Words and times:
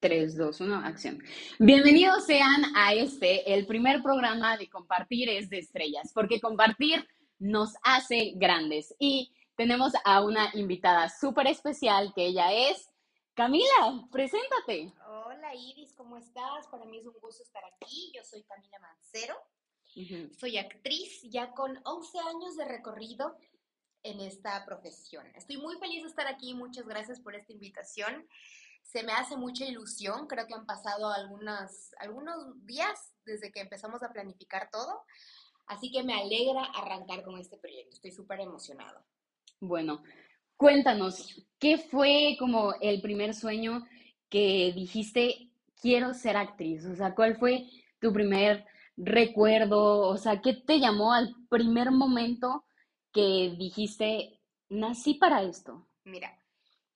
3, 0.00 0.36
2, 0.36 0.60
1, 0.60 0.76
acción. 0.76 1.20
Bienvenidos 1.58 2.24
sean 2.24 2.64
a 2.76 2.94
este, 2.94 3.52
el 3.52 3.66
primer 3.66 4.00
programa 4.00 4.56
de 4.56 4.70
Compartir 4.70 5.28
es 5.28 5.50
de 5.50 5.58
Estrellas, 5.58 6.12
porque 6.14 6.40
compartir 6.40 7.04
nos 7.40 7.74
hace 7.82 8.34
grandes. 8.36 8.94
Y 9.00 9.32
tenemos 9.56 9.92
a 10.04 10.22
una 10.22 10.50
invitada 10.54 11.08
súper 11.08 11.48
especial 11.48 12.12
que 12.14 12.26
ella 12.26 12.52
es 12.52 12.88
Camila, 13.34 14.06
preséntate. 14.12 14.92
Hola 15.24 15.52
Iris, 15.54 15.92
¿cómo 15.94 16.16
estás? 16.16 16.68
Para 16.70 16.84
mí 16.84 16.98
es 16.98 17.06
un 17.06 17.14
gusto 17.20 17.42
estar 17.42 17.62
aquí. 17.64 18.12
Yo 18.14 18.22
soy 18.22 18.44
Camila 18.44 18.78
Mancero. 18.78 19.36
Soy 20.38 20.58
actriz 20.58 21.22
ya 21.24 21.50
con 21.54 21.76
11 21.84 22.18
años 22.20 22.56
de 22.56 22.66
recorrido 22.66 23.36
en 24.04 24.20
esta 24.20 24.64
profesión. 24.64 25.26
Estoy 25.34 25.56
muy 25.56 25.76
feliz 25.78 26.02
de 26.02 26.08
estar 26.08 26.28
aquí. 26.28 26.54
Muchas 26.54 26.86
gracias 26.86 27.18
por 27.18 27.34
esta 27.34 27.52
invitación 27.52 28.28
se 28.88 29.02
me 29.02 29.12
hace 29.12 29.36
mucha 29.36 29.66
ilusión. 29.66 30.26
Creo 30.26 30.46
que 30.46 30.54
han 30.54 30.64
pasado 30.64 31.10
algunas, 31.10 31.94
algunos 32.00 32.64
días 32.64 33.12
desde 33.24 33.52
que 33.52 33.60
empezamos 33.60 34.02
a 34.02 34.10
planificar 34.10 34.70
todo. 34.70 35.02
Así 35.66 35.90
que 35.90 36.02
me 36.02 36.14
alegra 36.14 36.64
arrancar 36.74 37.22
con 37.22 37.38
este 37.38 37.58
proyecto. 37.58 37.94
Estoy 37.94 38.12
súper 38.12 38.40
emocionado. 38.40 39.04
Bueno, 39.60 40.02
cuéntanos, 40.56 41.46
¿qué 41.58 41.76
fue 41.76 42.36
como 42.38 42.72
el 42.80 43.02
primer 43.02 43.34
sueño 43.34 43.86
que 44.30 44.72
dijiste, 44.74 45.50
quiero 45.82 46.14
ser 46.14 46.38
actriz? 46.38 46.86
O 46.86 46.96
sea, 46.96 47.14
¿cuál 47.14 47.36
fue 47.36 47.68
tu 48.00 48.10
primer 48.10 48.64
recuerdo? 48.96 50.08
O 50.08 50.16
sea, 50.16 50.40
¿qué 50.40 50.54
te 50.54 50.80
llamó 50.80 51.12
al 51.12 51.34
primer 51.50 51.90
momento 51.90 52.64
que 53.12 53.54
dijiste, 53.58 54.40
nací 54.70 55.12
para 55.14 55.42
esto? 55.42 55.86
Mira, 56.04 56.37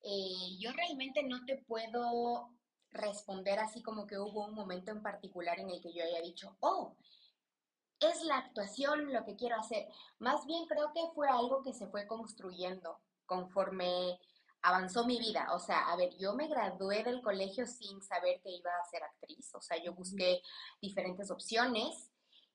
eh, 0.03 0.59
yo 0.59 0.73
realmente 0.73 1.23
no 1.23 1.45
te 1.45 1.59
puedo 1.59 2.51
responder 2.91 3.59
así 3.59 3.83
como 3.83 4.07
que 4.07 4.19
hubo 4.19 4.47
un 4.47 4.55
momento 4.55 4.91
en 4.91 5.03
particular 5.03 5.59
en 5.59 5.71
el 5.71 5.81
que 5.81 5.93
yo 5.93 6.05
haya 6.05 6.21
dicho, 6.21 6.57
oh, 6.61 6.97
es 8.01 8.23
la 8.25 8.39
actuación 8.39 9.13
lo 9.13 9.25
que 9.25 9.37
quiero 9.37 9.57
hacer. 9.57 9.87
Más 10.19 10.45
bien 10.47 10.67
creo 10.67 10.93
que 10.93 11.01
fue 11.15 11.29
algo 11.29 11.63
que 11.63 11.73
se 11.73 11.87
fue 11.87 12.07
construyendo 12.07 13.01
conforme 13.27 14.19
avanzó 14.63 15.05
mi 15.07 15.19
vida. 15.19 15.49
O 15.53 15.59
sea, 15.59 15.89
a 15.91 15.97
ver, 15.97 16.17
yo 16.19 16.35
me 16.35 16.49
gradué 16.49 17.03
del 17.05 17.23
colegio 17.23 17.67
sin 17.67 18.03
saber 18.03 18.41
que 18.43 18.51
iba 18.51 18.71
a 18.71 18.91
ser 18.91 19.03
actriz. 19.03 19.55
O 19.55 19.61
sea, 19.61 19.83
yo 19.83 19.93
busqué 19.95 20.43
diferentes 20.81 21.31
opciones 21.31 22.11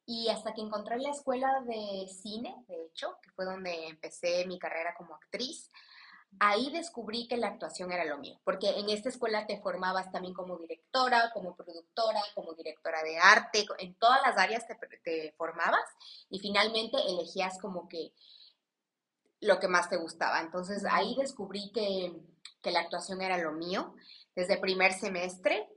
y 0.05 0.29
hasta 0.29 0.53
que 0.53 0.61
encontré 0.61 0.97
la 0.99 1.09
escuela 1.09 1.61
de 1.65 2.07
cine, 2.07 2.55
de 2.67 2.85
hecho, 2.85 3.17
que 3.21 3.29
fue 3.31 3.45
donde 3.45 3.87
empecé 3.87 4.45
mi 4.45 4.57
carrera 4.57 4.95
como 4.97 5.15
actriz, 5.15 5.69
ahí 6.39 6.71
descubrí 6.71 7.27
que 7.27 7.37
la 7.37 7.47
actuación 7.47 7.91
era 7.91 8.05
lo 8.05 8.17
mío, 8.17 8.39
porque 8.43 8.69
en 8.79 8.89
esta 8.89 9.09
escuela 9.09 9.47
te 9.47 9.59
formabas 9.59 10.11
también 10.11 10.33
como 10.33 10.57
directora, 10.57 11.31
como 11.33 11.55
productora, 11.55 12.21
como 12.35 12.53
directora 12.53 13.01
de 13.03 13.17
arte, 13.17 13.65
en 13.79 13.95
todas 13.95 14.21
las 14.21 14.37
áreas 14.37 14.65
te, 14.67 15.33
formabas 15.37 15.85
y 16.29 16.39
finalmente 16.39 16.97
elegías 17.07 17.59
como 17.59 17.87
que 17.87 18.13
lo 19.39 19.59
que 19.59 19.67
más 19.67 19.89
te 19.89 19.97
gustaba. 19.97 20.41
Entonces 20.41 20.85
ahí 20.89 21.15
descubrí 21.15 21.71
que, 21.71 22.13
que 22.61 22.71
la 22.71 22.81
actuación 22.81 23.21
era 23.21 23.37
lo 23.37 23.51
mío 23.51 23.95
desde 24.35 24.57
primer 24.57 24.93
semestre, 24.93 25.67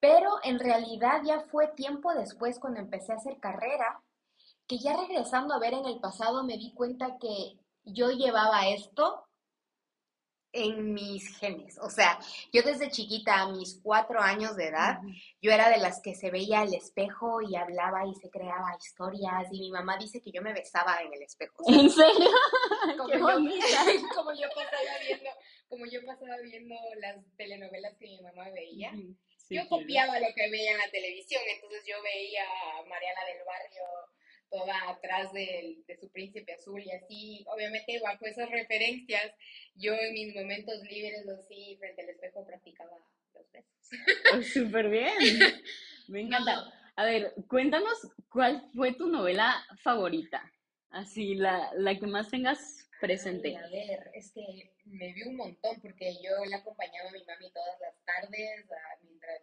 pero 0.00 0.38
en 0.42 0.58
realidad 0.58 1.22
ya 1.24 1.42
fue 1.50 1.68
tiempo 1.68 2.12
después 2.14 2.58
cuando 2.58 2.80
empecé 2.80 3.12
a 3.12 3.16
hacer 3.16 3.38
carrera, 3.38 4.02
que 4.66 4.78
ya 4.78 4.96
regresando 4.96 5.54
a 5.54 5.58
ver 5.58 5.74
en 5.74 5.84
el 5.84 6.00
pasado 6.00 6.42
me 6.42 6.56
di 6.56 6.72
cuenta 6.72 7.18
que 7.18 7.58
yo 7.84 8.10
llevaba 8.10 8.68
esto 8.68 9.26
en 10.52 10.94
mis 10.94 11.36
genes. 11.38 11.78
O 11.78 11.90
sea, 11.90 12.18
yo 12.52 12.62
desde 12.62 12.90
chiquita, 12.90 13.40
a 13.40 13.52
mis 13.52 13.80
cuatro 13.82 14.20
años 14.20 14.56
de 14.56 14.68
edad, 14.68 14.98
yo 15.40 15.52
era 15.52 15.68
de 15.70 15.78
las 15.78 16.00
que 16.02 16.14
se 16.14 16.30
veía 16.30 16.60
al 16.60 16.74
espejo 16.74 17.40
y 17.40 17.56
hablaba 17.56 18.06
y 18.06 18.14
se 18.14 18.30
creaba 18.30 18.76
historias. 18.78 19.48
Y 19.52 19.60
mi 19.60 19.70
mamá 19.70 19.96
dice 19.98 20.20
que 20.20 20.32
yo 20.32 20.42
me 20.42 20.52
besaba 20.52 21.00
en 21.02 21.12
el 21.12 21.22
espejo. 21.22 21.64
¿En 21.68 21.90
serio? 21.90 22.30
Como, 22.96 23.12
yo, 23.12 23.18
como, 24.14 24.32
yo, 24.32 24.48
pasaba 24.54 24.98
viendo, 25.06 25.30
como 25.68 25.86
yo 25.86 26.04
pasaba 26.04 26.36
viendo 26.42 26.74
las 27.00 27.16
telenovelas 27.36 27.96
que 27.98 28.06
mi 28.06 28.20
mamá 28.20 28.48
veía. 28.50 28.92
yo 29.50 29.68
copiaba 29.68 30.18
lo 30.18 30.28
que 30.34 30.50
veía 30.50 30.72
en 30.72 30.78
la 30.78 30.90
televisión, 30.90 31.42
entonces 31.46 31.82
yo 31.86 32.02
veía 32.02 32.42
a 32.44 32.82
Mariana 32.88 33.24
del 33.26 33.44
Barrio 33.44 33.84
toda 34.50 34.90
atrás 34.90 35.32
de, 35.32 35.78
de, 35.86 35.96
su 35.96 36.10
príncipe 36.10 36.52
azul 36.52 36.82
y 36.82 36.90
así, 36.90 37.44
obviamente 37.54 38.00
bajo 38.02 38.26
esas 38.26 38.50
referencias, 38.50 39.32
yo 39.74 39.94
en 39.94 40.12
mis 40.12 40.34
momentos 40.34 40.82
libres 40.82 41.26
así 41.28 41.76
frente 41.78 42.02
al 42.02 42.10
espejo 42.10 42.44
practicaba 42.44 42.98
los 43.34 43.50
besos. 43.52 44.52
Súper 44.52 44.88
bien, 44.88 45.14
me 46.08 46.22
encanta. 46.22 46.72
A 46.96 47.04
ver, 47.04 47.32
cuéntanos 47.48 48.10
cuál 48.28 48.68
fue 48.74 48.92
tu 48.92 49.06
novela 49.06 49.64
favorita, 49.82 50.52
así, 50.90 51.34
la, 51.34 51.70
la 51.74 51.98
que 51.98 52.06
más 52.06 52.30
tengas 52.30 52.88
presente. 53.00 53.56
a 53.56 53.68
ver, 53.68 54.10
es 54.14 54.32
que 54.32 54.72
me 54.84 55.12
vi 55.12 55.22
un 55.22 55.36
montón 55.36 55.80
porque 55.80 56.14
yo 56.22 56.44
le 56.44 56.54
acompañaba 56.56 57.08
a 57.08 57.12
mi 57.12 57.24
mami 57.24 57.50
todas 57.52 57.80
las 57.80 57.94
tardes 58.04 58.66
mientras 59.02 59.42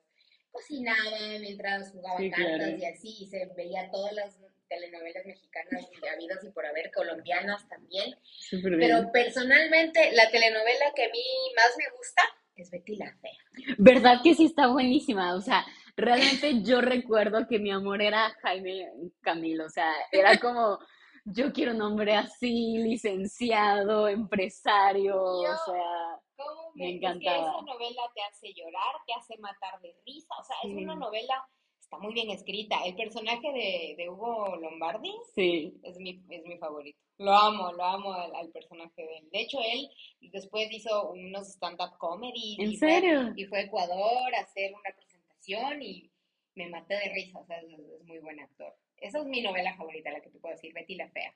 cocinaba, 0.51 1.39
mientras 1.39 1.91
jugaba 1.91 2.19
cartas 2.29 2.79
y 2.79 2.85
así, 2.85 3.17
y 3.21 3.27
se 3.27 3.45
veía 3.55 3.89
todas 3.91 4.13
las 4.13 4.37
telenovelas 4.67 5.25
mexicanas 5.25 5.87
y 5.91 6.07
habidas 6.07 6.43
y 6.43 6.49
por 6.51 6.65
haber, 6.65 6.91
colombianas 6.91 7.67
también. 7.69 8.15
Pero 8.51 9.11
personalmente, 9.11 10.11
la 10.13 10.29
telenovela 10.29 10.91
que 10.95 11.05
a 11.05 11.09
mí 11.09 11.23
más 11.55 11.75
me 11.77 11.89
gusta 11.97 12.21
es 12.55 12.71
Betty 12.71 12.95
la 12.95 13.15
Fea. 13.17 13.75
¿Verdad 13.77 14.21
que 14.23 14.33
sí 14.35 14.45
está 14.45 14.67
buenísima? 14.67 15.35
O 15.35 15.41
sea, 15.41 15.65
realmente 15.95 16.61
yo 16.63 16.81
recuerdo 16.81 17.47
que 17.47 17.59
mi 17.59 17.71
amor 17.71 18.01
era 18.01 18.35
Jaime 18.41 18.89
Camilo, 19.21 19.65
o 19.65 19.69
sea, 19.69 19.91
era 20.11 20.37
como, 20.39 20.79
yo 21.25 21.51
quiero 21.53 21.73
un 21.73 21.81
hombre 21.81 22.15
así, 22.15 22.77
licenciado, 22.77 24.07
empresario, 24.07 25.21
o 25.21 25.43
sea... 25.65 26.19
¿cómo 26.37 26.71
me, 26.75 26.95
encantaba. 26.95 27.37
Es 27.37 27.43
que 27.43 27.49
esa 27.49 27.61
novela 27.61 28.01
te 28.13 28.21
hace 28.21 28.53
llorar, 28.53 28.95
te 29.05 29.13
hace 29.13 29.37
matar 29.39 29.81
de 29.81 29.95
risa, 30.05 30.35
o 30.39 30.43
sea, 30.43 30.55
es 30.63 30.75
una 30.77 30.95
novela 30.95 31.47
está 31.87 31.97
muy 31.99 32.13
bien 32.13 32.29
escrita. 32.31 32.83
El 32.85 32.95
personaje 32.95 33.95
de, 33.97 34.09
Hugo 34.09 34.57
Lombardi 34.57 35.13
sí. 35.33 35.73
es, 35.83 35.97
mi, 35.99 36.21
es 36.29 36.45
mi 36.45 36.57
favorito. 36.57 36.99
Lo 37.17 37.33
amo, 37.33 37.71
lo 37.71 37.83
amo 37.83 38.13
al, 38.13 38.49
personaje 38.51 39.01
de 39.01 39.17
él. 39.17 39.29
De 39.31 39.39
hecho, 39.39 39.57
él 39.59 39.89
después 40.31 40.69
hizo 40.71 41.11
unos 41.11 41.47
stand-up 41.47 41.97
comedy. 41.97 42.57
¿En 42.59 42.75
serio? 42.77 43.33
y 43.35 43.45
fue 43.45 43.59
a 43.59 43.61
Ecuador 43.61 44.35
a 44.35 44.41
hacer 44.41 44.73
una 44.73 44.93
presentación 44.95 45.81
y 45.81 46.11
me 46.55 46.67
maté 46.69 46.95
de 46.95 47.13
risa. 47.13 47.39
O 47.39 47.45
sea, 47.45 47.57
es, 47.59 48.03
muy 48.03 48.19
buen 48.19 48.39
actor. 48.41 48.75
Esa 48.97 49.19
es 49.19 49.25
mi 49.25 49.41
novela 49.41 49.75
favorita, 49.77 50.11
la 50.11 50.19
que 50.19 50.29
te 50.29 50.39
puedo 50.39 50.55
decir, 50.55 50.73
Betty 50.73 50.95
la 50.95 51.09
Fea. 51.09 51.33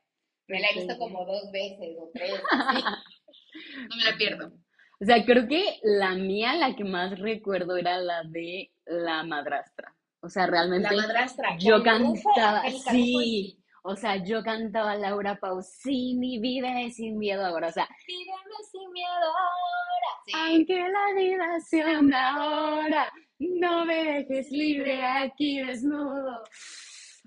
Me 0.47 0.59
la 0.59 0.67
he 0.67 0.75
visto 0.75 0.97
como 0.97 1.25
dos 1.25 1.49
veces 1.51 1.95
o 1.97 2.11
tres. 2.13 2.41
no 3.89 3.95
me 3.95 4.03
la 4.03 4.17
pierdo. 4.17 4.51
O 4.99 5.05
sea, 5.05 5.23
creo 5.23 5.47
que 5.47 5.79
la 5.81 6.13
mía, 6.15 6.55
la 6.55 6.75
que 6.75 6.83
más 6.83 7.17
recuerdo 7.19 7.77
era 7.77 7.97
la 7.99 8.23
de 8.23 8.71
La 8.85 9.23
Madrastra. 9.23 9.95
O 10.21 10.29
sea, 10.29 10.47
realmente. 10.47 10.95
La 10.95 11.01
madrastra. 11.01 11.57
Yo 11.57 11.83
cantaba, 11.83 12.63
sí. 12.91 13.57
O 13.83 13.95
sea, 13.95 14.23
yo 14.23 14.43
cantaba 14.43 14.95
Laura 14.95 15.39
Pausini, 15.39 16.39
vive 16.39 16.91
sin 16.91 17.17
miedo 17.17 17.43
ahora. 17.43 17.69
O 17.69 17.71
sea, 17.71 17.89
vive 18.07 18.31
sin 18.71 18.91
miedo 18.91 19.09
ahora. 19.09 20.11
Sí. 20.25 20.33
Aunque 20.35 20.87
la 20.87 21.19
vida 21.19 21.59
sea 21.61 21.99
una 21.99 22.45
hora, 22.45 23.11
no 23.39 23.85
me 23.85 24.03
dejes 24.03 24.51
libre 24.51 25.03
aquí 25.03 25.59
desnudo. 25.61 26.43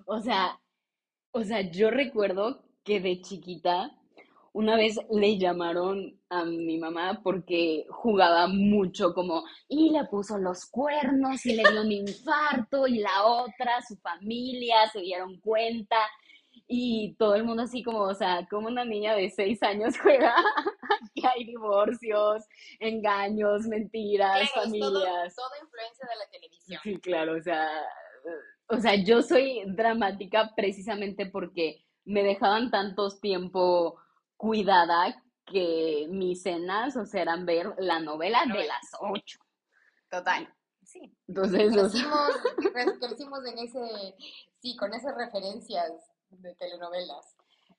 O 0.07 0.21
sea, 0.21 0.61
o 1.33 1.43
sea, 1.43 1.63
yo 1.63 1.91
recuerdo 1.91 2.65
que 2.85 3.01
de 3.01 3.21
chiquita 3.21 3.91
una 4.55 4.77
vez 4.77 4.99
le 5.11 5.37
llamaron 5.37 6.17
a 6.31 6.45
mi 6.45 6.79
mamá 6.79 7.21
porque 7.25 7.87
jugaba 7.91 8.47
mucho 8.47 9.13
como, 9.13 9.43
y 9.69 9.91
le 9.91 10.05
puso 10.05 10.39
los 10.39 10.67
cuernos 10.67 11.45
y 11.45 11.57
le 11.57 11.65
dio 11.71 11.83
un 11.83 11.91
infarto 11.91 12.87
y 12.87 13.01
la 13.01 13.25
otra, 13.25 13.83
su 13.87 13.97
familia, 13.97 14.89
se 14.93 15.01
dieron 15.01 15.41
cuenta 15.41 15.97
y 16.69 17.17
todo 17.19 17.35
el 17.35 17.43
mundo 17.43 17.65
así 17.65 17.83
como, 17.83 18.03
o 18.03 18.15
sea, 18.15 18.47
como 18.49 18.69
una 18.69 18.85
niña 18.85 19.17
de 19.17 19.29
seis 19.29 19.61
años 19.65 19.99
juega, 20.03 20.37
que 21.17 21.27
hay 21.27 21.45
divorcios, 21.45 22.45
engaños, 22.79 23.63
mentiras, 23.67 24.49
familias. 24.53 25.35
Todo, 25.35 25.51
influencia 25.63 26.07
de 26.09 26.17
la 26.17 26.31
televisión. 26.31 26.81
Sí, 26.85 27.01
claro, 27.01 27.37
o 27.37 27.43
sea, 27.43 27.69
o 28.69 28.77
sea, 28.79 28.95
yo 28.95 29.21
soy 29.21 29.65
dramática 29.67 30.53
precisamente 30.55 31.27
porque 31.27 31.85
me 32.05 32.23
dejaban 32.23 32.71
tantos 32.71 33.21
tiempo 33.21 33.99
cuidada 34.37 35.23
que 35.47 36.07
mis 36.11 36.43
cenas, 36.43 36.97
o 36.97 37.05
sea, 37.05 37.23
eran 37.23 37.47
ver 37.47 37.75
la 37.79 38.01
novela 38.01 38.45
de 38.47 38.67
las 38.67 38.91
ocho. 39.01 39.39
Total. 40.11 40.53
Sí. 40.83 41.15
Entonces, 41.29 41.73
crecimos, 43.01 43.45
en 43.47 43.59
ese, 43.59 44.15
sí, 44.61 44.77
con 44.77 44.93
esas 44.95 45.17
referencias 45.17 45.93
de 46.31 46.55
telenovelas. 46.55 47.37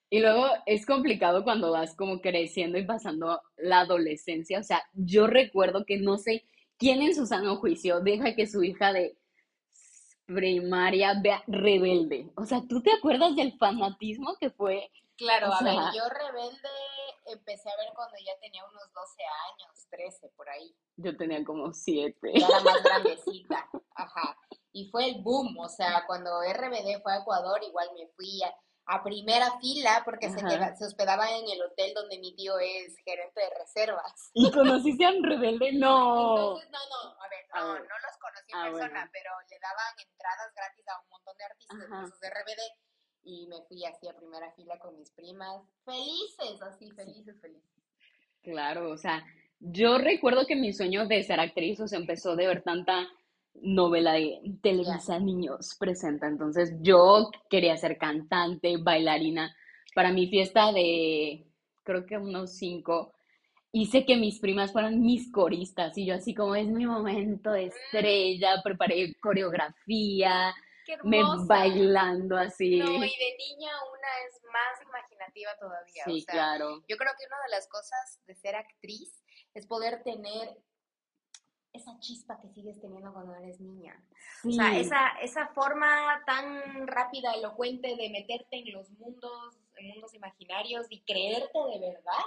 Y 0.10 0.20
luego 0.20 0.48
es 0.66 0.86
complicado 0.86 1.44
cuando 1.44 1.72
vas 1.72 1.96
como 1.96 2.22
creciendo 2.22 2.78
y 2.78 2.86
pasando 2.86 3.42
la 3.58 3.82
adolescencia. 3.82 4.60
O 4.60 4.64
sea, 4.64 4.84
yo 4.94 5.28
recuerdo 5.28 5.86
que 5.86 5.98
no 5.98 6.18
sé 6.18 6.46
¿quién 6.78 7.02
en 7.02 7.16
su 7.16 7.26
sano 7.26 7.58
juicio 7.58 8.02
deja 8.02 8.36
que 8.36 8.48
su 8.48 8.64
hija 8.64 8.94
de 8.94 9.18
primaria 10.26 11.20
vea 11.22 11.44
rebelde? 11.48 12.30
O 12.36 12.46
sea, 12.46 12.62
¿tú 12.68 12.82
te 12.82 12.92
acuerdas 12.92 13.36
del 13.36 13.58
fanatismo 13.58 14.36
que 14.40 14.50
fue? 14.50 14.90
Claro, 15.18 15.54
a 15.54 15.64
ver, 15.64 15.76
yo 15.96 16.08
rebelde 16.10 16.70
empecé 17.28 17.70
a 17.70 17.78
ver 17.78 17.92
cuando 17.96 18.16
ya 18.26 18.38
tenía 18.40 18.64
unos 18.66 18.92
12 18.94 19.24
años, 19.52 19.88
13 19.90 20.30
por 20.36 20.50
ahí. 20.50 20.76
Yo 20.98 21.16
tenía 21.18 21.44
como 21.44 21.74
siete. 21.74 22.34
Ya 22.36 22.48
era 22.48 22.60
más 22.62 22.84
grandecita. 22.84 23.70
Ajá. 23.96 24.38
Y 24.72 24.90
fue 24.92 25.08
el 25.10 25.22
boom, 25.22 25.58
o 25.60 25.70
sea, 25.70 26.04
cuando 26.06 26.42
RBD 26.44 27.02
fue 27.02 27.14
a 27.14 27.20
Ecuador, 27.20 27.64
igual 27.64 27.90
me 27.98 28.08
fui 28.10 28.42
a, 28.44 28.54
a 28.88 29.04
primera 29.04 29.58
fila 29.60 30.02
porque 30.04 30.30
se, 30.30 30.36
queda- 30.44 30.76
se 30.76 30.86
hospedaba 30.86 31.32
en 31.32 31.50
el 31.50 31.62
hotel 31.64 31.94
donde 31.96 32.20
mi 32.20 32.36
tío 32.36 32.60
es 32.60 32.96
gerente 33.06 33.40
de 33.40 33.50
reservas. 33.58 34.32
¿Y 34.34 34.52
conociste 34.52 35.06
a 35.06 35.12
un 35.12 35.24
rebelde? 35.24 35.72
No. 35.74 36.58
Entonces, 36.60 36.70
no, 36.72 36.80
no, 36.90 37.22
a 37.24 37.30
ver, 37.30 37.46
A 37.54 37.60
no, 37.62 37.74
ver. 37.74 37.82
no 37.88 37.96
los 38.00 38.18
conocí 38.20 38.52
en 38.52 38.58
Ah, 38.58 38.64
persona, 38.66 38.90
bueno. 38.90 39.10
pero 39.14 39.32
le 39.50 39.60
daban 39.60 39.94
entradas 39.98 40.54
gratis 40.54 40.88
a 40.90 41.00
un 41.02 41.08
montón 41.10 41.38
de 41.38 41.44
artistas, 41.46 42.20
de 42.20 42.28
RBD, 42.30 42.62
y 43.26 43.48
me 43.48 43.62
fui 43.64 43.84
así 43.84 44.08
a 44.08 44.16
primera 44.16 44.52
fila 44.52 44.78
con 44.80 44.98
mis 44.98 45.10
primas, 45.12 45.62
felices, 45.84 46.62
así, 46.62 46.92
felices, 46.92 47.40
felices. 47.42 47.70
Claro, 48.44 48.92
o 48.92 48.98
sea, 48.98 49.26
yo 49.60 49.98
recuerdo 49.98 50.46
que 50.46 50.56
mi 50.56 50.72
sueño 50.72 51.08
de 51.08 51.24
ser 51.24 51.40
actriz, 51.40 51.80
o 51.80 51.88
sea, 51.88 52.00
empezó 52.00 52.36
de 52.36 52.48
ver 52.48 52.62
tanta 52.62 53.08
novela 53.62 54.14
de 54.14 54.40
Televisa 54.62 55.20
Niños 55.20 55.76
presenta. 55.80 56.28
Entonces, 56.28 56.74
yo 56.82 57.32
quería 57.50 57.76
ser 57.78 57.98
cantante, 57.98 58.78
bailarina. 58.78 59.56
Para 59.96 60.12
mi 60.12 60.28
fiesta 60.28 60.72
de, 60.72 61.48
creo 61.84 62.06
que 62.06 62.18
unos 62.18 62.58
cinco, 62.58 63.14
hice 63.72 64.06
que 64.06 64.18
mis 64.18 64.40
primas 64.40 64.72
fueran 64.72 65.02
mis 65.02 65.32
coristas 65.32 65.98
y 65.98 66.06
yo 66.06 66.16
así 66.16 66.34
como 66.34 66.56
es 66.56 66.68
mi 66.68 66.86
momento 66.86 67.52
de 67.52 67.66
estrella, 67.66 68.62
preparé 68.64 69.16
coreografía, 69.16 70.54
¡Qué 70.86 70.98
me 71.04 71.22
bailando 71.48 72.38
así. 72.38 72.78
No, 72.78 72.86
y 72.86 73.00
de 73.00 73.38
niña 73.38 73.72
una 73.92 74.08
es 74.28 74.42
más 74.44 74.82
imaginativa 74.88 75.52
todavía, 75.60 76.04
Sí, 76.06 76.20
o 76.20 76.24
sea, 76.24 76.34
claro. 76.34 76.84
yo 76.88 76.96
creo 76.98 77.12
que 77.18 77.26
una 77.26 77.42
de 77.44 77.50
las 77.50 77.68
cosas 77.68 78.22
de 78.28 78.36
ser 78.36 78.56
actriz 78.56 79.24
es 79.54 79.66
poder 79.66 80.04
tener 80.04 80.58
esa 81.74 82.00
chispa 82.00 82.40
que 82.40 82.50
sigues 82.50 82.80
teniendo 82.80 83.12
cuando 83.12 83.36
eres 83.36 83.60
niña. 83.60 84.02
O 84.46 84.52
sea, 84.52 84.78
esa, 84.78 85.10
esa 85.22 85.48
forma 85.50 86.24
tan 86.26 86.88
rápida, 86.88 87.34
elocuente 87.34 87.96
de 87.96 88.10
meterte 88.10 88.58
en 88.58 88.72
los 88.72 88.90
mundos, 88.92 89.58
en 89.78 89.90
mundos 89.90 90.14
imaginarios 90.14 90.86
y 90.90 91.02
creerte 91.02 91.60
de 91.74 91.80
verdad 91.80 92.24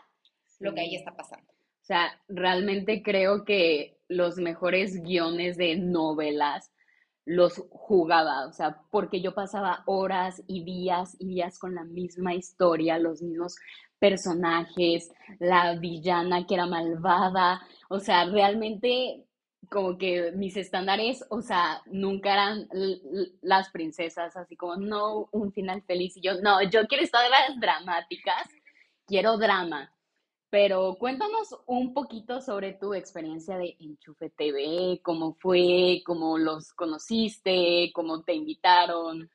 lo 0.59 0.75
que 0.75 0.81
ahí 0.81 0.97
está 0.97 1.17
pasando. 1.17 1.51
O 1.53 1.85
sea, 1.89 2.21
realmente 2.29 3.03
creo 3.03 3.45
que 3.45 3.99
los 4.09 4.37
mejores 4.37 5.03
guiones 5.03 5.57
de 5.57 5.77
novelas 5.77 6.71
los 7.29 7.63
jugaba, 7.71 8.47
o 8.47 8.53
sea, 8.53 8.81
porque 8.91 9.21
yo 9.21 9.35
pasaba 9.35 9.83
horas 9.85 10.43
y 10.47 10.65
días 10.65 11.15
y 11.21 11.27
días 11.27 11.59
con 11.59 11.75
la 11.75 11.85
misma 11.85 12.35
historia, 12.35 12.99
los 12.99 13.21
mismos 13.21 13.57
personajes, 13.99 15.11
la 15.39 15.75
villana 15.77 16.47
que 16.47 16.55
era 16.55 16.65
malvada, 16.67 17.61
o 17.91 17.99
sea, 17.99 18.25
realmente 18.25 19.27
como 19.71 19.99
que 19.99 20.33
mis 20.33 20.57
estándares, 20.57 21.23
o 21.29 21.43
sea, 21.43 21.83
nunca 21.87 22.33
eran 22.33 22.67
las 23.43 23.69
princesas, 23.71 24.35
así 24.35 24.57
como, 24.57 24.77
no, 24.77 25.29
un 25.31 25.53
final 25.53 25.83
feliz, 25.83 26.17
y 26.17 26.23
yo, 26.23 26.41
no, 26.41 26.63
yo 26.63 26.87
quiero 26.87 27.05
historias 27.05 27.61
dramáticas, 27.61 28.49
quiero 29.07 29.37
drama. 29.37 29.93
Pero 30.50 30.97
cuéntanos 30.99 31.55
un 31.67 31.93
poquito 31.93 32.41
sobre 32.41 32.73
tu 32.73 32.95
experiencia 32.95 33.59
de 33.59 33.77
Enchufe 33.81 34.31
TV, 34.31 35.00
cómo 35.03 35.35
fue, 35.35 36.03
cómo 36.06 36.39
los 36.39 36.73
conociste, 36.73 37.91
cómo 37.95 38.23
te 38.25 38.33
invitaron. 38.35 39.31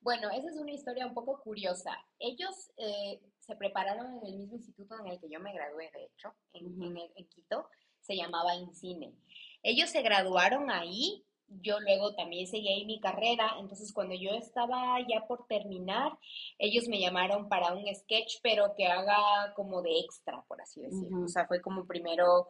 Bueno, 0.00 0.30
esa 0.30 0.48
es 0.50 0.56
una 0.56 0.72
historia 0.72 1.06
un 1.06 1.14
poco 1.14 1.40
curiosa. 1.40 1.96
Ellos 2.18 2.72
eh, 2.76 3.20
se 3.38 3.54
prepararon 3.54 4.18
en 4.18 4.26
el 4.26 4.36
mismo 4.38 4.56
instituto 4.56 4.96
en 4.98 5.06
el 5.12 5.20
que 5.20 5.28
yo 5.30 5.38
me 5.38 5.52
gradué, 5.52 5.90
de 5.94 6.06
hecho, 6.06 6.34
en, 6.54 6.82
en 6.82 6.96
el- 6.96 7.12
en 7.14 7.28
Quito, 7.28 7.68
se 8.00 8.16
llamaba 8.16 8.56
INCINE. 8.56 9.14
Ellos 9.62 9.90
se 9.90 10.02
graduaron 10.02 10.72
ahí, 10.72 11.24
yo 11.60 11.78
luego 11.80 12.14
también 12.14 12.46
seguí 12.46 12.68
ahí 12.68 12.84
mi 12.84 13.00
carrera, 13.00 13.56
entonces 13.60 13.92
cuando 13.92 14.14
yo 14.14 14.30
estaba 14.30 14.98
ya 15.08 15.26
por 15.26 15.46
terminar, 15.46 16.12
ellos 16.58 16.88
me 16.88 17.00
llamaron 17.00 17.48
para 17.48 17.72
un 17.74 17.84
sketch, 17.94 18.36
pero 18.42 18.74
que 18.76 18.86
haga 18.86 19.52
como 19.54 19.82
de 19.82 19.98
extra, 20.00 20.42
por 20.48 20.60
así 20.60 20.80
decirlo. 20.80 21.24
O 21.24 21.28
sea, 21.28 21.46
fue 21.46 21.60
como 21.60 21.86
primero, 21.86 22.48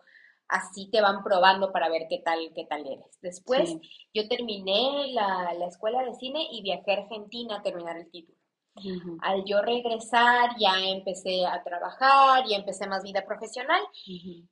así 0.49 0.91
te 0.91 1.01
van 1.01 1.23
probando 1.25 1.73
para 1.73 1.89
ver 1.89 2.03
qué 2.09 2.19
tal, 2.19 2.53
qué 2.55 2.65
tal 2.67 2.87
eres. 2.87 3.19
Después 3.21 3.69
Sí. 3.71 3.81
yo 4.15 4.29
terminé 4.29 5.09
la, 5.13 5.55
la 5.55 5.67
escuela 5.67 6.05
de 6.05 6.15
cine 6.15 6.47
y 6.51 6.63
viajé 6.63 6.93
a 6.93 7.03
Argentina 7.03 7.57
a 7.57 7.63
terminar 7.63 7.97
el 7.97 8.11
título. 8.11 8.39
Al 9.21 9.45
yo 9.45 9.61
regresar 9.63 10.51
ya 10.59 10.79
empecé 10.81 11.47
a 11.47 11.63
trabajar, 11.63 12.45
ya 12.49 12.57
empecé 12.57 12.87
más 12.87 13.03
vida 13.03 13.25
profesional 13.25 13.83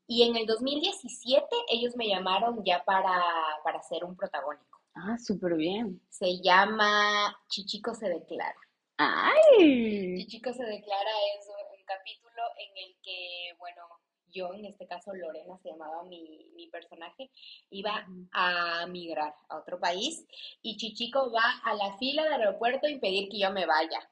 y 0.06 0.22
en 0.22 0.36
el 0.36 0.46
2017 0.46 1.46
ellos 1.68 1.96
me 1.96 2.08
llamaron 2.08 2.62
ya 2.64 2.84
para, 2.84 3.22
para 3.64 3.78
hacer 3.78 4.04
un 4.04 4.16
protagónico. 4.16 4.78
Ah, 4.94 5.16
súper 5.18 5.54
bien. 5.54 6.00
Se 6.08 6.40
llama 6.42 7.34
Chichico 7.48 7.94
se 7.94 8.08
declara. 8.08 8.56
¡Ay! 8.98 10.18
Chichico 10.18 10.52
se 10.52 10.64
declara 10.64 11.10
es 11.38 11.46
un 11.48 11.84
capítulo 11.86 12.42
en 12.58 12.76
el 12.76 12.96
que, 13.02 13.54
bueno, 13.58 13.82
yo 14.32 14.52
en 14.54 14.64
este 14.66 14.86
caso 14.86 15.12
Lorena 15.14 15.58
se 15.58 15.70
llamaba 15.70 16.02
mi, 16.04 16.50
mi 16.54 16.68
personaje, 16.68 17.30
iba 17.70 18.06
a 18.32 18.86
migrar 18.86 19.34
a 19.48 19.58
otro 19.58 19.78
país 19.80 20.26
y 20.62 20.76
Chichico 20.76 21.30
va 21.32 21.60
a 21.64 21.74
la 21.74 21.96
fila 21.98 22.24
del 22.24 22.34
aeropuerto 22.42 22.86
a 22.86 22.90
impedir 22.90 23.28
que 23.28 23.38
yo 23.38 23.50
me 23.52 23.66
vaya. 23.66 24.08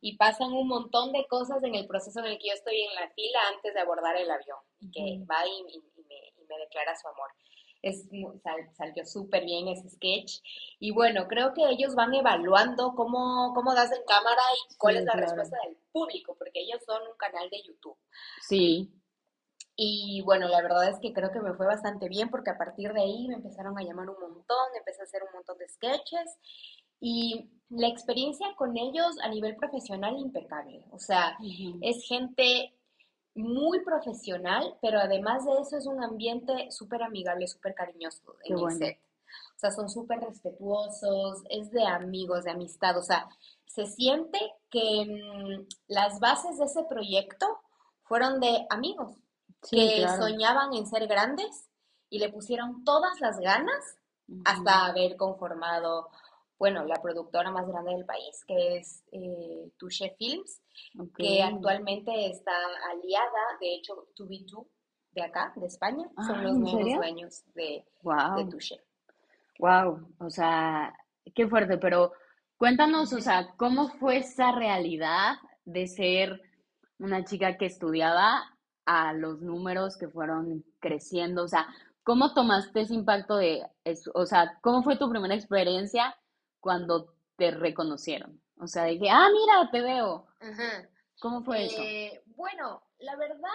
Y 0.00 0.16
pasan 0.16 0.50
un 0.54 0.66
montón 0.66 1.12
de 1.12 1.26
cosas 1.26 1.62
en 1.62 1.74
el 1.74 1.86
proceso 1.86 2.20
en 2.20 2.26
el 2.26 2.38
que 2.38 2.48
yo 2.48 2.54
estoy 2.54 2.80
en 2.80 2.94
la 2.94 3.10
fila 3.10 3.38
antes 3.54 3.74
de 3.74 3.80
abordar 3.80 4.16
el 4.16 4.30
avión 4.30 4.56
y 4.80 4.90
que 4.90 5.24
va 5.30 5.46
y, 5.46 5.50
y- 5.50 5.76
y 5.76 6.04
me, 6.08 6.42
y 6.42 6.46
me 6.48 6.56
declara 6.58 6.96
su 6.96 7.06
amor. 7.08 7.28
Es, 7.82 8.08
sal- 8.42 8.70
salió 8.76 9.04
súper 9.04 9.44
bien 9.44 9.68
ese 9.68 9.90
sketch 9.90 10.40
y 10.78 10.90
bueno, 10.92 11.26
creo 11.28 11.52
que 11.52 11.68
ellos 11.68 11.94
van 11.94 12.14
evaluando 12.14 12.94
cómo, 12.94 13.52
cómo 13.54 13.74
das 13.74 13.92
en 13.92 14.02
cámara 14.06 14.40
y 14.70 14.74
cuál 14.76 14.94
Sí, 14.94 14.98
es 15.00 15.04
la 15.04 15.12
claro. 15.12 15.26
respuesta 15.26 15.58
del 15.66 15.76
público, 15.92 16.34
porque 16.38 16.60
ellos 16.60 16.80
son 16.86 17.02
un 17.06 17.16
canal 17.18 17.50
de 17.50 17.60
YouTube. 17.62 17.98
Sí. 18.40 18.88
Y 19.76 20.22
bueno, 20.22 20.48
la 20.48 20.60
verdad 20.60 20.88
es 20.88 20.98
que 21.00 21.12
creo 21.12 21.32
que 21.32 21.40
me 21.40 21.54
fue 21.54 21.66
bastante 21.66 22.08
bien 22.08 22.28
porque 22.28 22.50
a 22.50 22.58
partir 22.58 22.92
de 22.92 23.00
ahí 23.00 23.26
me 23.28 23.34
empezaron 23.34 23.78
a 23.78 23.82
llamar 23.82 24.10
un 24.10 24.20
montón, 24.20 24.66
empecé 24.76 25.00
a 25.00 25.04
hacer 25.04 25.22
un 25.22 25.32
montón 25.32 25.56
de 25.58 25.68
sketches 25.68 26.38
y 27.00 27.50
la 27.70 27.88
experiencia 27.88 28.46
con 28.56 28.76
ellos 28.76 29.16
a 29.22 29.28
nivel 29.28 29.56
profesional 29.56 30.18
impecable. 30.18 30.84
O 30.90 30.98
sea, 30.98 31.36
es 31.80 32.04
gente 32.06 32.74
muy 33.34 33.82
profesional, 33.82 34.76
pero 34.82 35.00
además 35.00 35.46
de 35.46 35.52
eso 35.60 35.78
es 35.78 35.86
un 35.86 36.02
ambiente 36.04 36.70
súper 36.70 37.02
amigable, 37.02 37.48
súper 37.48 37.74
cariñoso 37.74 38.36
en 38.44 38.54
el 38.54 38.60
bueno. 38.60 38.78
set. 38.78 38.98
O 39.56 39.58
sea, 39.58 39.70
son 39.70 39.88
súper 39.88 40.20
respetuosos, 40.20 41.42
es 41.48 41.70
de 41.70 41.86
amigos, 41.86 42.44
de 42.44 42.50
amistad. 42.50 42.98
O 42.98 43.02
sea, 43.02 43.26
se 43.64 43.86
siente 43.86 44.38
que 44.70 45.06
mm, 45.06 45.66
las 45.88 46.20
bases 46.20 46.58
de 46.58 46.66
ese 46.66 46.84
proyecto 46.84 47.46
fueron 48.02 48.38
de 48.38 48.66
amigos 48.68 49.16
Sí, 49.62 49.76
que 49.76 49.96
claro. 49.96 50.22
soñaban 50.22 50.74
en 50.74 50.86
ser 50.86 51.06
grandes 51.06 51.68
y 52.10 52.18
le 52.18 52.30
pusieron 52.30 52.84
todas 52.84 53.20
las 53.20 53.38
ganas 53.38 53.98
hasta 54.44 54.86
haber 54.86 55.16
conformado, 55.16 56.08
bueno, 56.58 56.84
la 56.84 57.00
productora 57.02 57.50
más 57.50 57.66
grande 57.68 57.92
del 57.92 58.04
país, 58.04 58.44
que 58.46 58.76
es 58.78 59.04
eh, 59.12 59.70
Touché 59.78 60.14
Films, 60.18 60.60
que 61.16 61.42
actualmente 61.42 62.30
está 62.30 62.52
aliada, 62.90 63.58
de 63.60 63.74
hecho, 63.74 64.08
2B2 64.16 64.66
de 65.12 65.22
acá, 65.22 65.52
de 65.56 65.66
España, 65.66 66.08
Ah, 66.16 66.24
son 66.26 66.42
los 66.42 66.52
¿en 66.52 66.60
nuevos 66.60 66.80
serio? 66.82 66.96
dueños 66.96 67.42
de, 67.54 67.62
de 67.62 67.84
Wow. 68.02 68.50
Touché. 68.50 68.80
Wow, 69.58 70.08
o 70.18 70.30
sea, 70.30 70.94
qué 71.34 71.46
fuerte, 71.46 71.78
pero 71.78 72.12
cuéntanos, 72.56 73.12
o 73.12 73.20
sea, 73.20 73.54
¿cómo 73.56 73.88
fue 73.88 74.18
esa 74.18 74.52
realidad 74.52 75.36
de 75.64 75.86
ser 75.86 76.40
una 76.98 77.24
chica 77.24 77.56
que 77.56 77.66
estudiaba 77.66 78.42
a 78.84 79.12
los 79.12 79.40
números 79.40 79.96
que 79.96 80.08
fueron 80.08 80.64
creciendo? 80.80 81.44
O 81.44 81.48
sea, 81.48 81.66
¿cómo 82.02 82.34
tomaste 82.34 82.82
ese 82.82 82.94
impacto 82.94 83.36
de, 83.36 83.66
eso? 83.84 84.10
o 84.14 84.26
sea, 84.26 84.58
cómo 84.62 84.82
fue 84.82 84.96
tu 84.96 85.08
primera 85.10 85.34
experiencia 85.34 86.16
cuando 86.60 87.14
te 87.36 87.50
reconocieron? 87.50 88.40
O 88.58 88.66
sea, 88.66 88.84
de 88.84 88.98
que, 88.98 89.10
ah, 89.10 89.28
mira, 89.32 89.70
te 89.70 89.80
veo. 89.80 90.26
Ajá. 90.40 90.88
¿Cómo 91.20 91.42
fue 91.44 91.66
eso? 91.66 91.80
Eh, 91.80 92.22
bueno, 92.36 92.82
la 92.98 93.16
verdad, 93.16 93.48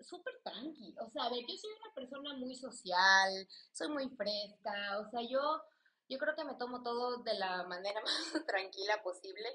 súper 0.00 0.34
tranqui. 0.44 0.94
O 1.00 1.10
sea, 1.10 1.24
a 1.24 1.30
ver, 1.30 1.40
yo 1.40 1.56
soy 1.56 1.70
una 1.72 1.94
persona 1.94 2.34
muy 2.34 2.54
social, 2.54 3.48
soy 3.72 3.88
muy 3.88 4.08
fresca. 4.10 4.98
O 5.00 5.10
sea, 5.10 5.20
yo, 5.22 5.40
yo 6.08 6.18
creo 6.18 6.34
que 6.36 6.44
me 6.44 6.54
tomo 6.54 6.82
todo 6.82 7.22
de 7.22 7.34
la 7.34 7.64
manera 7.64 8.00
más 8.04 8.46
tranquila 8.46 9.02
posible, 9.02 9.48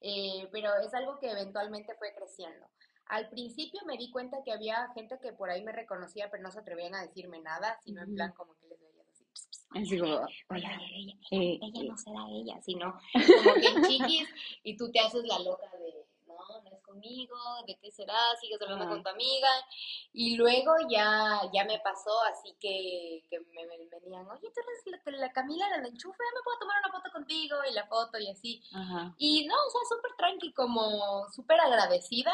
eh, 0.00 0.48
pero 0.52 0.74
es 0.76 0.92
algo 0.94 1.18
que 1.18 1.30
eventualmente 1.30 1.94
fue 1.96 2.14
creciendo. 2.14 2.66
Al 3.06 3.28
principio 3.28 3.80
me 3.86 3.96
di 3.96 4.10
cuenta 4.10 4.42
que 4.44 4.52
había 4.52 4.88
gente 4.94 5.18
que 5.20 5.32
por 5.32 5.50
ahí 5.50 5.62
me 5.62 5.72
reconocía, 5.72 6.30
pero 6.30 6.42
no 6.42 6.50
se 6.50 6.60
atrevían 6.60 6.94
a 6.94 7.02
decirme 7.02 7.40
nada, 7.40 7.78
sino 7.84 8.02
en 8.02 8.14
plan 8.14 8.32
como 8.32 8.54
que 8.56 8.66
les 8.66 8.80
veía 8.80 9.02
así. 9.10 9.24
"Ps, 9.32 9.46
ps, 9.48 9.66
Así 9.74 9.98
como, 9.98 10.14
oye, 10.14 10.34
hola, 10.48 10.80
ella, 10.94 11.14
eh, 11.30 11.58
ella 11.60 11.80
eh, 11.82 11.88
no 11.88 11.96
será 11.98 12.20
ella, 12.30 12.60
sino 12.62 12.98
como 13.12 13.54
que 13.54 13.66
en 13.68 13.82
chiquis 13.84 14.28
y 14.62 14.76
tú 14.76 14.90
te 14.90 15.00
haces 15.00 15.24
la 15.24 15.38
loca 15.40 15.68
de, 15.78 16.06
no, 16.26 16.34
no 16.62 16.70
es 16.76 16.82
conmigo, 16.82 17.36
¿de 17.66 17.76
qué 17.80 17.90
será? 17.90 18.16
Sigues 18.40 18.60
hablando 18.62 18.88
con 18.88 19.02
tu 19.02 19.08
amiga. 19.08 19.48
Y 20.12 20.36
luego 20.36 20.72
ya, 20.88 21.40
ya 21.52 21.64
me 21.64 21.78
pasó, 21.80 22.20
así 22.32 22.56
que, 22.60 23.24
que 23.28 23.40
me, 23.40 23.66
me 23.66 23.76
venían, 23.76 24.28
oye, 24.30 24.48
tú 24.54 24.60
eres 24.60 25.02
la, 25.04 25.26
la 25.26 25.32
Camila, 25.32 25.68
la 25.68 25.78
del 25.78 25.86
enchufe, 25.92 26.18
me 26.34 26.42
puedo 26.42 26.58
tomar 26.58 26.76
una 26.84 26.92
foto 26.92 27.10
contigo 27.12 27.56
y 27.68 27.74
la 27.74 27.86
foto 27.86 28.18
y 28.18 28.28
así. 28.30 28.62
Ajá, 28.72 29.14
Y 29.18 29.46
no, 29.46 29.54
o 29.54 29.70
sea, 29.70 29.80
súper 29.96 30.12
tranqui, 30.16 30.52
como 30.52 31.28
súper 31.30 31.60
agradecida 31.60 32.32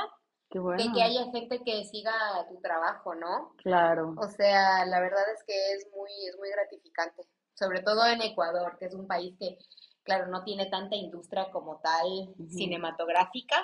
qué 0.51 0.59
de 0.59 0.63
bueno. 0.65 0.93
que 0.95 1.03
haya 1.03 1.25
gente 1.31 1.63
que 1.65 1.85
siga 1.85 2.13
tu 2.49 2.61
trabajo, 2.61 3.15
¿no? 3.15 3.55
Claro. 3.59 4.15
O 4.19 4.29
sea, 4.29 4.85
la 4.87 5.01
verdad 5.01 5.23
es 5.35 5.43
que 5.45 5.73
es 5.75 5.89
muy, 5.97 6.11
es 6.29 6.37
muy 6.39 6.51
gratificante, 6.51 7.23
sobre 7.55 7.83
todo 7.83 8.07
en 8.07 8.21
Ecuador, 8.23 8.77
que 8.79 8.87
es 8.87 8.95
un 8.95 9.07
país 9.07 9.35
que, 9.39 9.59
claro, 10.03 10.27
no 10.27 10.45
tiene 10.45 10.67
tanta 10.67 10.97
industria 10.97 11.51
como 11.51 11.81
tal 11.81 12.07
Ujú. 12.39 12.49
cinematográfica. 12.49 13.57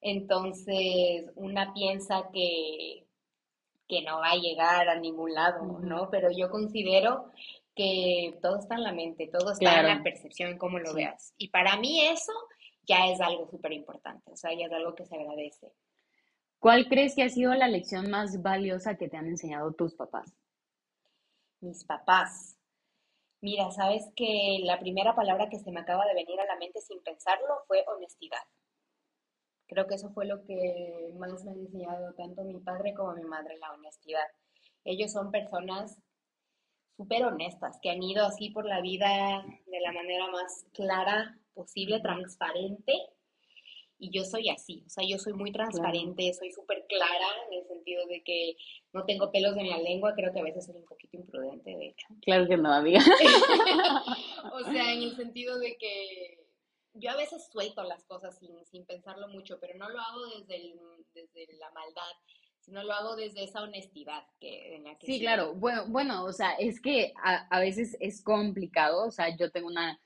Entonces, 0.00 1.30
una 1.36 1.72
piensa 1.72 2.28
que, 2.32 3.06
que 3.88 4.02
no 4.02 4.18
va 4.20 4.32
a 4.32 4.36
llegar 4.36 4.88
a 4.88 4.96
ningún 4.96 5.32
lado, 5.32 5.62
Ujú. 5.62 5.80
¿no? 5.86 6.10
Pero 6.10 6.28
yo 6.30 6.50
considero 6.50 7.30
que 7.74 8.38
todo 8.42 8.58
está 8.58 8.74
en 8.76 8.82
la 8.84 8.92
mente, 8.92 9.28
todo 9.32 9.52
está 9.52 9.64
en 9.64 9.80
Claro. 9.80 9.88
la 9.98 10.02
percepción, 10.02 10.50
en 10.50 10.58
cómo 10.58 10.78
lo 10.78 10.90
Sí. 10.90 10.96
veas. 10.96 11.34
Y 11.38 11.48
para 11.48 11.76
mí 11.76 12.02
eso 12.06 12.32
ya 12.86 13.08
es 13.08 13.20
algo 13.20 13.48
súper 13.48 13.72
importante, 13.72 14.32
o 14.32 14.36
sea, 14.36 14.52
ya 14.54 14.66
es 14.66 14.72
algo 14.72 14.94
que 14.94 15.06
se 15.06 15.16
agradece. 15.16 15.72
¿Cuál 16.58 16.88
crees 16.88 17.14
que 17.14 17.22
ha 17.22 17.28
sido 17.28 17.54
la 17.54 17.68
lección 17.68 18.10
más 18.10 18.42
valiosa 18.42 18.96
que 18.96 19.08
te 19.08 19.16
han 19.16 19.26
enseñado 19.26 19.72
tus 19.72 19.94
papás? 19.94 20.34
mis 21.64 21.84
papás. 21.84 22.56
Mira, 23.40 23.70
sabes 23.72 24.04
que 24.16 24.60
la 24.62 24.78
primera 24.78 25.14
palabra 25.14 25.48
que 25.48 25.58
se 25.58 25.70
me 25.70 25.80
acaba 25.80 26.06
de 26.06 26.14
venir 26.14 26.40
a 26.40 26.46
la 26.46 26.56
mente 26.56 26.80
sin 26.80 27.02
pensarlo 27.02 27.64
fue 27.66 27.84
honestidad. 27.88 28.42
Creo 29.66 29.86
que 29.86 29.96
eso 29.96 30.10
fue 30.10 30.26
lo 30.26 30.44
que 30.44 31.12
más 31.18 31.44
me 31.44 31.52
han 31.52 31.60
enseñado 31.60 32.14
tanto 32.14 32.44
mi 32.44 32.60
padre 32.60 32.94
como 32.94 33.14
mi 33.14 33.24
madre, 33.24 33.58
la 33.58 33.72
honestidad. 33.72 34.26
Ellos 34.84 35.12
son 35.12 35.30
personas 35.30 35.98
súper 36.96 37.24
honestas, 37.24 37.78
que 37.82 37.90
han 37.90 38.02
ido 38.02 38.24
así 38.24 38.50
por 38.50 38.66
la 38.66 38.80
vida 38.80 39.44
de 39.66 39.80
la 39.80 39.92
manera 39.92 40.28
más 40.28 40.64
clara 40.72 41.38
posible, 41.54 42.00
transparente. 42.00 42.92
Y 43.96 44.10
yo 44.10 44.24
soy 44.24 44.48
así, 44.50 44.82
o 44.86 44.90
sea, 44.90 45.04
yo 45.08 45.18
soy 45.18 45.32
muy 45.34 45.52
transparente, 45.52 46.34
soy 46.34 46.50
súper 46.52 46.84
clara 46.88 47.26
en 47.48 47.60
el 47.60 47.66
sentido 47.68 48.04
de 48.06 48.22
que 48.24 48.56
no 48.92 49.04
tengo 49.04 49.30
pelos 49.30 49.56
en 49.56 49.70
la 49.70 49.78
lengua, 49.78 50.14
creo 50.16 50.32
que 50.32 50.40
a 50.40 50.42
veces 50.42 50.66
soy 50.66 50.74
un 50.76 50.84
poquito 50.84 51.16
imprudente, 51.16 51.70
de 51.70 51.86
hecho. 51.90 52.06
Claro 52.22 52.46
que 52.48 52.56
no, 52.56 52.72
amiga. 52.72 53.00
O 54.52 54.60
sea, 54.70 54.92
en 54.92 55.02
el 55.02 55.16
sentido 55.16 55.58
de 55.58 55.76
que 55.78 56.38
yo 56.94 57.10
a 57.10 57.16
veces 57.16 57.48
suelto 57.50 57.82
las 57.84 58.04
cosas 58.04 58.38
sin, 58.38 58.64
sin 58.66 58.84
pensarlo 58.84 59.28
mucho, 59.28 59.58
pero 59.60 59.74
no 59.78 59.88
lo 59.88 59.98
hago 60.00 60.26
desde, 60.38 60.56
el- 60.56 60.80
desde 61.14 61.54
la 61.58 61.70
maldad, 61.70 62.02
sino 62.60 62.82
lo 62.82 62.92
hago 62.92 63.16
desde 63.16 63.44
esa 63.44 63.62
honestidad 63.62 64.24
que, 64.40 64.76
en 64.76 64.84
la 64.84 64.98
que 64.98 65.06
Sí, 65.06 65.14
sí- 65.14 65.20
claro. 65.20 65.54
Bueno, 65.54 65.86
bueno, 65.88 66.24
o 66.24 66.32
sea, 66.32 66.52
es 66.54 66.80
que 66.80 67.12
a, 67.22 67.46
a 67.48 67.60
veces 67.60 67.96
es 68.00 68.22
complicado. 68.22 69.06
O 69.06 69.10
sea, 69.10 69.34
yo 69.36 69.50
tengo 69.50 69.68
una 69.68 70.00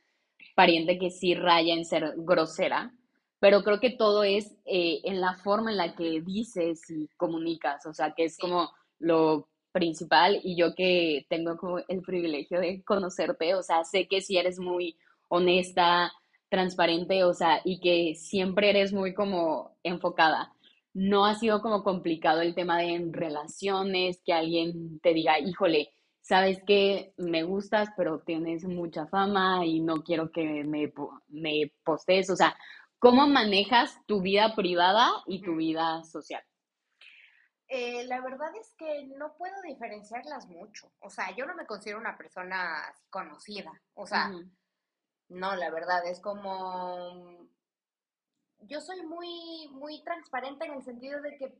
pariente 0.58 0.98
que 0.98 1.10
sí 1.10 1.36
raya 1.36 1.72
en 1.72 1.84
ser 1.84 2.14
grosera, 2.16 2.92
pero 3.38 3.62
creo 3.62 3.78
que 3.78 3.90
todo 3.90 4.24
es 4.24 4.56
eh, 4.66 5.00
en 5.04 5.20
la 5.20 5.34
forma 5.34 5.70
en 5.70 5.76
la 5.76 5.94
que 5.94 6.20
dices 6.20 6.90
y 6.90 7.06
comunicas. 7.16 7.86
O 7.86 7.92
sea, 7.94 8.12
que 8.16 8.24
es 8.24 8.34
Sí. 8.34 8.42
como 8.42 8.72
lo 8.98 9.46
principal. 9.70 10.40
Y 10.42 10.56
yo 10.56 10.74
que 10.74 11.26
tengo 11.28 11.56
como 11.56 11.78
el 11.86 12.02
privilegio 12.02 12.58
de 12.58 12.82
conocerte, 12.82 13.54
o 13.54 13.62
sea, 13.62 13.84
sé 13.84 14.08
que 14.08 14.20
si 14.20 14.36
eres 14.36 14.58
muy 14.58 14.96
honesta, 15.28 16.12
transparente, 16.48 17.22
o 17.22 17.34
sea, 17.34 17.60
y 17.64 17.78
que 17.80 18.16
siempre 18.16 18.70
eres 18.70 18.92
muy 18.92 19.14
como 19.14 19.76
enfocada. 19.84 20.52
No 20.92 21.24
ha 21.24 21.36
sido 21.36 21.60
como 21.62 21.84
complicado 21.84 22.40
el 22.42 22.56
tema 22.56 22.78
de 22.78 22.94
en 22.94 23.12
relaciones, 23.12 24.20
que 24.24 24.32
alguien 24.32 24.98
te 25.00 25.14
diga, 25.14 25.38
híjole, 25.38 25.92
sabes 26.28 26.62
que 26.66 27.14
me 27.16 27.42
gustas, 27.42 27.88
pero 27.96 28.20
tienes 28.20 28.64
mucha 28.64 29.06
fama 29.06 29.64
y 29.64 29.80
no 29.80 30.02
quiero 30.02 30.30
que 30.30 30.62
me, 30.62 30.92
me 31.28 31.72
postees. 31.84 32.28
O 32.28 32.36
sea, 32.36 32.54
¿cómo 32.98 33.26
manejas 33.26 33.98
tu 34.04 34.20
vida 34.20 34.54
privada 34.54 35.08
y 35.26 35.40
tu 35.40 35.56
vida 35.56 36.04
social? 36.04 36.44
Eh, 37.68 38.04
la 38.06 38.20
verdad 38.20 38.50
es 38.60 38.74
que 38.76 39.06
no 39.16 39.36
puedo 39.38 39.54
diferenciarlas 39.62 40.46
mucho. 40.48 40.92
O 41.00 41.08
sea, 41.08 41.34
yo 41.34 41.46
no 41.46 41.54
me 41.54 41.64
considero 41.64 41.98
una 41.98 42.18
persona 42.18 42.82
conocida. 43.08 43.72
O 43.94 44.06
sea, 44.06 44.30
no, 45.28 45.56
la 45.56 45.70
verdad 45.70 46.06
es 46.06 46.20
como 46.20 47.48
yo 48.60 48.80
soy 48.80 49.00
muy 49.06 49.68
muy 49.70 50.02
transparente 50.02 50.66
en 50.66 50.74
el 50.74 50.82
sentido 50.82 51.22
de 51.22 51.38
que 51.38 51.58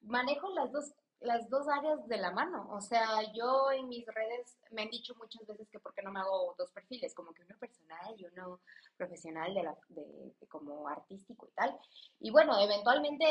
manejo 0.00 0.48
las 0.54 0.72
dos 0.72 0.94
las 1.20 1.48
dos 1.50 1.68
áreas 1.68 2.06
de 2.08 2.16
la 2.16 2.30
mano. 2.30 2.68
O 2.70 2.80
sea, 2.80 3.22
yo 3.34 3.70
en 3.72 3.88
mis 3.88 4.06
redes 4.06 4.58
me 4.70 4.82
han 4.82 4.90
dicho 4.90 5.14
muchas 5.16 5.46
veces 5.46 5.68
que 5.68 5.78
por 5.78 5.94
qué 5.94 6.02
no 6.02 6.12
me 6.12 6.20
hago 6.20 6.54
dos 6.56 6.70
perfiles, 6.72 7.14
como 7.14 7.32
que 7.32 7.42
uno 7.42 7.56
personal 7.58 8.14
y 8.16 8.24
uno 8.26 8.60
profesional 8.96 9.52
de 9.54 9.62
la, 9.62 9.76
de, 9.88 10.34
de 10.40 10.46
como 10.48 10.88
artístico 10.88 11.46
y 11.46 11.52
tal. 11.52 11.78
Y 12.20 12.30
bueno, 12.30 12.58
eventualmente 12.58 13.24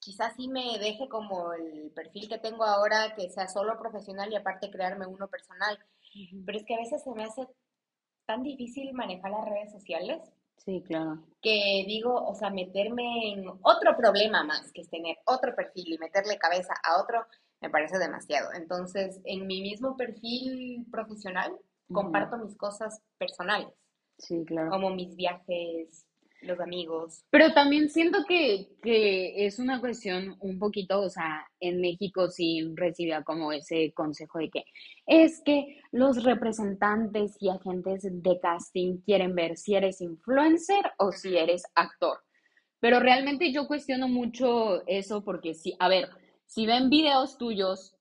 quizás 0.00 0.34
sí 0.34 0.48
me 0.48 0.78
deje 0.78 1.08
como 1.08 1.52
el 1.52 1.92
perfil 1.92 2.28
que 2.28 2.38
tengo 2.38 2.64
ahora, 2.64 3.14
que 3.14 3.30
sea 3.30 3.48
solo 3.48 3.78
profesional 3.78 4.32
y 4.32 4.36
aparte 4.36 4.70
crearme 4.70 5.06
uno 5.06 5.28
personal. 5.28 5.78
Pero 6.44 6.58
es 6.58 6.64
que 6.64 6.74
a 6.74 6.78
veces 6.78 7.02
se 7.04 7.12
me 7.12 7.24
hace 7.24 7.46
tan 8.26 8.42
difícil 8.42 8.92
manejar 8.92 9.30
las 9.30 9.44
redes 9.44 9.70
sociales 9.70 10.20
Sí, 10.64 10.82
claro. 10.86 11.24
que 11.42 11.84
digo, 11.86 12.14
o 12.14 12.34
sea, 12.34 12.50
meterme 12.50 13.32
en 13.32 13.48
otro 13.62 13.96
problema 13.96 14.44
más, 14.44 14.70
que 14.72 14.82
es 14.82 14.90
tener 14.90 15.16
otro 15.24 15.54
perfil 15.54 15.94
y 15.94 15.98
meterle 15.98 16.36
cabeza 16.38 16.74
a 16.84 17.00
otro, 17.02 17.24
me 17.62 17.70
parece 17.70 17.98
demasiado. 17.98 18.52
Entonces, 18.52 19.20
en 19.24 19.46
mi 19.46 19.62
mismo 19.62 19.96
perfil 19.96 20.86
profesional, 20.90 21.56
comparto 21.90 22.36
mis 22.36 22.56
cosas 22.56 23.00
personales, 23.18 23.68
Sí, 24.18 24.44
claro. 24.44 24.70
como 24.70 24.90
mis 24.90 25.16
viajes, 25.16 26.06
los 26.42 26.60
amigos. 26.60 27.24
Pero 27.30 27.52
también 27.52 27.88
siento 27.88 28.24
que, 28.26 28.68
que 28.82 29.46
es 29.46 29.58
una 29.58 29.80
cuestión 29.80 30.36
un 30.40 30.58
poquito, 30.58 31.00
o 31.00 31.10
sea, 31.10 31.46
en 31.60 31.80
México 31.80 32.28
sí 32.28 32.72
recibía 32.74 33.22
como 33.22 33.52
ese 33.52 33.92
consejo 33.94 34.38
de 34.38 34.50
que 34.50 34.64
es 35.06 35.42
que 35.44 35.80
los 35.92 36.24
representantes 36.24 37.36
y 37.40 37.48
agentes 37.50 38.02
de 38.10 38.40
casting 38.40 38.98
quieren 38.98 39.34
ver 39.34 39.56
si 39.56 39.74
eres 39.74 40.00
influencer 40.00 40.92
o 40.98 41.12
si 41.12 41.36
eres 41.36 41.64
actor. 41.74 42.18
Pero 42.80 42.98
realmente 42.98 43.52
yo 43.52 43.66
cuestiono 43.66 44.08
mucho 44.08 44.86
eso 44.86 45.22
porque 45.22 45.54
sí, 45.54 45.76
a 45.78 45.88
ver, 45.88 46.08
si 46.46 46.66
ven 46.66 46.88
videos 46.88 47.36
tuyos, 47.36 47.94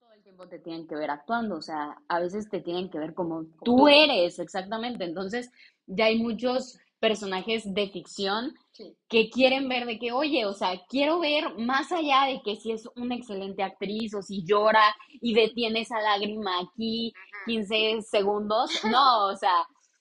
no 0.00 0.06
todo 0.06 0.14
el 0.14 0.22
tiempo 0.22 0.48
te 0.48 0.58
tienen 0.58 0.88
que 0.88 0.96
ver 0.96 1.10
actuando, 1.10 1.56
o 1.56 1.62
sea, 1.62 1.96
a 2.08 2.20
veces 2.20 2.48
te 2.50 2.60
tienen 2.60 2.90
que 2.90 2.98
ver 2.98 3.14
como 3.14 3.44
tú 3.64 3.76
tú. 3.76 3.88
eres, 3.88 4.38
exactamente. 4.40 5.04
Entonces, 5.04 5.50
ya 5.86 6.06
hay 6.06 6.18
muchos 6.18 6.78
personajes 7.00 7.62
de 7.74 7.88
ficción 7.90 8.54
Sí. 8.72 8.94
que 9.08 9.28
quieren 9.30 9.68
ver 9.68 9.86
de 9.86 9.98
que, 9.98 10.12
oye, 10.12 10.46
o 10.46 10.52
sea, 10.54 10.80
quiero 10.88 11.18
ver 11.20 11.54
más 11.58 11.90
allá 11.92 12.26
de 12.26 12.40
que 12.44 12.56
si 12.56 12.72
es 12.72 12.88
una 12.96 13.16
excelente 13.16 13.62
actriz 13.62 14.14
o 14.14 14.22
si 14.22 14.44
llora 14.46 14.94
y 15.20 15.34
detiene 15.34 15.80
esa 15.80 16.00
lágrima 16.00 16.60
aquí 16.60 17.12
15 17.46 18.00
segundos. 18.02 18.70
No, 18.84 19.26
o 19.26 19.36
sea, 19.36 19.52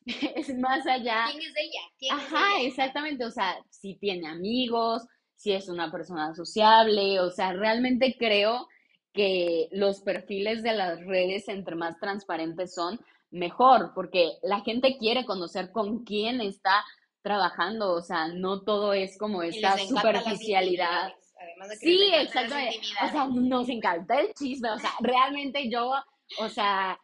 es 0.35 0.53
más 0.57 0.85
allá. 0.87 1.25
¿Quién 1.31 1.41
es 1.43 1.53
ella? 1.57 1.81
¿Quién 1.97 2.15
es 2.17 2.23
Ajá, 2.25 2.57
ella? 2.57 2.67
exactamente, 2.67 3.25
o 3.25 3.31
sea, 3.31 3.57
si 3.69 3.95
tiene 3.95 4.27
amigos, 4.27 5.03
si 5.35 5.53
es 5.53 5.69
una 5.69 5.91
persona 5.91 6.33
sociable, 6.35 7.19
o 7.21 7.31
sea, 7.31 7.53
realmente 7.53 8.15
creo 8.19 8.67
que 9.13 9.67
los 9.71 10.01
perfiles 10.01 10.63
de 10.63 10.73
las 10.73 10.99
redes, 11.05 11.47
entre 11.49 11.75
más 11.75 11.99
transparentes 11.99 12.73
son, 12.75 12.99
mejor, 13.31 13.91
porque 13.93 14.37
la 14.43 14.61
gente 14.61 14.97
quiere 14.97 15.25
conocer 15.25 15.71
con 15.71 16.03
quién 16.03 16.41
está 16.41 16.83
trabajando, 17.21 17.93
o 17.93 18.01
sea, 18.01 18.27
no 18.29 18.61
todo 18.61 18.93
es 18.93 19.17
como 19.17 19.43
esta 19.43 19.77
superficialidad. 19.77 21.13
además 21.39 21.69
de 21.69 21.75
que 21.75 21.85
Sí, 21.85 22.11
exactamente. 22.13 22.87
O 23.03 23.09
sea, 23.09 23.27
nos 23.27 23.69
encanta 23.69 24.19
el 24.19 24.33
chisme, 24.33 24.71
o 24.71 24.79
sea, 24.79 24.91
realmente 25.01 25.69
yo, 25.69 25.91
o 26.39 26.49
sea, 26.49 26.99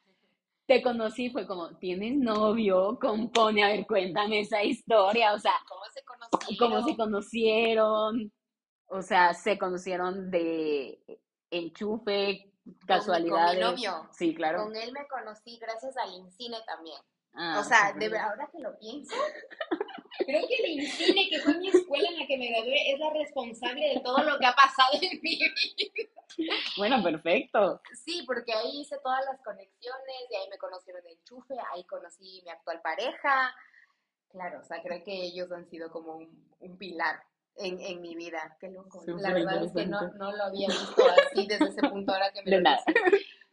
te 0.65 0.81
conocí, 0.81 1.29
fue 1.29 1.45
como, 1.45 1.77
¿tienes 1.77 2.17
novio? 2.17 2.97
Compone, 2.99 3.63
a 3.63 3.67
ver, 3.67 3.85
cuéntame 3.85 4.39
esa 4.39 4.63
historia, 4.63 5.33
o 5.33 5.39
sea, 5.39 5.53
¿Cómo 5.67 5.83
se 5.93 6.03
conocieron? 6.03 6.57
cómo 6.57 6.87
se 6.87 6.97
conocieron, 6.97 8.31
o 8.87 9.01
sea, 9.01 9.33
se 9.33 9.57
conocieron 9.57 10.31
de 10.31 10.99
enchufe, 11.51 12.51
casualidades. 12.85 13.63
Con 13.63 13.75
mi 13.75 13.83
novio. 13.83 14.09
Sí, 14.11 14.35
claro. 14.35 14.63
Con 14.63 14.75
él 14.75 14.91
me 14.91 15.07
conocí 15.07 15.57
gracias 15.59 15.95
al 15.97 16.13
Incine 16.13 16.57
también. 16.65 16.99
o 17.57 17.63
sea, 17.63 17.93
de, 17.93 18.17
ahora 18.17 18.49
que 18.51 18.59
lo 18.59 18.77
pienso, 18.77 19.15
creo 20.25 20.47
que 20.47 20.55
el 20.55 20.79
INCINE, 20.79 21.29
que 21.29 21.39
fue 21.39 21.57
mi 21.57 21.69
escuela 21.69 22.09
en 22.09 22.19
la 22.19 22.27
que 22.27 22.37
me 22.37 22.49
gradué, 22.49 22.93
es 22.93 22.99
la 22.99 23.09
responsable 23.11 23.93
de 23.95 23.99
todo 24.01 24.23
lo 24.23 24.39
que 24.39 24.45
ha 24.45 24.55
pasado 24.55 24.93
en 24.93 25.01
mi 25.01 25.17
vida. 25.19 25.45
Bueno, 26.77 27.01
perfecto. 27.01 27.81
Sí, 28.03 28.23
porque 28.25 28.53
ahí 28.53 28.81
hice 28.81 28.97
todas 29.03 29.23
las 29.25 29.41
conexiones, 29.41 30.15
y 30.29 30.35
ahí 30.35 30.49
me 30.49 30.57
conocieron 30.57 31.03
de 31.03 31.11
enchufe, 31.11 31.55
ahí 31.73 31.83
conocí 31.85 32.41
mi 32.43 32.51
actual 32.51 32.81
pareja. 32.81 33.55
Claro, 34.29 34.59
o 34.59 34.63
sea, 34.63 34.81
creo 34.81 35.03
que 35.03 35.13
ellos 35.13 35.51
han 35.51 35.69
sido 35.69 35.89
como 35.91 36.17
un, 36.17 36.77
pilar 36.77 37.23
en, 37.57 37.79
en, 37.79 38.01
mi 38.01 38.15
vida. 38.15 38.57
Qué 38.59 38.69
loco. 38.69 39.03
la 39.05 39.33
verdad 39.33 39.63
es 39.63 39.73
que 39.73 39.85
no, 39.85 40.01
no, 40.13 40.31
lo 40.35 40.43
había 40.43 40.67
visto 40.67 41.03
así 41.27 41.47
desde 41.47 41.69
ese 41.69 41.89
punto 41.89 42.13
ahora 42.13 42.31
que 42.31 42.43
me 42.43 42.59
lo 42.59 42.69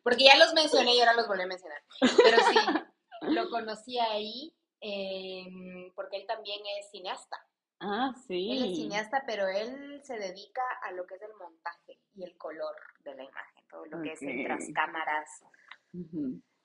Porque 0.02 0.25
ya 0.25 0.37
los 0.37 0.54
mencioné 0.54 0.94
y 0.94 1.00
ahora 1.00 1.14
los 1.14 1.28
volví 1.28 1.42
a 1.42 1.47
mencionar. 1.47 1.82
Pero 2.00 2.38
sí, 2.50 3.30
lo 3.32 3.50
conocí 3.50 3.99
ahí 3.99 4.52
em, 4.80 5.92
porque 5.94 6.16
él 6.16 6.26
también 6.26 6.61
es 6.78 6.90
cineasta. 6.90 7.37
Ah, 7.80 8.12
sí. 8.26 8.52
Él 8.52 8.71
es 8.71 8.76
cineasta, 8.76 9.25
pero 9.26 9.47
él 9.49 10.00
se 10.04 10.16
dedica 10.16 10.62
a 10.82 10.92
lo 10.92 11.06
que 11.06 11.16
es 11.16 11.23
el 11.23 11.35
montaje 11.35 12.00
y 12.14 12.25
el 12.25 12.37
color 12.37 12.76
de 13.00 13.14
la 13.14 13.25
imagen, 13.25 13.64
todo 13.68 13.85
lo 13.87 14.02
que 14.02 14.12
es 14.12 14.23
entre 14.23 14.49
las 14.49 14.68
cámaras 14.73 15.42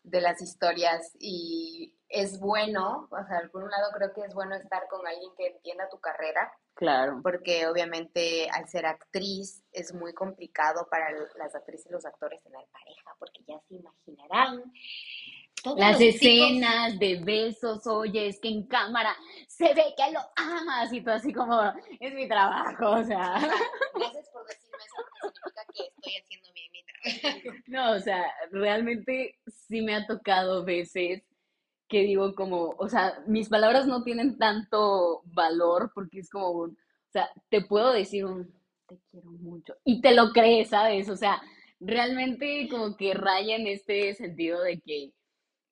de 0.10 0.22
las 0.22 0.42
historias. 0.42 1.12
Y 1.20 1.96
es 2.10 2.40
bueno, 2.40 3.08
o 3.12 3.28
sea, 3.28 3.48
por 3.52 3.64
un 3.64 3.70
lado 3.70 3.92
creo 3.96 4.14
que 4.14 4.22
es 4.22 4.34
bueno 4.34 4.56
estar 4.56 4.88
con 4.90 5.06
alguien 5.06 5.32
que 5.38 5.48
entienda 5.48 5.90
tu 5.90 6.00
carrera. 6.00 6.52
Claro. 6.74 7.20
Porque 7.24 7.68
obviamente 7.68 8.50
al 8.52 8.68
ser 8.70 8.86
actriz 8.86 9.64
es 9.72 9.94
muy 9.94 10.14
complicado 10.14 10.88
para 10.90 11.10
las 11.38 11.56
actrices 11.56 11.88
y 11.88 11.92
los 11.92 12.06
actores 12.06 12.44
tener 12.44 12.66
pareja, 12.72 13.16
porque 13.20 13.44
ya 13.48 13.60
se 13.68 13.76
imaginarán 13.76 14.64
las 15.76 16.00
escenas 16.00 16.98
de 17.00 17.20
besos, 17.24 17.86
oye, 17.88 18.28
es 18.28 18.40
que 18.40 18.50
en 18.50 18.68
cámara 18.68 19.16
se 19.48 19.74
ve 19.74 19.94
que 19.96 20.12
lo 20.12 20.20
amas 20.36 20.92
y 20.94 21.02
todo 21.02 21.16
así 21.16 21.34
como, 21.34 21.62
es 22.00 22.14
mi 22.14 22.28
trabajo, 22.28 22.92
o 22.92 23.04
sea. 23.04 23.34
Gracias 23.96 24.30
por 24.32 24.46
decirme 24.46 24.78
eso 24.86 24.96
porque 25.22 25.28
significa 25.32 25.66
que 25.74 25.84
estoy 25.84 26.14
haciendo 26.24 26.54
bien 26.54 26.72
mi 26.72 26.84
trabajo. 26.84 27.58
No, 27.68 27.92
o 27.92 28.00
sea, 28.00 28.26
realmente 28.52 29.40
sí 29.48 29.82
me 29.82 29.96
ha 29.96 30.06
tocado 30.06 30.64
veces 30.64 31.24
que 31.88 32.02
digo 32.02 32.36
como, 32.36 32.76
o 32.78 32.90
sea, 32.90 33.24
mis 33.28 33.50
palabras 33.50 33.88
no 33.88 34.04
tienen 34.04 34.38
tanto 34.38 35.22
valor 35.26 35.92
porque 35.94 36.20
es 36.20 36.30
como 36.30 36.52
un, 36.52 36.72
o 36.72 37.12
sea, 37.12 37.30
te 37.50 37.62
puedo 37.62 37.94
decir 37.94 38.26
un, 38.26 38.54
te 38.88 39.00
quiero 39.10 39.32
mucho 39.32 39.76
y 39.86 40.02
te 40.02 40.14
lo 40.14 40.32
crees, 40.32 40.70
¿sabes? 40.70 41.10
O 41.10 41.16
sea, 41.16 41.42
realmente 41.80 42.68
como 42.70 42.98
que 42.98 43.14
raya 43.14 43.56
en 43.56 43.68
este 43.68 44.14
sentido 44.16 44.62
de 44.64 44.80
que 44.82 45.14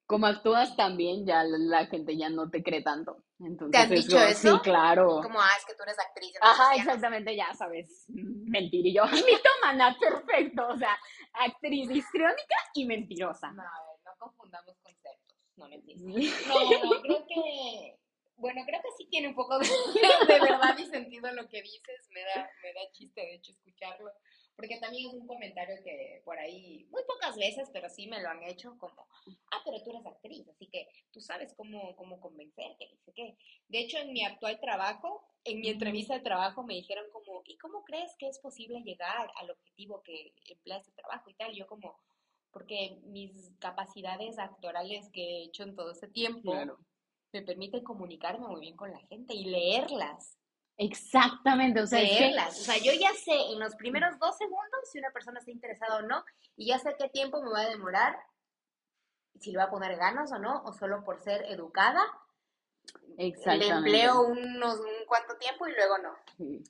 como 0.06 0.28
actúas 0.28 0.76
también, 0.76 1.26
ya 1.26 1.44
la 1.44 1.88
gente 1.88 2.16
ya 2.16 2.30
no 2.30 2.50
te 2.50 2.62
cree 2.62 2.84
tanto. 2.84 3.24
Entonces, 3.40 3.72
¿Te 3.72 3.78
han 3.78 3.90
dicho 3.90 4.20
eso? 4.20 4.56
Sí, 4.56 4.60
claro. 4.62 5.20
Como, 5.22 5.40
ah, 5.40 5.50
es 5.58 5.66
que 5.66 5.74
tú 5.74 5.84
eres 5.84 5.98
actriz. 6.00 6.34
Ajá, 6.42 6.76
exactamente, 6.76 7.36
ya 7.36 7.54
sabes. 7.54 8.06
Mentir 8.10 8.86
y 8.86 8.94
yo, 8.94 9.04
mitómana, 9.12 9.98
perfecto. 10.00 10.68
O 10.68 10.78
sea, 10.78 10.98
actriz 11.34 11.90
histriónica 11.90 12.56
y 12.76 12.86
mentirosa. 12.86 13.52
No, 13.52 13.64
a 13.64 13.66
ver, 13.66 14.00
no 14.06 14.12
confundamos 14.20 14.78
conceptos. 14.82 15.36
No 15.58 15.68
mentir. 15.68 15.98
No, 16.02 16.14
no, 16.14 17.02
creo 17.02 17.26
que... 17.28 18.00
Bueno, 18.38 18.62
creo 18.66 18.82
que 18.82 18.90
sí 18.98 19.08
tiene 19.10 19.30
un 19.30 19.36
poco 19.36 19.58
de, 19.58 19.66
de 19.66 20.40
verdad 20.42 20.78
y 20.78 20.86
sentido 20.88 21.32
lo 21.32 21.48
que 21.48 21.62
dices. 21.62 22.10
Me 22.12 22.22
da, 22.22 22.50
me 22.62 22.74
da 22.74 22.92
chiste, 22.92 23.22
de 23.22 23.36
hecho, 23.36 23.54
escucharlo 23.54 24.12
porque 24.56 24.78
también 24.80 25.08
es 25.08 25.14
un 25.14 25.28
comentario 25.28 25.76
que 25.84 26.22
por 26.24 26.40
ahí, 26.40 26.86
muy 26.90 27.04
pocas 27.04 27.36
veces, 27.36 27.70
pero 27.74 27.90
sí 27.90 28.08
me 28.08 28.22
lo 28.22 28.30
han 28.30 28.44
hecho 28.44 28.78
como, 28.78 29.08
ah, 29.52 29.62
pero 29.66 29.84
tú 29.84 29.90
eres 29.92 30.06
actriz, 30.06 30.48
así 30.48 30.68
que 30.68 30.88
tú 31.12 31.20
sabes 31.20 31.54
cómo, 31.56 31.96
cómo 31.96 32.20
convencer, 32.20 32.76
que 32.80 32.88
dice 32.88 33.12
que. 33.14 33.38
De 33.68 33.80
hecho, 33.80 33.98
en 33.98 34.14
mi 34.14 34.24
actual 34.24 34.60
trabajo, 34.60 35.28
en 35.44 35.60
mi 35.60 35.70
entrevista 35.70 36.14
de 36.14 36.22
trabajo 36.22 36.64
me 36.64 36.76
dijeron 36.76 37.06
como, 37.12 37.42
¿y 37.46 37.58
cómo 37.58 37.84
crees 37.84 38.16
que 38.18 38.28
es 38.28 38.40
posible 38.40 38.82
llegar 38.82 39.30
al 39.36 39.52
objetivo 39.52 40.02
que 40.04 40.34
emplea 40.50 40.78
este 40.78 40.92
trabajo 40.94 41.30
y 41.30 41.34
tal? 41.34 41.54
yo 41.54 41.68
como, 41.68 42.00
porque 42.52 43.00
mis 43.04 43.52
capacidades 43.60 44.40
actorales 44.40 45.10
que 45.12 45.22
he 45.22 45.44
hecho 45.44 45.64
en 45.64 45.76
todo 45.76 45.92
ese 45.92 46.08
tiempo 46.08 46.54
me 47.34 47.42
permiten 47.42 47.84
comunicarme 47.84 48.48
muy 48.48 48.62
bien 48.62 48.78
con 48.78 48.92
la 48.92 49.00
gente 49.00 49.34
y 49.34 49.46
leerlas. 49.46 50.38
Exactamente, 50.78 51.82
o 51.82 51.88
sea, 51.88 52.02
o 52.02 52.52
sea, 52.52 52.78
yo 52.78 52.92
ya 53.00 53.14
sé 53.14 53.34
en 53.54 53.60
los 53.60 53.76
primeros 53.76 54.20
dos 54.20 54.38
segundos 54.38 54.92
si 54.92 55.00
una 55.00 55.12
persona 55.12 55.40
está 55.40 55.52
interesada 55.52 55.98
o 55.98 56.02
no, 56.02 56.24
y 56.58 56.68
ya 56.68 56.80
sé 56.80 56.96
qué 57.00 57.08
tiempo 57.08 57.42
me 57.42 57.50
va 57.50 57.62
a 57.62 57.70
demorar, 57.70 58.18
si 59.40 59.52
le 59.52 59.58
va 59.58 59.66
a 59.66 59.70
poner 59.70 59.96
ganas 59.98 60.32
o 60.34 60.40
no, 60.40 60.64
o 60.64 60.74
solo 60.74 61.04
por 61.04 61.20
ser 61.20 61.46
educada. 61.46 62.02
Le 63.18 63.68
empleo 63.68 64.22
unos 64.22 64.80
un 64.80 65.06
cuánto 65.08 65.38
tiempo 65.38 65.66
y 65.68 65.72
luego 65.72 65.98
no. 65.98 66.64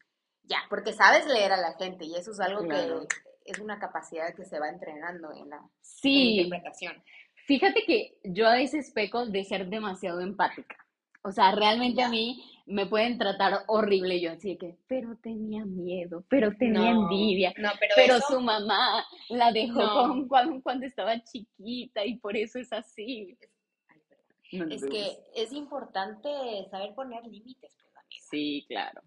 Ya, 0.44 0.60
porque 0.70 0.94
sabes 0.94 1.26
leer 1.26 1.52
a 1.52 1.58
la 1.58 1.74
gente 1.74 2.06
y 2.06 2.15
eso 2.15 2.32
es 2.32 2.39
algo 2.39 2.68
que 2.68 3.08
es 3.46 3.60
una 3.60 3.80
capacidad 3.80 4.34
que 4.36 4.46
se 4.46 4.60
va 4.60 4.70
entrenando 4.70 5.32
en 5.34 5.50
la, 5.50 5.62
sí. 5.82 6.41
interpretación. 6.41 7.04
Fíjate 7.48 7.84
que 7.86 8.18
yo 8.24 8.48
a 8.48 8.54
veces 8.54 8.91
peco 8.91 9.26
de 9.26 9.44
ser 9.44 9.68
demasiado 9.68 10.22
empática. 10.22 10.78
O 11.24 11.32
sea, 11.32 11.52
realmente 11.52 12.04
a 12.04 12.10
mí 12.10 12.55
me 12.65 12.88
pueden 12.88 13.17
tratar 13.17 13.63
horrible. 13.67 14.19
Yo 14.19 14.32
así 14.32 14.49
de 14.49 14.58
que, 14.58 14.78
pero 14.88 15.15
tenía 15.17 15.65
miedo, 15.65 16.25
pero 16.30 16.56
tenía 16.58 16.91
envidia, 16.91 17.54
pero, 17.95 18.19
su 18.21 18.41
mamá 18.41 19.06
la 19.30 19.51
dejó 19.51 20.28
cuando, 20.28 20.86
estaba 20.86 21.23
chiquita 21.23 22.06
y 22.06 22.17
por 22.17 22.36
eso 22.36 22.60
es 22.60 22.73
así. 22.73 23.38
es 24.51 24.86
que 24.86 25.17
es 25.36 25.54
importante 25.54 26.30
saber 26.69 26.93
poner 26.95 27.23
límites. 27.25 27.71
Pues, 27.93 28.06
sí, 28.30 28.65
claro. 28.67 29.01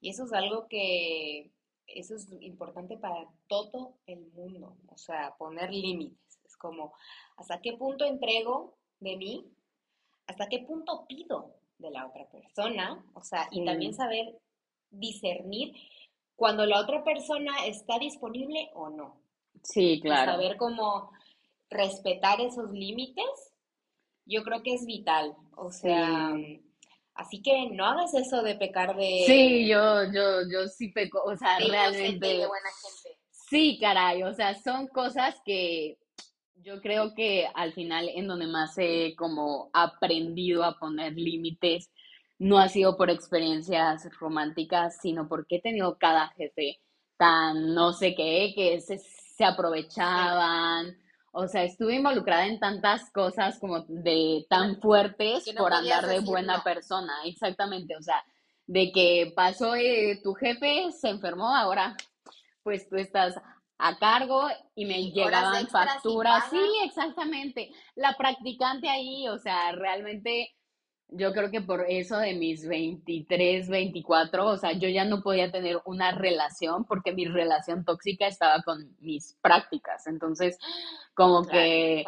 Y 0.00 0.10
eso 0.10 0.24
es 0.24 0.32
algo 0.32 0.66
que, 0.68 1.52
eso 1.86 2.16
es 2.16 2.28
importante 2.40 2.96
para 2.96 3.28
todo 3.46 3.98
el 4.06 4.26
mundo. 4.32 4.76
O 4.88 4.96
sea, 4.96 5.34
poner 5.36 5.70
límites. 5.70 6.40
Es 6.44 6.56
como, 6.56 6.94
¿hasta 7.36 7.60
qué 7.60 7.74
punto 7.74 8.04
entrego 8.04 8.76
de 9.00 9.16
mí? 9.16 9.52
¿Hasta 10.26 10.48
qué 10.48 10.60
punto 10.60 11.04
pido? 11.06 11.61
De 11.82 11.90
la 11.90 12.06
otra 12.06 12.26
persona, 12.30 13.04
o 13.14 13.22
sea, 13.22 13.48
y 13.50 13.64
también 13.64 13.92
saber 13.92 14.38
discernir 14.90 15.74
cuando 16.36 16.64
la 16.66 16.80
otra 16.80 17.04
persona 17.04 17.66
está 17.66 17.98
disponible 17.98 18.70
o 18.74 18.90
no. 18.90 19.20
Sí, 19.62 20.00
claro. 20.00 20.32
saber 20.32 20.56
cómo 20.56 21.10
respetar 21.70 22.40
esos 22.40 22.70
límites, 22.72 23.54
yo 24.24 24.42
creo 24.42 24.62
que 24.62 24.74
es 24.74 24.86
vital. 24.86 25.36
O 25.56 25.70
sea, 25.70 26.32
así 27.14 27.42
que 27.42 27.70
no 27.70 27.86
hagas 27.86 28.14
eso 28.14 28.42
de 28.42 28.54
pecar 28.54 28.96
de... 28.96 29.24
Sí, 29.26 29.68
yo, 29.68 30.04
yo, 30.12 30.48
yo 30.50 30.68
sí 30.68 30.88
peco, 30.88 31.22
o 31.22 31.36
sea, 31.36 31.58
realmente... 31.58 32.26
De 32.26 32.46
buena 32.46 32.70
gente. 32.80 33.18
Sí, 33.30 33.78
caray, 33.78 34.22
o 34.22 34.32
sea, 34.32 34.54
son 34.54 34.88
cosas 34.88 35.36
que 35.44 35.98
yo 36.62 36.80
creo 36.80 37.14
que 37.14 37.46
al 37.54 37.72
final 37.72 38.08
en 38.14 38.26
donde 38.26 38.46
más 38.46 38.76
he 38.78 39.14
como 39.16 39.70
aprendido 39.72 40.64
a 40.64 40.78
poner 40.78 41.14
límites 41.14 41.90
no 42.38 42.58
ha 42.58 42.68
sido 42.68 42.96
por 42.96 43.10
experiencias 43.10 44.08
románticas, 44.18 44.98
sino 45.00 45.28
porque 45.28 45.56
he 45.56 45.60
tenido 45.60 45.96
cada 45.98 46.28
jefe 46.28 46.80
tan 47.16 47.74
no 47.74 47.92
sé 47.92 48.14
qué, 48.14 48.52
que 48.54 48.80
se, 48.80 48.98
se 48.98 49.44
aprovechaban. 49.44 50.96
O 51.30 51.46
sea, 51.46 51.64
estuve 51.64 51.94
involucrada 51.94 52.46
en 52.46 52.58
tantas 52.58 53.10
cosas 53.10 53.58
como 53.58 53.84
de 53.88 54.44
tan 54.50 54.80
fuertes 54.80 55.44
por 55.56 55.72
andar 55.72 56.06
de 56.06 56.20
buena 56.20 56.62
persona, 56.62 57.12
exactamente. 57.24 57.96
O 57.96 58.02
sea, 58.02 58.24
de 58.66 58.90
que 58.92 59.32
pasó 59.34 59.74
eh, 59.76 60.20
tu 60.22 60.34
jefe, 60.34 60.90
se 60.92 61.08
enfermó, 61.08 61.54
ahora 61.54 61.96
pues 62.62 62.88
tú 62.88 62.96
estás 62.96 63.34
a 63.82 63.98
cargo 63.98 64.48
y 64.76 64.86
me 64.86 65.10
llegaban 65.10 65.66
facturas. 65.66 66.44
Sí, 66.50 66.62
exactamente. 66.84 67.72
La 67.96 68.16
practicante 68.16 68.88
ahí, 68.88 69.26
o 69.28 69.38
sea, 69.38 69.72
realmente 69.72 70.54
yo 71.08 71.32
creo 71.32 71.50
que 71.50 71.60
por 71.60 71.84
eso 71.88 72.16
de 72.16 72.34
mis 72.34 72.66
23, 72.66 73.68
24, 73.68 74.46
o 74.46 74.56
sea, 74.56 74.72
yo 74.72 74.88
ya 74.88 75.04
no 75.04 75.20
podía 75.20 75.50
tener 75.50 75.80
una 75.84 76.12
relación 76.12 76.84
porque 76.84 77.12
mi 77.12 77.26
relación 77.26 77.84
tóxica 77.84 78.28
estaba 78.28 78.62
con 78.62 78.96
mis 79.00 79.36
prácticas. 79.42 80.06
Entonces, 80.06 80.58
como 81.14 81.44
que 81.44 82.04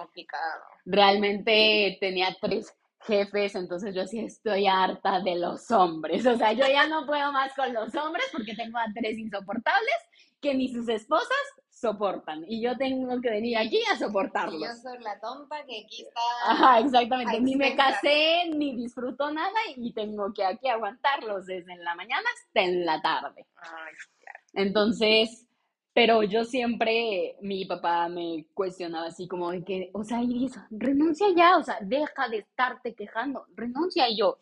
realmente 0.85 1.99
tenía 2.01 2.37
tres 2.41 2.73
jefes, 3.01 3.57
entonces 3.57 3.95
yo 3.97 4.07
sí 4.07 4.21
estoy 4.21 4.69
harta 4.69 5.21
de 5.21 5.35
los 5.35 5.71
hombres. 5.73 6.25
O 6.25 6.37
sea, 6.37 6.53
yo 6.53 6.67
ya 6.69 6.87
no 6.87 7.05
puedo 7.05 7.33
más 7.33 7.53
con 7.55 7.75
los 7.75 7.93
hombres 7.97 8.27
porque 8.33 8.55
tengo 8.55 8.79
a 8.79 8.87
tres 8.95 9.19
insoportables 9.19 9.97
que 10.41 10.55
ni 10.55 10.69
sus 10.69 10.89
esposas 10.89 11.64
soportan. 11.85 12.45
Y 12.49 12.63
yo 12.63 12.77
tengo 12.77 13.21
que 13.21 13.31
venir 13.31 13.59
aquí 13.59 13.81
a 13.93 13.97
soportarlos. 13.99 14.61
yo 14.61 14.75
soy 14.83 14.99
la 15.03 15.21
tonta 15.21 15.57
que 15.67 15.85
aquí 15.85 16.03
está. 16.03 16.21
Ajá, 16.49 16.81
exactamente. 16.81 17.41
Ni 17.41 17.57
me 17.57 17.77
casé, 17.77 18.49
ni 18.55 18.75
disfruto 18.75 19.31
nada 19.31 19.61
y 19.77 19.93
tengo 19.93 20.33
que 20.33 20.45
aquí 20.45 20.69
aguantarlos 20.69 21.47
desde 21.47 21.77
la 21.77 21.95
mañana 21.95 22.27
hasta 22.35 22.61
en 22.63 22.87
la 22.87 23.01
tarde. 23.03 23.47
Ay, 23.57 23.93
claro. 24.19 24.41
Entonces, 24.55 25.47
Pero 25.95 26.25
yo 26.25 26.45
siempre, 26.45 27.37
mi 27.41 27.67
papá 27.67 28.09
me 28.09 28.47
cuestionaba 28.53 29.07
así 29.07 29.29
como 29.29 29.53
de 29.53 29.63
que, 29.65 29.91
o 29.95 30.03
sea, 30.03 30.21
Iris, 30.21 30.59
renuncia 30.71 31.29
ya, 31.37 31.57
o 31.57 31.63
sea, 31.63 31.79
deja 31.81 32.29
de 32.29 32.39
estarte 32.39 32.95
quejando, 32.97 33.47
renuncia. 33.55 34.09
Y 34.09 34.17
yo, 34.19 34.39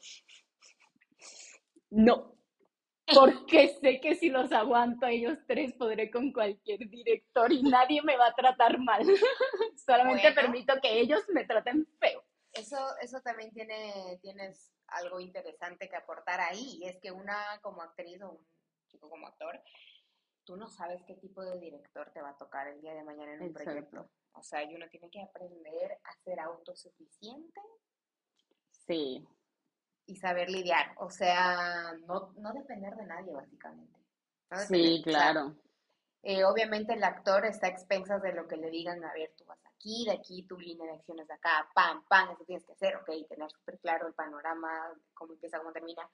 no, 1.90 2.32
porque 3.14 3.68
sé 3.81 4.01
que 4.01 4.14
si 4.14 4.29
los 4.31 4.51
aguanto 4.53 5.07
a 5.07 5.11
ellos 5.11 5.38
tres 5.46 5.72
podré 5.75 6.11
con 6.11 6.33
cualquier 6.33 6.79
director 6.88 7.53
y 7.53 7.62
nadie 7.62 8.03
me 8.03 8.16
va 8.16 8.29
a 8.29 8.35
tratar 8.35 8.79
mal. 8.79 9.03
Solamente 9.87 10.22
Bueno. 10.22 10.40
permito 10.40 10.75
que 10.81 11.01
ellos 11.01 11.22
me 11.29 11.44
traten 11.44 11.87
feo. 12.01 12.22
Eso, 12.53 12.77
eso 13.01 13.20
también 13.22 13.51
tiene, 13.53 14.18
tienes 14.20 14.72
algo 14.88 15.20
interesante 15.20 15.88
que 15.88 15.96
aportar 15.96 16.40
ahí, 16.40 16.79
y 16.83 16.87
es 16.87 16.98
que 17.01 17.11
una 17.11 17.59
como 17.62 17.81
actriz 17.83 18.20
o 18.22 18.31
un 18.33 18.46
chico 18.88 19.09
como 19.09 19.27
actor, 19.27 19.59
tú 20.44 20.57
no 20.57 20.68
sabes 20.68 21.03
qué 21.07 21.14
tipo 21.14 21.42
de 21.42 21.59
director 21.59 22.11
te 22.12 22.20
va 22.20 22.31
a 22.31 22.37
tocar 22.37 22.68
el 22.68 22.81
día 22.83 22.92
de 22.92 23.05
mañana 23.05 23.33
en 23.33 23.40
un 23.42 23.46
Exacto. 23.48 23.70
proyecto. 23.70 24.11
O 24.35 24.42
sea, 24.42 24.62
y 24.64 24.75
uno 24.75 24.87
tiene 24.90 25.09
que 25.11 25.22
aprender 25.22 25.92
a 26.05 26.14
ser 26.25 26.40
autosuficiente 26.40 27.61
Sí, 28.87 29.27
y 30.07 30.17
saber 30.17 30.51
lidiar. 30.51 30.93
O 30.97 31.11
sea, 31.11 31.93
no, 32.07 32.33
no 32.37 32.53
depender 32.53 32.95
de 32.97 33.07
nadie, 33.07 33.33
básicamente. 33.33 33.99
No 34.51 34.59
sí, 34.59 34.65
depender, 34.65 35.01
o 35.01 35.03
sea, 35.03 35.33
claro. 35.33 35.57
eh, 36.23 36.45
obviamente 36.45 36.95
el 36.95 37.05
actor 37.05 37.47
está 37.47 37.67
a 37.67 37.71
expensas 37.71 38.23
de 38.23 38.33
lo 38.33 38.47
que 38.47 38.57
le 38.57 38.71
digan, 38.71 39.05
a 39.05 39.12
ver, 39.12 39.33
tú 39.37 39.45
vas 39.45 39.59
aquí, 39.67 40.05
de 40.05 40.12
aquí, 40.12 40.43
tu 40.45 40.59
línea 40.59 40.87
de 40.87 40.99
acciones 40.99 41.27
de 41.27 41.35
acá, 41.35 41.69
pam, 41.75 42.05
pam, 42.09 42.31
eso 42.31 42.45
tienes 42.45 42.65
que 42.65 42.73
hacer, 42.73 42.97
ok, 42.97 43.11
tener 43.29 43.51
súper 43.51 43.79
claro 43.81 44.07
el 44.07 44.15
panorama, 44.15 44.93
cómo 45.15 45.33
empieza, 45.33 45.59
cómo 45.59 45.73
termina, 45.73 46.09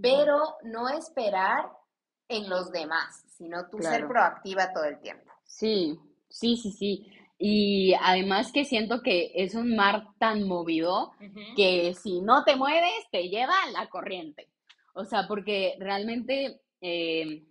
pero 0.00 0.56
no 0.62 0.88
esperar 0.88 1.70
en 2.28 2.48
los 2.48 2.70
demás, 2.70 3.24
sino 3.28 3.68
tú 3.68 3.80
ser 3.80 4.06
proactiva 4.06 4.72
todo 4.72 4.84
el 4.84 5.00
tiempo. 5.00 5.32
Sí, 5.44 5.98
sí, 6.28 6.56
sí, 6.56 6.72
sí. 6.72 7.12
Y 7.38 7.92
además 8.00 8.50
que 8.52 8.64
siento 8.64 9.02
que 9.02 9.32
es 9.34 9.54
un 9.54 9.76
mar 9.76 10.08
tan 10.18 10.48
movido 10.48 11.12
que 11.54 11.92
si 11.94 12.22
no 12.22 12.44
te 12.44 12.56
mueves, 12.56 13.06
te 13.10 13.28
lleva 13.28 13.54
la 13.72 13.88
corriente. 13.88 14.48
O 14.94 15.04
sea, 15.04 15.26
porque 15.28 15.76
realmente 15.78 16.60
eh, 16.80 17.44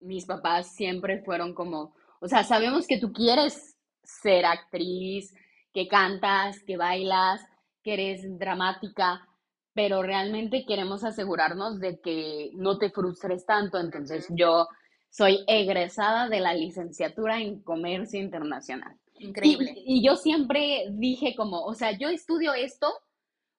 mis 0.00 0.26
papás 0.26 0.74
siempre 0.74 1.22
fueron 1.24 1.54
como, 1.54 1.94
o 2.20 2.28
sea, 2.28 2.44
sabemos 2.44 2.86
que 2.86 3.00
tú 3.00 3.12
quieres 3.12 3.76
ser 4.04 4.44
actriz, 4.44 5.34
que 5.72 5.88
cantas, 5.88 6.62
que 6.64 6.76
bailas, 6.76 7.40
que 7.82 7.94
eres 7.94 8.38
dramática, 8.38 9.26
pero 9.74 10.02
realmente 10.02 10.64
queremos 10.66 11.02
asegurarnos 11.02 11.80
de 11.80 12.00
que 12.00 12.50
no 12.54 12.78
te 12.78 12.90
frustres 12.90 13.46
tanto. 13.46 13.78
Entonces, 13.78 14.26
yo 14.30 14.68
soy 15.10 15.44
egresada 15.46 16.28
de 16.28 16.40
la 16.40 16.54
licenciatura 16.54 17.40
en 17.40 17.62
Comercio 17.62 18.20
Internacional. 18.20 18.96
Increíble. 19.22 19.74
Y, 19.76 19.98
y 19.98 20.06
yo 20.06 20.16
siempre 20.16 20.86
dije 20.90 21.34
como, 21.36 21.64
o 21.64 21.74
sea, 21.74 21.96
yo 21.96 22.08
estudio 22.08 22.54
esto 22.54 22.88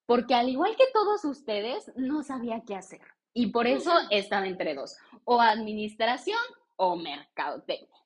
porque 0.06 0.36
al 0.36 0.50
igual 0.50 0.76
que 0.76 0.86
todos 0.94 1.24
ustedes, 1.26 1.92
no 1.96 2.24
sabía 2.24 2.64
qué 2.66 2.76
hacer. 2.76 3.02
Y 3.34 3.48
por 3.48 3.68
eso 3.68 3.92
estaba 4.12 4.46
entre 4.48 4.76
dos, 4.76 4.98
o 5.24 5.42
administración 5.42 6.40
o 6.76 6.96
mercadotecnia. 6.96 8.00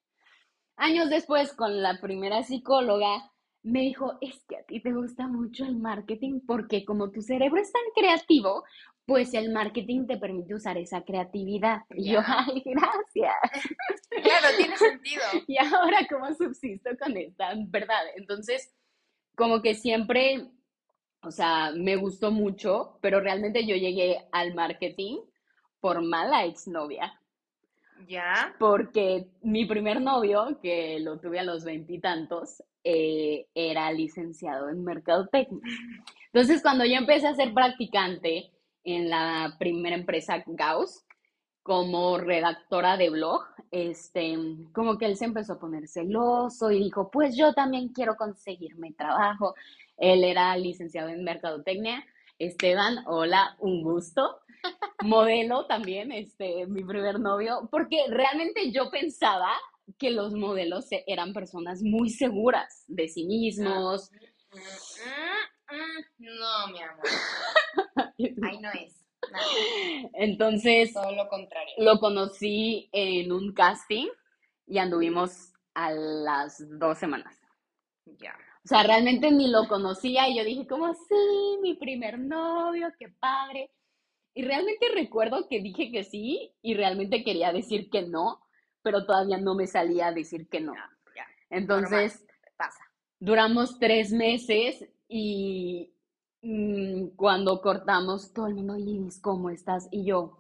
Años 0.78 1.10
después, 1.10 1.54
con 1.54 1.82
la 1.82 2.00
primera 2.00 2.44
psicóloga, 2.44 3.32
me 3.64 3.82
dijo, 3.82 4.18
es 4.22 4.44
que 4.48 4.58
a 4.58 4.64
ti 4.64 4.80
te 4.82 4.94
gusta 4.94 5.28
mucho 5.28 5.66
el 5.66 5.76
marketing 5.78 6.42
porque 6.46 6.86
como 6.86 7.12
tu 7.12 7.22
cerebro 7.22 7.60
es 7.62 7.72
tan 7.72 7.82
creativo, 7.96 8.64
pues 9.06 9.34
el 9.34 9.52
marketing 9.52 10.06
te 10.08 10.18
permite 10.18 10.54
usar 10.56 10.78
esa 10.78 11.04
creatividad. 11.04 11.82
Y 11.96 12.12
yo, 12.12 12.20
ay, 12.26 12.62
gracias. 12.66 13.36
Claro, 14.24 14.48
tiene 14.58 14.78
sentido. 14.78 15.22
Y 15.48 15.58
ahora, 15.58 15.98
¿cómo 16.10 16.34
subsisto 16.34 16.90
con 17.00 17.16
esta 17.18 17.54
verdad? 17.68 18.02
Entonces, 18.16 18.74
como 19.36 19.62
que 19.62 19.76
siempre, 19.76 20.50
o 21.22 21.32
sea, 21.32 21.72
me 21.76 21.96
gustó 21.98 22.32
mucho, 22.32 22.98
pero 23.02 23.20
realmente 23.20 23.66
yo 23.66 23.76
llegué 23.76 24.28
al 24.32 24.56
marketing 24.56 25.18
por 25.80 26.02
mala 26.02 26.46
exnovia, 26.46 27.22
Ya. 28.08 28.56
porque 28.60 29.28
mi 29.42 29.66
primer 29.66 30.02
novio, 30.02 30.60
que 30.62 31.00
lo 31.00 31.20
tuve 31.20 31.40
a 31.40 31.44
los 31.44 31.64
veintitantos, 31.64 32.64
eh, 32.90 33.48
era 33.54 33.92
licenciado 33.92 34.70
en 34.70 34.82
mercadotecnia. 34.82 35.62
Entonces, 36.32 36.62
cuando 36.62 36.86
yo 36.86 36.94
empecé 36.94 37.28
a 37.28 37.36
ser 37.36 37.54
practicante 37.54 38.50
en 38.86 39.10
la 39.10 39.58
primera 39.60 39.98
empresa 39.98 40.42
Gauss, 40.48 41.04
como 41.64 42.18
redactora 42.18 42.96
de 42.96 43.10
blog, 43.10 43.42
este, 43.72 44.38
como 44.72 44.98
que 44.98 45.06
él 45.06 45.18
se 45.18 45.26
empezó 45.26 45.54
a 45.54 45.60
poner 45.60 45.90
celoso 45.90 46.72
y 46.72 46.82
dijo, 46.82 47.12
pues 47.12 47.36
yo 47.36 47.54
también 47.54 47.90
quiero 47.90 48.16
conseguirme 48.16 48.94
trabajo. 48.94 49.54
Él 49.98 50.24
era 50.24 50.56
licenciado 50.56 51.10
en 51.10 51.26
mercadotecnia. 51.26 52.06
Esteban, 52.40 53.00
hola, 53.06 53.58
un 53.60 53.84
gusto. 53.84 54.40
Modelo 55.04 55.66
también, 55.66 56.14
este, 56.14 56.66
mi 56.68 56.86
primer 56.86 57.20
novio, 57.20 57.68
porque 57.70 57.98
realmente 58.08 58.72
yo 58.72 58.90
pensaba 58.90 59.52
que 59.98 60.12
los 60.12 60.34
modelos 60.34 60.88
eran 61.06 61.34
personas 61.34 61.82
muy 61.82 62.10
seguras 62.10 62.84
de 62.88 63.08
sí 63.08 63.26
mismos. 63.26 64.12
No, 66.18 66.68
mi 66.72 66.82
amor. 66.82 67.06
Ahí 68.50 68.60
no 68.60 68.70
es. 68.72 69.08
No, 69.32 69.40
Entonces, 70.14 70.94
todo 70.94 71.12
lo 71.12 71.28
contrario. 71.28 71.74
Lo 71.80 72.00
conocí 72.00 72.90
en 72.92 73.32
un 73.32 73.54
casting 73.54 74.08
y 74.66 74.78
anduvimos 74.78 75.54
a 75.74 75.92
las 75.92 76.64
dos 76.80 76.98
semanas. 76.98 77.36
Ya. 78.06 78.36
O 78.64 78.68
sea, 78.68 78.84
realmente 78.84 79.32
ni 79.32 79.48
lo 79.48 79.68
conocía 79.68 80.28
y 80.28 80.38
yo 80.38 80.44
dije 80.44 80.68
como, 80.68 80.94
sí, 80.94 81.58
mi 81.62 81.76
primer 81.76 82.20
novio, 82.20 82.88
qué 83.00 83.10
padre. 83.10 83.72
Y 84.34 84.44
realmente 84.44 84.88
recuerdo 84.94 85.48
que 85.48 85.62
dije 85.62 85.92
que 85.92 86.04
sí 86.04 86.54
y 86.62 86.74
realmente 86.74 87.24
quería 87.24 87.54
decir 87.54 87.90
que 87.90 88.04
no, 88.04 88.42
pero 88.88 89.06
todavía 89.06 89.38
no 89.38 89.54
me 89.54 89.68
salía 89.68 90.08
a 90.08 90.14
decir 90.14 90.48
que 90.48 90.62
no. 90.62 90.74
Ya, 90.74 90.90
ya. 91.14 91.26
Entonces, 91.50 92.26
Pasa. 92.56 92.80
duramos 93.20 93.78
tres 93.80 94.14
meses 94.14 94.88
y 95.10 95.94
mm, 96.42 97.08
cuando 97.18 97.60
cortamos, 97.60 98.32
todo 98.32 98.48
el 98.48 98.56
mundo, 98.56 98.78
Iris, 98.78 99.20
¿cómo 99.20 99.50
estás? 99.50 99.90
Y 99.92 100.06
yo, 100.06 100.38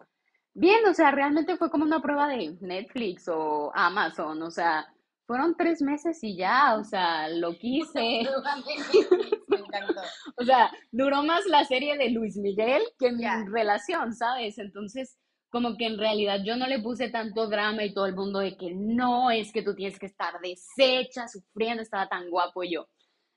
bien, 0.53 0.85
o 0.89 0.93
sea, 0.93 1.11
realmente 1.11 1.57
fue 1.57 1.69
como 1.69 1.83
una 1.83 2.01
prueba 2.01 2.29
de 2.29 2.57
Netflix 2.61 3.27
o 3.27 3.69
Amazon, 3.75 4.41
o 4.41 4.49
sea, 4.49 4.87
fueron 5.25 5.57
tres 5.57 5.81
meses 5.81 6.23
y 6.23 6.37
ya, 6.37 6.77
o 6.77 6.85
sea, 6.85 7.27
lo 7.27 7.51
quise. 7.59 7.99
Me 9.49 9.57
encantó. 9.57 10.01
O 10.37 10.45
sea, 10.45 10.71
duró 10.89 11.21
más 11.21 11.45
la 11.47 11.65
serie 11.65 11.97
de 11.97 12.11
Luis 12.11 12.37
Miguel 12.37 12.81
que 12.97 13.11
mi 13.11 13.25
relación, 13.51 14.13
¿sabes? 14.13 14.57
Entonces, 14.57 15.17
como 15.49 15.77
que 15.77 15.85
en 15.85 15.97
realidad 15.97 16.39
yo 16.45 16.55
no 16.57 16.67
le 16.67 16.79
puse 16.79 17.09
tanto 17.09 17.47
drama 17.47 17.83
y 17.83 17.93
todo 17.93 18.05
el 18.05 18.15
mundo 18.15 18.39
de 18.39 18.57
que 18.57 18.71
no, 18.73 19.31
es 19.31 19.51
que 19.51 19.61
tú 19.63 19.75
tienes 19.75 19.97
que 19.99 20.05
estar 20.07 20.39
deshecha, 20.41 21.27
sufriendo, 21.27 21.81
estaba 21.81 22.07
tan 22.09 22.29
guapo 22.29 22.63
yo. 22.63 22.81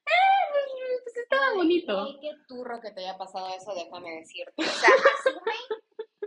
"Eh, 0.06 1.00
pues 1.04 1.16
estaba 1.16 1.54
bonito. 1.54 2.04
Ay, 2.04 2.18
qué 2.20 2.30
turro 2.48 2.80
que 2.80 2.90
te 2.90 3.00
haya 3.02 3.16
pasado 3.16 3.48
eso, 3.56 3.72
déjame 3.74 4.10
decirte. 4.16 4.54
O 4.58 4.62
sea, 4.64 4.90
asume 4.90 5.52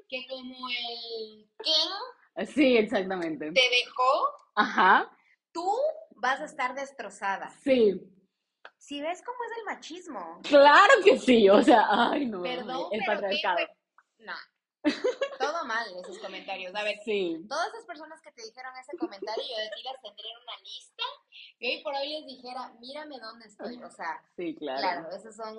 que 0.07 0.25
como 0.29 0.69
el 0.69 1.49
Ken 1.63 2.47
Sí, 2.47 2.77
exactamente. 2.77 3.51
te 3.51 3.61
dejó, 3.61 4.29
Ajá, 4.55 5.09
tú 5.51 5.69
vas 6.15 6.39
a 6.41 6.45
estar 6.45 6.73
destrozada. 6.75 7.49
sí, 7.63 7.99
Si 8.77 9.01
ves 9.01 9.21
cómo 9.25 9.37
es 9.51 9.57
el 9.59 9.65
machismo. 9.65 10.39
claro 10.43 10.93
que 11.03 11.17
sí, 11.19 11.49
o 11.49 11.61
sea, 11.61 11.85
ay 11.89 12.25
no, 12.25 12.41
Perdón, 12.41 12.87
el 12.91 13.01
pero 13.05 13.21
patriarcado. 13.21 13.67
No. 14.19 14.33
Todo 15.39 15.65
mal 15.65 15.85
esos 15.99 16.19
comentarios. 16.19 16.73
A 16.75 16.83
ver, 16.83 16.99
Sí, 17.03 17.37
todas 17.47 17.67
esas 17.69 17.85
personas 17.85 18.21
que 18.21 18.31
te 18.31 18.43
dijeron 18.43 18.71
ese 18.81 18.97
comentario, 18.97 19.43
yo 19.43 19.57
de 19.57 19.69
ti 19.75 19.83
las 19.83 20.01
tendría 20.01 20.31
en 20.31 20.43
una 20.43 20.57
lista 20.63 21.03
y 21.59 21.67
hoy 21.67 21.83
por 21.83 21.93
hoy 21.95 22.09
les 22.09 22.25
dijera, 22.25 22.73
mírame 22.79 23.19
dónde 23.19 23.47
estoy. 23.47 23.81
O 23.83 23.89
sea, 23.89 24.21
sí, 24.35 24.55
claro. 24.55 24.79
claro, 24.79 25.15
esos 25.15 25.35
son 25.35 25.57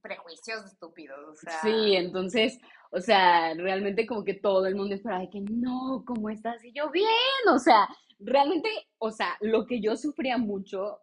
prejuicios 0.00 0.64
estúpidos. 0.64 1.18
O 1.28 1.34
sea, 1.34 1.60
Sí, 1.60 1.96
entonces, 1.96 2.58
o 2.90 3.00
sea, 3.00 3.54
realmente 3.54 4.06
como 4.06 4.24
que 4.24 4.34
todo 4.34 4.66
el 4.66 4.74
mundo 4.74 4.94
esperaba 4.94 5.22
de 5.22 5.30
que 5.30 5.40
no, 5.40 6.04
¿cómo 6.06 6.30
estás? 6.30 6.64
Y 6.64 6.72
yo, 6.72 6.90
bien, 6.90 7.06
o 7.52 7.58
sea, 7.58 7.88
realmente, 8.18 8.68
o 8.98 9.10
sea, 9.10 9.36
lo 9.40 9.66
que 9.66 9.80
yo 9.80 9.96
sufría 9.96 10.38
mucho, 10.38 11.00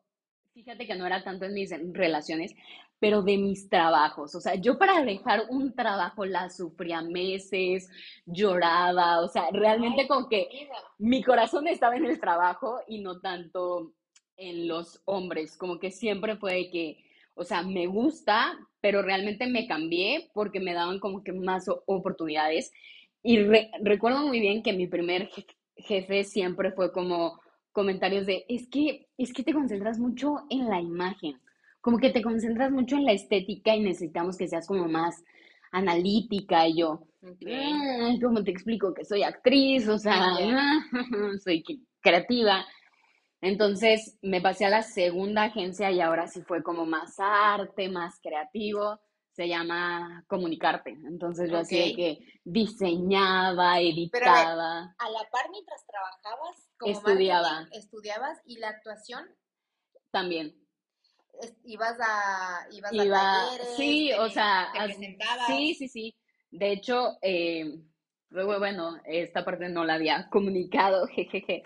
fíjate 0.54 0.88
que 0.88 0.96
no 0.96 1.06
era 1.06 1.24
tanto 1.24 1.46
en 1.46 1.54
mis 1.54 1.72
relaciones, 1.94 2.54
pero 3.00 3.22
de 3.22 3.38
mis 3.38 3.70
trabajos, 3.70 4.34
o 4.36 4.42
sea, 4.42 4.56
yo 4.56 4.78
para 4.78 5.04
dejar 5.04 5.44
un 5.50 5.74
trabajo 5.76 6.26
la 6.26 6.50
sufría 6.50 7.02
meses, 7.02 7.90
lloraba, 8.26 9.20
o 9.22 9.28
sea, 9.28 9.50
realmente 9.52 10.08
Ay, 10.08 10.08
como 10.08 10.28
que 10.30 10.48
mi 10.98 11.24
corazón 11.24 11.68
estaba 11.68 11.96
en 11.98 12.06
el 12.06 12.20
trabajo 12.20 12.80
y 12.88 13.00
no 13.02 13.20
tanto 13.20 13.94
en 14.38 14.68
los 14.68 15.02
hombres, 15.06 15.58
como 15.58 15.80
que 15.80 15.92
siempre 15.92 16.38
fue 16.38 16.54
de 16.54 16.70
que, 16.72 16.98
o 17.36 17.44
sea, 17.44 17.62
me 17.64 17.88
gusta, 17.88 18.58
pero 18.82 19.02
realmente 19.02 19.48
me 19.48 19.68
cambié 19.68 20.30
porque 20.34 20.60
me 20.60 20.74
daban 20.74 21.00
como 21.00 21.24
que 21.24 21.34
más 21.34 21.66
oportunidades. 21.86 22.72
Y 23.24 23.40
re- 23.44 23.72
recuerdo 23.82 24.26
muy 24.26 24.40
bien 24.40 24.64
que 24.64 24.74
mi 24.74 24.88
primer 24.88 25.30
je- 25.30 25.46
jefe 25.78 26.24
siempre 26.24 26.72
fue 26.72 26.92
como 26.92 27.40
comentarios 27.72 28.26
de, 28.26 28.46
es 28.48 28.68
que, 28.70 29.08
es 29.18 29.34
que 29.34 29.44
te 29.44 29.54
concentras 29.54 30.00
mucho 30.00 30.38
en 30.50 30.68
la 30.70 30.80
imagen, 30.82 31.40
como 31.88 32.00
que 32.00 32.10
te 32.10 32.22
concentras 32.22 32.70
mucho 32.70 32.98
en 32.98 33.06
la 33.06 33.14
estética 33.14 33.74
y 33.74 33.80
necesitamos 33.80 34.36
que 34.36 34.50
seas 34.50 34.68
como 34.68 34.90
más 34.90 35.24
analítica 35.72 36.68
y 36.68 36.80
yo. 36.80 37.08
"Mm, 37.22 38.20
¿cómo 38.22 38.44
te 38.44 38.52
explico 38.52 38.94
que 38.94 39.06
soy 39.06 39.24
actriz? 39.24 39.88
O 39.88 39.98
sea, 39.98 40.12
soy 41.42 41.64
creativa. 42.02 42.66
Entonces 43.40 44.18
me 44.22 44.42
pasé 44.42 44.66
a 44.66 44.70
la 44.70 44.82
segunda 44.82 45.44
agencia 45.44 45.90
y 45.90 46.02
ahora 46.02 46.28
sí 46.28 46.42
fue 46.42 46.62
como 46.62 46.86
más 46.86 47.16
arte, 47.20 47.88
más 47.88 48.20
creativo. 48.22 49.00
Se 49.32 49.48
llama 49.48 50.26
Comunicarte. 50.28 50.90
Entonces 50.90 51.50
yo 51.50 51.60
así 51.60 51.78
de 51.78 51.96
que 51.96 52.20
diseñaba, 52.44 53.54
Pero 53.54 53.70
a 53.70 53.80
ver, 53.80 53.94
editaba, 53.94 54.80
a 54.98 55.10
la 55.10 55.30
par 55.32 55.50
mientras 55.52 55.86
trabajabas 55.86 56.70
como 56.78 56.92
estudiaba 56.92 57.66
estudiabas 57.72 58.42
y 58.44 58.58
la 58.58 58.72
actuación, 58.72 59.24
también. 60.12 60.67
Ibas 61.64 61.98
a, 62.02 62.68
ibas 62.72 62.98
a 63.00 63.10
talleres, 63.10 63.68
sí, 63.76 64.12
te, 64.12 64.18
o 64.20 64.30
sea, 64.30 64.64
te 64.72 64.80
as- 64.80 64.94
presentabas. 64.96 65.46
sí, 65.46 65.76
sí, 65.76 65.88
sí. 65.88 66.16
De 66.52 66.72
hecho, 66.72 67.18
eh, 67.22 67.80
luego, 68.30 68.58
bueno, 68.60 68.98
esta 69.06 69.44
parte 69.46 69.70
no 69.70 69.84
la 69.86 69.96
había 69.96 70.30
comunicado, 70.32 71.08
jejeje. 71.08 71.64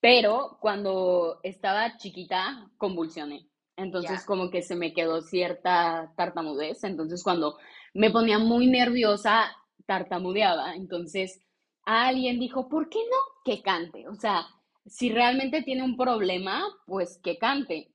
Pero 0.00 0.58
cuando 0.60 1.40
estaba 1.44 1.96
chiquita, 1.98 2.70
convulsioné. 2.78 3.48
Entonces, 3.76 4.24
como 4.24 4.50
que 4.50 4.62
se 4.62 4.76
me 4.76 4.92
quedó 4.94 5.22
cierta 5.22 6.12
tartamudez. 6.16 6.84
Entonces, 6.84 7.22
cuando 7.24 7.58
me 7.94 8.10
ponía 8.10 8.38
muy 8.38 8.68
nerviosa, 8.68 9.52
tartamudeaba. 9.86 10.76
Entonces, 10.76 11.40
alguien 11.84 12.40
dijo, 12.40 12.68
¿por 12.68 12.88
qué 12.90 13.00
no 13.10 13.16
que 13.44 13.62
cante? 13.62 14.08
O 14.08 14.14
sea, 14.16 14.46
si 14.86 15.10
realmente 15.10 15.62
tiene 15.62 15.82
un 15.84 15.96
problema, 15.96 16.64
pues 16.86 17.18
que 17.22 17.38
cante. 17.38 17.93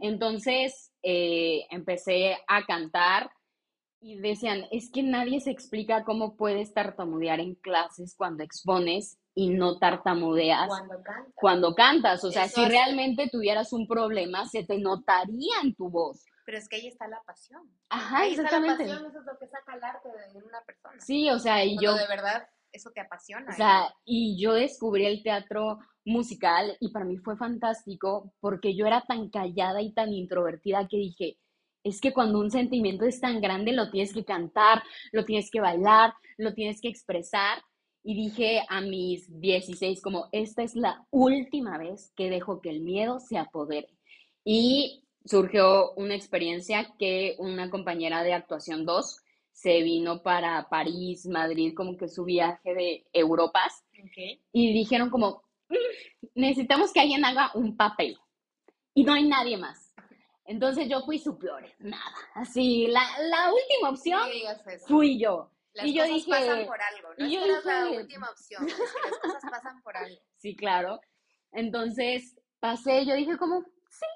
Entonces 0.00 0.92
eh, 1.02 1.66
empecé 1.70 2.36
a 2.48 2.64
cantar 2.66 3.30
y 4.02 4.18
decían, 4.18 4.64
es 4.70 4.90
que 4.90 5.02
nadie 5.02 5.40
se 5.40 5.50
explica 5.50 6.04
cómo 6.04 6.36
puedes 6.36 6.72
tartamudear 6.72 7.38
en 7.40 7.54
clases 7.54 8.14
cuando 8.16 8.42
expones 8.42 9.18
y 9.34 9.50
no 9.50 9.78
tartamudeas 9.78 10.68
Cuando 10.68 11.02
cantas. 11.02 11.34
cuando 11.34 11.74
cantas. 11.74 12.24
O 12.24 12.30
sea, 12.30 12.44
Eso 12.46 12.62
si 12.62 12.68
realmente 12.68 13.28
tuvieras 13.30 13.72
un 13.72 13.86
problema, 13.86 14.46
se 14.46 14.64
te 14.64 14.78
notaría 14.78 15.54
en 15.62 15.74
tu 15.74 15.90
voz. 15.90 16.24
Pero 16.46 16.58
es 16.58 16.68
que 16.68 16.76
ahí 16.76 16.88
está 16.88 17.06
la 17.08 17.22
pasión. 17.26 17.62
Ajá, 17.90 18.20
ahí 18.20 18.30
está 18.30 18.42
la 18.42 18.48
exactamente. 18.48 18.84
pasión, 18.84 19.10
eso 19.10 19.20
es 19.20 19.26
lo 19.26 19.38
que 19.38 19.46
saca 19.48 19.74
el 19.74 19.84
arte 19.84 20.08
de 20.32 20.42
una 20.42 20.60
persona. 20.62 21.00
Sí, 21.00 21.30
o 21.30 21.38
sea, 21.38 21.64
y 21.64 21.76
yo 21.80 21.94
de 21.94 22.06
verdad 22.08 22.48
eso 22.72 22.90
te 22.92 23.00
apasiona. 23.00 23.50
O 23.50 23.54
sea, 23.54 23.94
y 24.04 24.42
yo 24.42 24.54
descubrí 24.54 25.04
el 25.06 25.22
teatro 25.22 25.78
musical 26.04 26.76
y 26.80 26.90
para 26.90 27.04
mí 27.04 27.18
fue 27.18 27.36
fantástico 27.36 28.32
porque 28.40 28.74
yo 28.74 28.86
era 28.86 29.02
tan 29.06 29.28
callada 29.28 29.82
y 29.82 29.92
tan 29.92 30.12
introvertida 30.12 30.88
que 30.88 30.96
dije, 30.96 31.38
es 31.84 32.00
que 32.00 32.12
cuando 32.12 32.38
un 32.38 32.50
sentimiento 32.50 33.04
es 33.04 33.20
tan 33.20 33.40
grande 33.40 33.72
lo 33.72 33.90
tienes 33.90 34.12
que 34.12 34.24
cantar, 34.24 34.82
lo 35.12 35.24
tienes 35.24 35.50
que 35.50 35.60
bailar, 35.60 36.12
lo 36.36 36.52
tienes 36.54 36.80
que 36.80 36.88
expresar. 36.88 37.62
Y 38.02 38.14
dije 38.14 38.62
a 38.68 38.80
mis 38.80 39.28
16 39.40 40.00
como, 40.00 40.28
esta 40.32 40.62
es 40.62 40.74
la 40.74 41.06
última 41.10 41.76
vez 41.76 42.12
que 42.16 42.30
dejo 42.30 42.60
que 42.62 42.70
el 42.70 42.80
miedo 42.80 43.20
se 43.20 43.36
apodere. 43.36 43.88
Y 44.42 45.04
surgió 45.24 45.92
una 45.96 46.14
experiencia 46.14 46.94
que 46.98 47.36
una 47.38 47.68
compañera 47.70 48.22
de 48.22 48.32
actuación 48.32 48.86
2 48.86 49.18
se 49.52 49.82
vino 49.82 50.22
para 50.22 50.66
París, 50.70 51.26
Madrid, 51.26 51.74
como 51.76 51.98
que 51.98 52.08
su 52.08 52.24
viaje 52.24 52.72
de 52.74 53.06
Europas 53.12 53.84
Ok. 54.02 54.40
y 54.52 54.72
dijeron 54.72 55.10
como, 55.10 55.42
"Mm, 55.42 55.49
necesitamos 56.34 56.92
que 56.92 57.00
alguien 57.00 57.24
haga 57.24 57.50
un 57.54 57.76
papel 57.76 58.18
y 58.94 59.04
no 59.04 59.12
hay 59.14 59.26
nadie 59.28 59.56
más. 59.56 59.94
Entonces 60.44 60.88
yo 60.88 61.02
fui 61.02 61.18
su 61.18 61.38
peor, 61.38 61.64
nada, 61.78 62.12
así, 62.34 62.86
la, 62.88 63.02
la 63.28 63.52
última 63.52 63.90
opción 63.90 64.20
fui 64.88 65.18
yo. 65.20 65.50
Las 65.72 65.86
y 65.86 65.94
yo 65.94 66.02
cosas 66.02 66.14
dije, 66.16 66.30
pasan 66.32 66.66
por 66.66 66.80
algo, 66.82 67.08
no 67.16 67.26
y 67.26 67.32
yo 67.34 67.44
eres 67.44 67.64
la 67.64 67.84
dije- 67.84 67.98
última 68.00 68.30
opción, 68.30 68.66
es 68.66 68.74
que 68.74 68.82
las 69.08 69.18
cosas 69.20 69.50
pasan 69.50 69.82
por 69.82 69.96
algo. 69.96 70.16
sí, 70.38 70.56
claro. 70.56 71.00
Entonces 71.52 72.36
pasé, 72.58 73.06
yo 73.06 73.14
dije 73.14 73.36
como, 73.38 73.62
sí, 73.88 74.06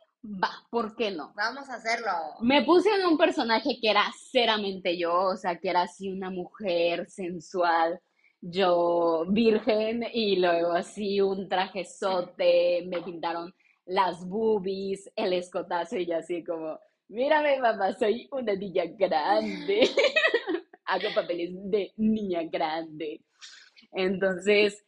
va, 0.43 0.51
¿por 0.71 0.97
qué 0.97 1.13
no? 1.13 1.33
Vamos 1.37 1.69
a 1.71 1.75
hacerlo. 1.75 2.11
Me 2.41 2.65
puse 2.65 2.91
en 2.93 3.07
un 3.07 3.17
personaje 3.17 3.79
que 3.81 3.89
era 3.91 4.05
ceramente 4.33 4.99
yo, 4.99 5.13
o 5.15 5.37
sea, 5.37 5.59
que 5.61 5.71
era 5.71 5.83
así 5.83 6.11
una 6.11 6.31
mujer 6.31 7.09
sensual, 7.09 8.01
yo 8.47 9.25
virgen 9.29 10.05
y 10.13 10.37
luego 10.37 10.73
así 10.73 11.21
un 11.23 11.49
trajezote, 11.49 12.85
me 12.87 13.01
pintaron 13.01 13.55
las 13.87 14.29
boobies, 14.29 15.11
el 15.17 15.33
escotazo 15.33 15.97
y 15.97 16.13
así 16.13 16.45
como, 16.45 16.79
mírame 17.09 17.59
mamá, 17.59 17.93
soy 17.95 18.29
una 18.33 18.55
niña 18.55 18.85
grande, 18.99 19.89
hago 20.85 21.09
papeles 21.15 21.53
de 21.55 21.93
niña 21.97 22.43
grande. 22.43 23.23
Entonces, 23.93 24.85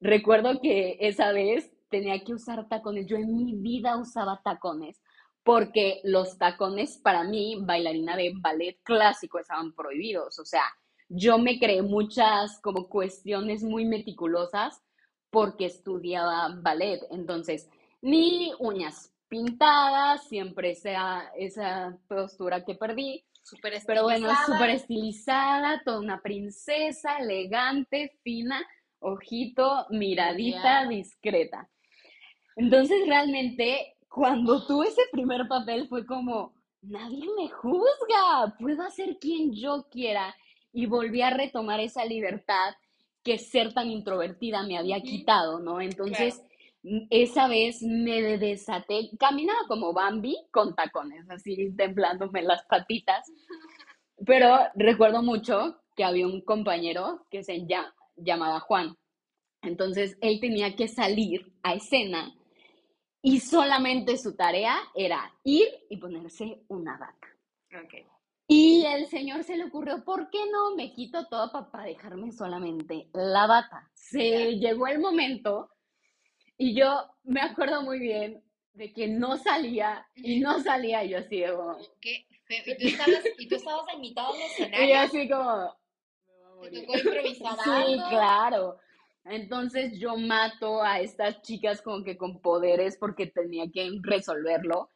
recuerdo 0.00 0.60
que 0.60 0.96
esa 1.00 1.32
vez 1.32 1.68
tenía 1.90 2.22
que 2.22 2.34
usar 2.34 2.68
tacones, 2.68 3.06
yo 3.08 3.16
en 3.16 3.34
mi 3.34 3.56
vida 3.56 3.96
usaba 3.96 4.40
tacones 4.44 5.00
porque 5.42 6.00
los 6.04 6.38
tacones 6.38 6.98
para 6.98 7.24
mí, 7.24 7.56
bailarina 7.60 8.16
de 8.16 8.32
ballet 8.40 8.78
clásico, 8.84 9.40
estaban 9.40 9.72
prohibidos. 9.74 10.38
O 10.38 10.44
sea, 10.44 10.62
yo 11.10 11.38
me 11.38 11.58
creé 11.58 11.82
muchas 11.82 12.60
como 12.60 12.88
cuestiones 12.88 13.62
muy 13.64 13.84
meticulosas 13.84 14.80
porque 15.28 15.66
estudiaba 15.66 16.54
ballet. 16.62 17.00
Entonces, 17.10 17.68
ni 18.00 18.52
uñas 18.60 19.12
pintadas, 19.28 20.28
siempre 20.28 20.70
esa, 20.70 21.30
esa 21.36 21.98
postura 22.08 22.64
que 22.64 22.76
perdí. 22.76 23.24
Súper 23.42 23.82
Pero 23.86 24.04
bueno, 24.04 24.28
súper 24.46 24.70
estilizada, 24.70 25.82
toda 25.84 25.98
una 25.98 26.20
princesa, 26.20 27.18
elegante, 27.18 28.16
fina, 28.22 28.64
ojito, 29.00 29.86
miradita, 29.90 30.86
discreta. 30.86 31.68
Entonces 32.54 32.98
realmente 33.06 33.96
cuando 34.08 34.64
tuve 34.66 34.88
ese 34.88 35.02
primer 35.10 35.48
papel 35.48 35.88
fue 35.88 36.06
como, 36.06 36.54
nadie 36.82 37.26
me 37.36 37.48
juzga, 37.48 38.54
puedo 38.58 38.82
hacer 38.82 39.18
quien 39.18 39.52
yo 39.52 39.88
quiera. 39.90 40.34
Y 40.72 40.86
volví 40.86 41.22
a 41.22 41.30
retomar 41.30 41.80
esa 41.80 42.04
libertad 42.04 42.74
que 43.22 43.38
ser 43.38 43.74
tan 43.74 43.90
introvertida 43.90 44.62
me 44.62 44.78
había 44.78 45.00
quitado, 45.02 45.58
¿no? 45.60 45.80
Entonces, 45.80 46.40
m- 46.82 47.06
esa 47.10 47.48
vez 47.48 47.82
me 47.82 48.38
desaté, 48.38 49.10
caminaba 49.18 49.60
como 49.68 49.92
Bambi 49.92 50.36
con 50.50 50.74
tacones, 50.74 51.28
así 51.28 51.72
templándome 51.76 52.42
las 52.42 52.64
patitas. 52.64 53.30
Pero 54.24 54.58
recuerdo 54.74 55.22
mucho 55.22 55.80
que 55.96 56.04
había 56.04 56.26
un 56.26 56.40
compañero 56.42 57.26
que 57.30 57.42
se 57.42 57.58
lla- 57.66 57.92
llamaba 58.16 58.60
Juan. 58.60 58.96
Entonces 59.62 60.16
él 60.22 60.40
tenía 60.40 60.74
que 60.74 60.88
salir 60.88 61.52
a 61.62 61.74
escena 61.74 62.34
y 63.22 63.40
solamente 63.40 64.16
su 64.16 64.34
tarea 64.34 64.76
era 64.94 65.30
ir 65.44 65.68
y 65.90 65.98
ponerse 65.98 66.62
una 66.68 66.96
bata. 66.98 67.28
Ok. 67.84 68.06
Y 68.52 68.84
el 68.84 69.06
señor 69.06 69.44
se 69.44 69.56
le 69.56 69.66
ocurrió, 69.66 70.04
¿por 70.04 70.28
qué 70.28 70.40
no 70.50 70.74
me 70.74 70.92
quito 70.92 71.24
todo 71.28 71.70
para 71.70 71.84
dejarme 71.84 72.32
solamente 72.32 73.08
la 73.12 73.46
bata? 73.46 73.88
Se 73.94 74.56
llegó 74.56 74.88
el 74.88 74.98
momento 74.98 75.70
y 76.58 76.74
yo 76.74 77.06
me 77.22 77.42
acuerdo 77.42 77.82
muy 77.82 78.00
bien 78.00 78.42
de 78.72 78.92
que 78.92 79.06
no 79.06 79.36
salía 79.36 80.04
y 80.16 80.40
no 80.40 80.58
salía 80.58 81.04
y 81.04 81.10
yo 81.10 81.18
así 81.18 81.38
de 81.38 81.54
como, 81.54 81.76
Qué 82.00 82.26
feo. 82.44 82.64
¿Y 82.66 82.76
tú 82.76 82.86
estabas, 82.88 83.24
y 83.38 83.48
tú 83.48 83.54
estabas 83.54 83.86
a 83.94 83.98
mitad 83.98 84.26
del 84.32 84.40
y 84.40 84.40
yo 84.40 84.46
escenario? 84.46 84.98
así 84.98 85.28
como, 85.28 85.76
¿Te 86.68 86.80
tocó 86.80 86.98
improvisar 86.98 87.56
Sí, 87.62 88.00
claro. 88.08 88.78
Entonces 89.26 89.96
yo 89.96 90.16
mato 90.16 90.82
a 90.82 90.98
estas 90.98 91.40
chicas 91.42 91.80
como 91.82 92.02
que 92.02 92.18
con 92.18 92.40
poderes 92.40 92.96
porque 92.96 93.28
tenía 93.28 93.70
que 93.72 93.88
resolverlo. 94.02 94.90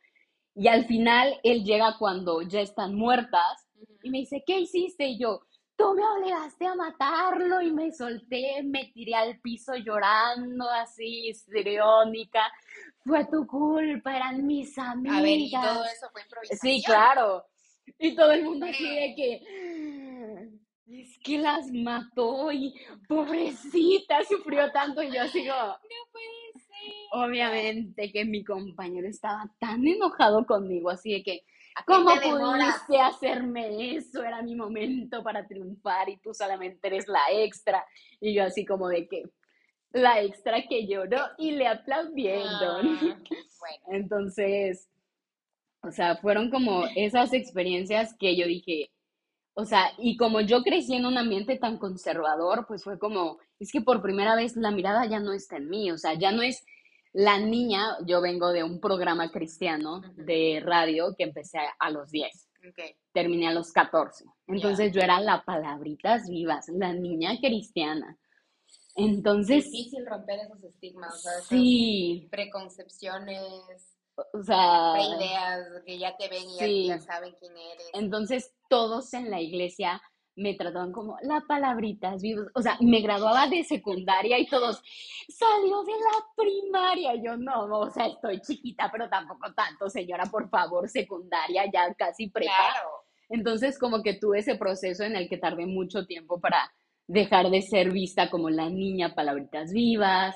Y 0.55 0.69
al 0.69 0.87
final 0.87 1.41
él 1.43 1.65
llega 1.65 1.97
cuando 1.99 2.43
ya 2.43 2.61
están 2.61 2.95
muertas 2.95 3.67
y 4.03 4.11
me 4.11 4.19
dice, 4.19 4.43
¿qué 4.47 4.61
hiciste? 4.61 5.07
Y 5.07 5.19
yo, 5.19 5.41
tú 5.77 5.95
me 5.95 6.03
obligaste 6.07 6.67
a 6.67 6.75
matarlo 6.75 7.61
y 7.61 7.73
me 7.73 7.91
solté, 7.93 8.63
me 8.63 8.85
tiré 8.95 9.15
al 9.17 9.41
piso 9.41 9.75
llorando 9.75 10.69
así, 10.71 11.29
histriónica. 11.29 12.53
Fue 13.05 13.25
tu 13.27 13.47
culpa, 13.47 14.17
eran 14.17 14.47
mis 14.47 14.79
amigas. 14.79 15.19
A 15.19 15.23
ver, 15.23 15.39
y 15.39 15.51
todo 15.51 15.85
eso 15.85 16.07
fue 16.13 16.23
improvisación. 16.23 16.61
Sí, 16.77 16.83
claro. 16.85 17.45
Y 17.99 18.15
todo 18.15 18.31
el 18.33 18.45
mundo 18.45 18.67
así 18.67 18.85
de 18.89 19.15
que 19.15 19.43
"Ah, 19.47 20.43
es 20.87 21.19
que 21.23 21.39
las 21.39 21.71
mató 21.73 22.53
y 22.53 22.75
pobrecita 23.09 24.23
sufrió 24.29 24.71
tanto 24.73 25.03
y 25.03 25.09
yo 25.09 25.21
como, 25.33 25.45
No 25.45 26.11
puede 26.13 26.53
ser. 26.67 26.74
Obviamente 27.13 28.11
que 28.13 28.25
mi 28.25 28.45
compañero 28.45 29.09
estaba 29.09 29.51
tan 29.59 29.87
enojado 29.87 30.45
conmigo, 30.47 30.91
así 30.91 31.13
de 31.13 31.23
que, 31.23 31.45
¿A 31.77 31.81
qué 31.81 31.87
¿cómo 31.87 32.11
pudiste 32.11 33.01
hacerme 33.01 33.97
eso? 33.97 34.23
Era 34.23 34.43
mi 34.43 34.55
momento 34.55 35.23
para 35.23 35.47
triunfar 35.47 36.09
y 36.09 36.19
tú 36.19 36.33
solamente 36.33 36.87
eres 36.87 37.09
la 37.09 37.23
extra. 37.33 37.85
Y 38.21 38.33
yo 38.33 38.45
así 38.45 38.65
como 38.65 38.89
de 38.89 39.09
que, 39.09 39.25
la 39.93 40.21
extra 40.21 40.67
que 40.69 40.87
lloró 40.87 41.19
y 41.39 41.53
le 41.53 41.67
aplaudieron. 41.67 42.53
Ah, 42.53 43.21
bueno, 43.59 43.85
Entonces, 43.89 44.89
o 45.83 45.91
sea, 45.91 46.17
fueron 46.17 46.51
como 46.51 46.85
esas 46.97 47.33
experiencias 47.33 48.15
que 48.19 48.37
yo 48.37 48.47
dije, 48.47 48.91
o 49.55 49.65
sea, 49.65 49.93
y 49.99 50.17
como 50.17 50.41
yo 50.41 50.63
crecí 50.63 50.95
en 50.95 51.07
un 51.07 51.17
ambiente 51.17 51.57
tan 51.57 51.79
conservador, 51.79 52.67
pues 52.67 52.83
fue 52.83 52.99
como, 52.99 53.39
es 53.61 53.71
que 53.71 53.81
por 53.81 54.03
primera 54.03 54.35
vez 54.35 54.57
la 54.57 54.73
mirada 54.73 55.07
ya 55.07 55.21
no 55.21 55.33
está 55.33 55.59
en 55.59 55.69
mí, 55.69 55.91
o 55.93 55.99
sea, 55.99 56.15
ya 56.15 56.33
no 56.33 56.43
es 56.43 56.65
la 57.15 57.39
niña, 57.39 57.97
yo 58.05 58.21
vengo 58.21 58.51
de 58.51 58.65
un 58.65 58.81
programa 58.81 59.31
cristiano 59.31 60.03
de 60.17 60.61
radio 60.63 61.15
que 61.17 61.23
empecé 61.23 61.59
a, 61.79 61.91
los 61.91 62.11
10, 62.11 62.49
ok. 62.69 62.97
terminé 63.13 63.47
a 63.47 63.53
los 63.53 63.71
14. 63.73 64.25
Entonces 64.49 64.93
yo 64.93 65.01
era 65.01 65.21
la 65.21 65.45
palabritas 65.45 66.29
vivas, 66.29 66.69
la 66.69 66.93
niña 66.93 67.39
cristiana. 67.41 68.19
Entonces, 68.97 69.71
Difícil 69.71 70.05
romper 70.07 70.41
esos 70.41 70.63
estigmas, 70.65 71.15
o 71.15 71.19
sea, 71.19 71.33
esas 71.33 71.47
sí, 71.47 72.29
preconcepciones, 72.33 73.97
o 74.17 74.43
sea, 74.43 74.95
preideas 74.95 75.67
que 75.87 75.99
ya 75.99 76.17
te 76.17 76.29
ven 76.29 76.45
y 76.69 76.89
ya, 76.89 76.99
saben 76.99 77.35
quién 77.39 77.57
eres. 77.57 77.91
Entonces 77.93 78.53
todos 78.69 79.15
en 79.15 79.31
la 79.31 79.41
iglesia 79.41 80.03
me 80.37 80.55
trataban 80.55 80.93
como 80.93 81.17
la 81.23 81.43
palabritas 81.47 82.23
vivas. 82.23 82.49
O 82.55 82.63
sea, 82.63 82.77
me 82.81 83.01
graduaba 83.01 83.49
de 83.49 83.65
secundaria 83.65 84.39
y 84.39 84.47
todos 84.47 84.83
salió 85.29 85.83
de 85.83 85.93
la 85.93 86.27
primaria. 86.37 87.15
Yo 87.23 87.37
no, 87.37 87.65
o 87.65 87.91
sea, 87.91 88.07
estoy 88.07 88.41
chiquita, 88.41 88.89
pero 88.91 89.09
tampoco 89.09 89.53
tanto, 89.55 89.89
señora, 89.89 90.25
por 90.27 90.49
favor, 90.49 90.89
secundaria, 90.89 91.65
ya 91.73 91.93
casi 91.95 92.29
prepa. 92.29 92.53
Claro. 92.57 92.91
Entonces, 93.29 93.79
como 93.79 94.03
que 94.03 94.15
tuve 94.15 94.41
ese 94.41 94.57
proceso 94.57 95.05
en 95.05 95.17
el 95.17 95.29
que 95.29 95.39
tardé 95.39 95.67
mucho 95.67 96.07
tiempo 96.07 96.41
para 96.41 96.73
dejar 97.07 97.51
de 97.51 97.63
ser 97.63 97.91
vista 97.91 98.31
como 98.31 98.51
la 98.51 98.71
niña 98.71 99.15
palabritas 99.15 99.73
vivas 99.73 100.35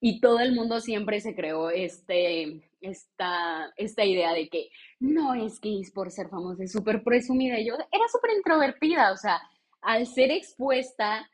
y 0.00 0.20
todo 0.20 0.40
el 0.40 0.54
mundo 0.54 0.80
siempre 0.80 1.20
se 1.20 1.34
creó 1.34 1.70
este, 1.70 2.70
esta, 2.80 3.72
esta 3.76 4.04
idea 4.04 4.32
de 4.32 4.48
que 4.48 4.70
no 5.00 5.34
es 5.34 5.58
que 5.60 5.80
es 5.80 5.90
por 5.90 6.10
ser 6.10 6.28
famosa, 6.28 6.64
es 6.64 6.72
súper 6.72 7.02
presumida. 7.02 7.58
Yo 7.60 7.74
era 7.74 8.08
súper 8.10 8.32
introvertida, 8.36 9.12
o 9.12 9.16
sea, 9.16 9.40
al 9.80 10.06
ser 10.06 10.30
expuesta 10.30 11.28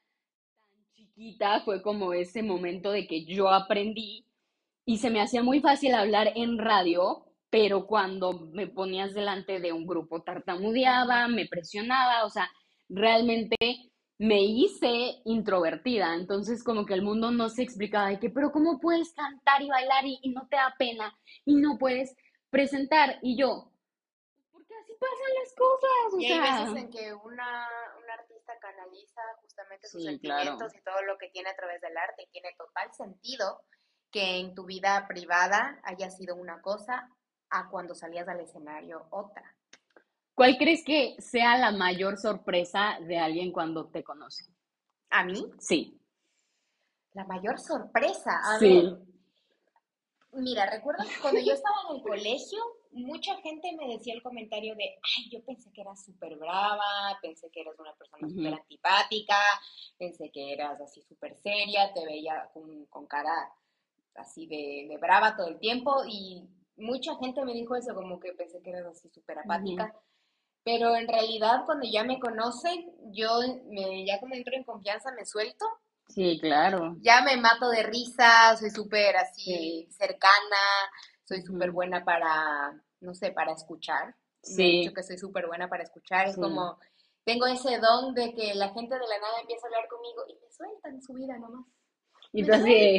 chiquita 0.94 1.60
fue 1.60 1.82
como 1.82 2.12
ese 2.14 2.42
momento 2.42 2.90
de 2.90 3.06
que 3.06 3.24
yo 3.24 3.48
aprendí 3.48 4.26
y 4.86 4.98
se 4.98 5.10
me 5.10 5.20
hacía 5.20 5.42
muy 5.42 5.60
fácil 5.60 5.94
hablar 5.94 6.32
en 6.34 6.58
radio, 6.58 7.26
pero 7.50 7.86
cuando 7.86 8.48
me 8.52 8.66
ponías 8.66 9.14
delante 9.14 9.60
de 9.60 9.72
un 9.72 9.86
grupo 9.86 10.22
tartamudeaba, 10.22 11.28
me 11.28 11.46
presionaba, 11.46 12.24
o 12.24 12.30
sea, 12.30 12.50
realmente 12.88 13.56
me 14.18 14.42
hice 14.42 15.20
introvertida, 15.24 16.14
entonces 16.14 16.62
como 16.64 16.86
que 16.86 16.94
el 16.94 17.02
mundo 17.02 17.30
no 17.30 17.48
se 17.48 17.62
explicaba 17.62 18.08
de 18.08 18.20
que, 18.20 18.30
pero 18.30 18.52
¿cómo 18.52 18.80
puedes 18.80 19.12
cantar 19.14 19.62
y 19.62 19.68
bailar 19.68 20.06
y, 20.06 20.18
y 20.22 20.30
no 20.30 20.46
te 20.48 20.56
da 20.56 20.74
pena 20.78 21.16
y 21.44 21.56
no 21.56 21.78
puedes 21.78 22.14
presentar? 22.50 23.18
Y 23.22 23.36
yo, 23.38 23.72
porque 24.52 24.74
así 24.82 24.92
pasan 25.00 25.34
las 25.42 25.54
cosas, 25.54 26.14
o 26.14 26.18
Y 26.20 26.26
hay 26.26 26.40
sea, 26.40 26.60
veces 26.64 26.76
en 26.76 26.90
que 26.90 27.12
una, 27.14 27.68
un 27.98 28.10
artista 28.10 28.58
canaliza 28.60 29.20
justamente 29.42 29.88
sus 29.88 30.02
Sí, 30.02 30.18
claro. 30.20 30.50
sentimientos 30.50 30.74
y 30.74 30.82
todo 30.82 31.02
lo 31.02 31.18
que 31.18 31.28
tiene 31.30 31.50
a 31.50 31.56
través 31.56 31.80
del 31.80 31.96
arte 31.96 32.22
y 32.22 32.30
tiene 32.30 32.54
total 32.56 32.92
sentido 32.94 33.62
que 34.10 34.38
en 34.38 34.54
tu 34.54 34.64
vida 34.64 35.06
privada 35.08 35.80
haya 35.84 36.10
sido 36.10 36.36
una 36.36 36.62
cosa 36.62 37.10
a 37.50 37.68
cuando 37.68 37.94
salías 37.94 38.28
al 38.28 38.40
escenario 38.40 39.06
otra. 39.10 39.56
¿Cuál 40.34 40.56
crees 40.56 40.84
que 40.84 41.16
sea 41.18 41.56
la 41.58 41.72
mayor 41.72 42.18
sorpresa 42.18 42.98
de 43.00 43.18
alguien 43.18 43.52
cuando 43.52 43.86
te 43.86 44.02
conoce? 44.02 44.44
A 45.10 45.24
mí, 45.24 45.46
Sí, 45.58 46.00
la 47.12 47.24
mayor 47.24 47.58
sorpresa. 47.60 48.40
A 48.42 48.58
Sí. 48.58 48.68
ver, 48.68 48.98
mira, 50.32 50.66
recuerdo 50.66 51.04
que 51.04 51.20
cuando 51.20 51.40
yo 51.40 51.52
estaba 51.52 51.76
en 51.88 51.96
el 51.96 52.02
colegio, 52.02 52.58
mucha 52.90 53.36
gente 53.36 53.72
me 53.76 53.88
decía 53.88 54.14
el 54.14 54.22
comentario 54.22 54.74
de, 54.74 54.84
ay, 55.02 55.30
yo 55.30 55.44
pensé 55.44 55.70
que 55.72 55.80
eras 55.80 56.04
súper 56.04 56.36
brava, 56.36 57.18
pensé 57.22 57.50
que 57.50 57.60
eras 57.60 57.78
una 57.78 57.94
persona 57.94 58.28
súper 58.28 58.54
antipática, 58.54 59.36
pensé 59.96 60.30
que 60.30 60.52
eras 60.52 60.80
así 60.80 61.02
súper 61.02 61.36
seria, 61.36 61.92
te 61.92 62.04
veía 62.04 62.50
con, 62.52 62.86
con 62.86 63.06
cara 63.06 63.52
así 64.16 64.46
de, 64.46 64.86
de 64.88 64.96
brava 64.98 65.36
todo 65.36 65.48
el 65.48 65.58
tiempo 65.58 66.02
y 66.06 66.48
mucha 66.76 67.16
gente 67.16 67.44
me 67.44 67.52
dijo 67.52 67.74
eso, 67.76 67.94
como 67.94 68.18
que 68.18 68.32
pensé 68.32 68.60
que 68.62 68.70
eras 68.70 68.86
así 68.86 69.08
súper 69.08 69.38
apática. 69.38 69.94
Pero 70.64 70.96
en 70.96 71.06
realidad, 71.06 71.64
cuando 71.66 71.86
ya 71.90 72.04
me 72.04 72.18
conocen, 72.18 72.90
yo 73.12 73.38
me, 73.66 74.06
ya 74.06 74.18
cuando 74.18 74.36
entro 74.36 74.54
en 74.54 74.64
confianza 74.64 75.12
me 75.12 75.26
suelto 75.26 75.66
sí, 76.08 76.38
claro. 76.40 76.96
ya 77.00 77.20
me 77.22 77.36
mato 77.36 77.68
de 77.68 77.82
risa, 77.82 78.56
soy 78.56 78.70
súper 78.70 79.16
así 79.16 79.42
Sí. 79.44 79.88
cercana, 79.90 80.56
soy 81.24 81.42
súper 81.42 81.70
buena 81.70 82.04
para, 82.04 82.72
no 83.00 83.14
sé, 83.14 83.30
para 83.30 83.52
escuchar. 83.52 84.06
Me 84.08 84.14
Sí. 84.54 84.62
dicho 84.80 84.92
que 84.94 85.02
soy 85.02 85.18
súper 85.18 85.46
buena 85.46 85.68
para 85.68 85.82
escuchar. 85.82 86.28
Es 86.28 86.34
Sí. 86.34 86.40
como, 86.40 86.78
tengo 87.24 87.46
ese 87.46 87.78
don 87.78 88.14
de 88.14 88.34
que 88.34 88.54
la 88.54 88.68
gente 88.70 88.94
de 88.94 89.00
la 89.06 89.18
nada 89.18 89.40
empieza 89.40 89.66
a 89.66 89.68
hablar 89.68 89.88
conmigo 89.88 90.22
y 90.28 90.34
me 90.34 90.50
sueltan 90.50 91.00
su 91.02 91.12
vida 91.14 91.36
nomás. 91.38 91.66
Y 92.32 92.42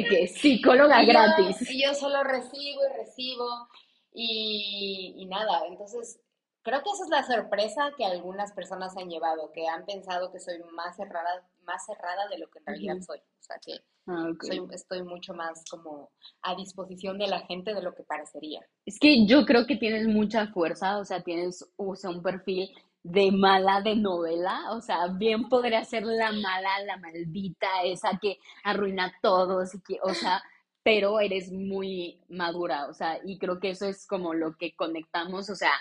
que 0.08 0.26
psicóloga 0.28 1.02
Y 1.02 1.06
yo- 1.06 1.12
gratis. 1.12 1.70
Y 1.70 1.84
yo 1.84 1.94
solo 1.94 2.22
recibo 2.24 2.80
y 2.84 2.96
recibo 2.96 3.68
y, 4.12 5.14
y 5.18 5.26
nada, 5.26 5.66
entonces 5.68 6.20
creo 6.66 6.82
que 6.82 6.90
esa 6.90 7.04
es 7.04 7.10
la 7.10 7.22
sorpresa 7.22 7.92
que 7.96 8.04
algunas 8.04 8.52
personas 8.52 8.96
han 8.96 9.08
llevado, 9.08 9.52
que 9.52 9.68
han 9.68 9.86
pensado 9.86 10.32
que 10.32 10.40
soy 10.40 10.58
más 10.74 10.96
cerrada, 10.96 11.46
más 11.64 11.86
cerrada 11.86 12.26
de 12.28 12.38
lo 12.38 12.50
que 12.50 12.58
en 12.58 12.66
realidad 12.66 12.96
Ujú. 12.96 13.04
soy. 13.04 13.18
O 13.18 13.42
sea, 13.42 13.56
que 13.64 13.80
Ah, 14.08 14.28
ok. 14.32 14.44
soy, 14.44 14.62
estoy 14.72 15.02
mucho 15.04 15.32
más 15.32 15.64
como 15.70 16.10
a 16.42 16.56
disposición 16.56 17.18
de 17.18 17.28
la 17.28 17.40
gente 17.40 17.72
de 17.72 17.82
lo 17.82 17.94
que 17.94 18.02
parecería. 18.02 18.60
Es 18.84 18.98
que 18.98 19.26
yo 19.26 19.44
creo 19.44 19.66
que 19.66 19.76
tienes 19.76 20.08
mucha 20.08 20.48
fuerza, 20.48 20.98
o 20.98 21.04
sea, 21.04 21.22
tienes 21.22 21.64
o 21.76 21.94
sea, 21.94 22.10
un 22.10 22.22
perfil 22.22 22.68
de 23.04 23.30
mala 23.30 23.80
de 23.80 23.94
novela, 23.94 24.72
o 24.72 24.80
sea, 24.80 25.06
bien 25.06 25.48
podría 25.48 25.84
ser 25.84 26.04
la 26.04 26.32
mala, 26.32 26.80
la 26.84 26.96
maldita, 26.96 27.68
esa 27.84 28.18
que 28.20 28.38
arruina 28.64 29.06
a 29.06 29.12
todos, 29.22 29.72
y 29.74 29.80
que, 29.82 29.98
o 30.02 30.14
sea, 30.14 30.42
pero 30.82 31.20
eres 31.20 31.52
muy 31.52 32.20
madura, 32.28 32.86
o 32.88 32.92
sea, 32.92 33.20
y 33.24 33.38
creo 33.38 33.60
que 33.60 33.70
eso 33.70 33.86
es 33.86 34.06
como 34.06 34.34
lo 34.34 34.56
que 34.56 34.74
conectamos, 34.74 35.50
o 35.50 35.54
sea, 35.56 35.72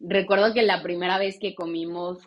recuerdo 0.00 0.52
que 0.54 0.62
la 0.62 0.82
primera 0.82 1.18
vez 1.18 1.38
que 1.38 1.54
comimos 1.54 2.18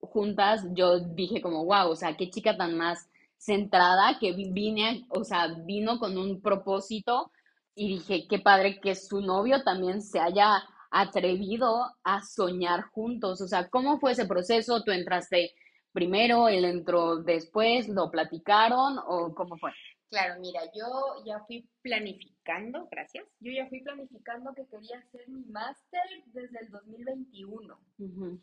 juntas, 0.00 0.64
yo 0.72 1.00
dije 1.00 1.40
como, 1.40 1.64
wow, 1.64 1.90
o 1.90 1.96
sea, 1.96 2.16
qué 2.16 2.30
chica 2.30 2.56
tan 2.56 2.76
más 2.76 3.08
centrada 3.38 4.18
que 4.18 4.32
vi- 4.32 4.52
vine, 4.52 5.06
o 5.10 5.24
sea, 5.24 5.48
vino 5.64 5.98
con 5.98 6.16
un 6.18 6.40
propósito 6.40 7.30
y 7.74 7.88
dije, 7.88 8.26
qué 8.28 8.38
padre 8.38 8.80
que 8.80 8.94
su 8.94 9.20
novio 9.20 9.62
también 9.62 10.02
se 10.02 10.20
haya 10.20 10.62
atrevido 10.90 11.84
a 12.04 12.22
soñar 12.22 12.82
juntos. 12.90 13.40
O 13.40 13.48
sea, 13.48 13.68
¿cómo 13.68 13.98
fue 14.00 14.12
ese 14.12 14.26
proceso? 14.26 14.82
¿Tú 14.82 14.90
entraste 14.92 15.52
primero, 15.92 16.48
él 16.48 16.64
entró 16.64 17.16
después, 17.22 17.88
lo 17.88 18.10
platicaron 18.10 18.98
o 19.06 19.34
cómo 19.34 19.56
fue? 19.58 19.70
Claro, 20.10 20.40
mira, 20.40 20.60
yo 20.74 21.22
ya 21.24 21.38
fui 21.46 21.68
planificando, 21.82 22.88
gracias, 22.90 23.24
yo 23.38 23.52
ya 23.52 23.68
fui 23.68 23.80
planificando 23.80 24.52
que 24.54 24.66
quería 24.66 24.98
hacer 24.98 25.28
mi 25.28 25.44
máster 25.44 26.02
desde 26.26 26.58
el 26.60 26.70
2021. 26.70 27.78
Ujú, 27.98 28.40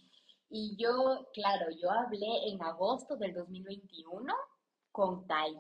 Y 0.50 0.78
yo, 0.78 1.28
claro, 1.34 1.66
yo 1.72 1.92
hablé 1.92 2.50
en 2.50 2.64
agosto 2.64 3.18
del 3.18 3.34
2021 3.34 4.34
con 4.94 5.28
Tai. 5.28 5.60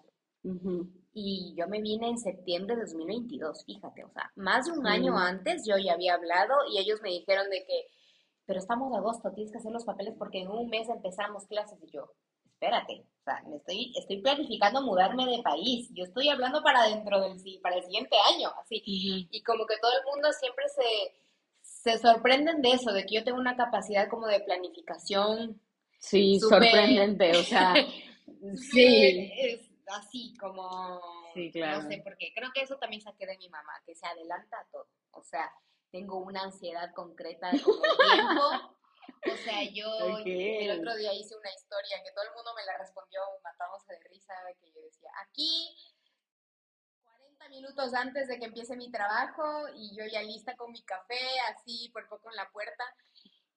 Y 1.13 1.53
yo 1.57 1.67
me 1.67 1.81
vine 1.81 2.07
en 2.07 2.17
septiembre 2.17 2.75
de 2.77 2.83
2022, 2.83 3.65
fíjate, 3.65 4.05
o 4.05 4.09
sea, 4.09 4.31
más 4.37 4.65
de 4.67 4.71
un 4.79 4.87
año 4.87 5.17
antes 5.17 5.65
yo 5.67 5.77
ya 5.77 5.93
había 5.93 6.13
hablado 6.13 6.55
y 6.71 6.79
ellos 6.79 7.01
me 7.01 7.09
dijeron 7.09 7.49
de 7.49 7.65
que, 7.65 7.87
pero 8.45 8.59
estamos 8.59 8.89
en 8.89 8.97
agosto, 8.97 9.33
tienes 9.33 9.51
que 9.51 9.57
hacer 9.57 9.73
los 9.73 9.83
papeles 9.83 10.15
porque 10.17 10.39
en 10.39 10.47
un 10.47 10.69
mes 10.69 10.87
empezamos 10.87 11.47
clases 11.47 11.79
y 11.83 11.91
yo, 11.91 12.13
espérate, 12.59 13.05
o 13.19 13.23
sea, 13.23 13.43
me 13.47 13.57
estoy, 13.57 13.93
estoy 13.95 14.21
planificando 14.21 14.81
mudarme 14.81 15.25
de 15.27 15.43
país, 15.43 15.89
yo 15.93 16.05
estoy 16.05 16.29
hablando 16.29 16.63
para 16.63 16.87
dentro 16.87 17.21
del, 17.21 17.37
para 17.61 17.75
el 17.75 17.83
siguiente 17.83 18.15
año, 18.33 18.49
así, 18.59 18.81
y 18.85 19.43
como 19.43 19.65
que 19.67 19.77
todo 19.79 19.91
el 19.91 20.05
mundo 20.11 20.29
siempre 20.33 20.65
se, 20.69 21.15
se 21.61 21.97
sorprenden 21.99 22.61
de 22.61 22.71
eso, 22.71 22.91
de 22.91 23.05
que 23.05 23.15
yo 23.15 23.23
tengo 23.23 23.37
una 23.39 23.55
capacidad 23.55 24.09
como 24.09 24.27
de 24.27 24.39
planificación 24.41 25.61
Sí, 25.99 26.39
sorprendente, 26.39 27.31
o 27.31 27.43
sea, 27.43 27.73
sí, 28.71 29.31
es 29.37 29.69
así 29.87 30.35
como, 30.39 30.99
Sí, 31.33 31.51
claro. 31.51 31.81
no 31.83 31.89
sé, 31.89 32.01
porque 32.03 32.31
creo 32.35 32.49
que 32.53 32.61
eso 32.61 32.77
también 32.77 33.01
saqué 33.01 33.25
de 33.25 33.37
mi 33.37 33.49
mamá, 33.49 33.71
que 33.85 33.95
se 33.95 34.05
adelanta 34.05 34.57
a 34.59 34.67
todo. 34.71 34.87
O 35.11 35.23
sea, 35.23 35.51
tengo 35.91 36.17
una 36.17 36.43
ansiedad 36.43 36.91
concreta 36.93 37.49
con 37.49 37.75
el 37.75 37.97
tiempo. 38.11 38.76
O 39.33 39.35
sea, 39.37 39.63
yo 39.73 39.87
Ok. 39.89 40.25
el 40.25 40.79
otro 40.79 40.95
día 40.95 41.13
hice 41.13 41.35
una 41.35 41.53
historia 41.53 42.01
que 42.03 42.11
todo 42.11 42.25
el 42.25 42.35
mundo 42.35 42.51
me 42.55 42.65
la 42.65 42.77
respondió 42.77 43.21
matándose 43.43 43.93
de 43.93 43.99
risa, 44.09 44.33
que 44.59 44.71
yo 44.71 44.81
decía, 44.81 45.09
aquí 45.27 45.75
40 47.03 47.49
minutos 47.49 47.93
antes 47.93 48.27
de 48.27 48.39
que 48.39 48.45
empiece 48.45 48.75
mi 48.75 48.91
trabajo 48.91 49.67
y 49.75 49.95
yo 49.97 50.05
ya 50.05 50.21
lista 50.21 50.55
con 50.55 50.71
mi 50.71 50.81
café, 50.83 51.19
así 51.51 51.89
por 51.93 52.07
poco 52.07 52.29
en 52.29 52.35
la 52.35 52.49
puerta. 52.51 52.83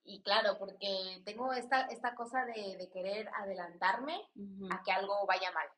Y 0.02 0.22
claro, 0.22 0.58
porque 0.58 1.22
tengo 1.24 1.52
esta, 1.52 1.82
esta 1.82 2.14
cosa 2.14 2.44
de, 2.46 2.76
de 2.76 2.90
querer 2.90 3.28
adelantarme 3.36 4.28
Ujú. 4.34 4.68
a 4.72 4.82
que 4.82 4.92
algo 4.92 5.26
vaya 5.26 5.52
mal. 5.52 5.68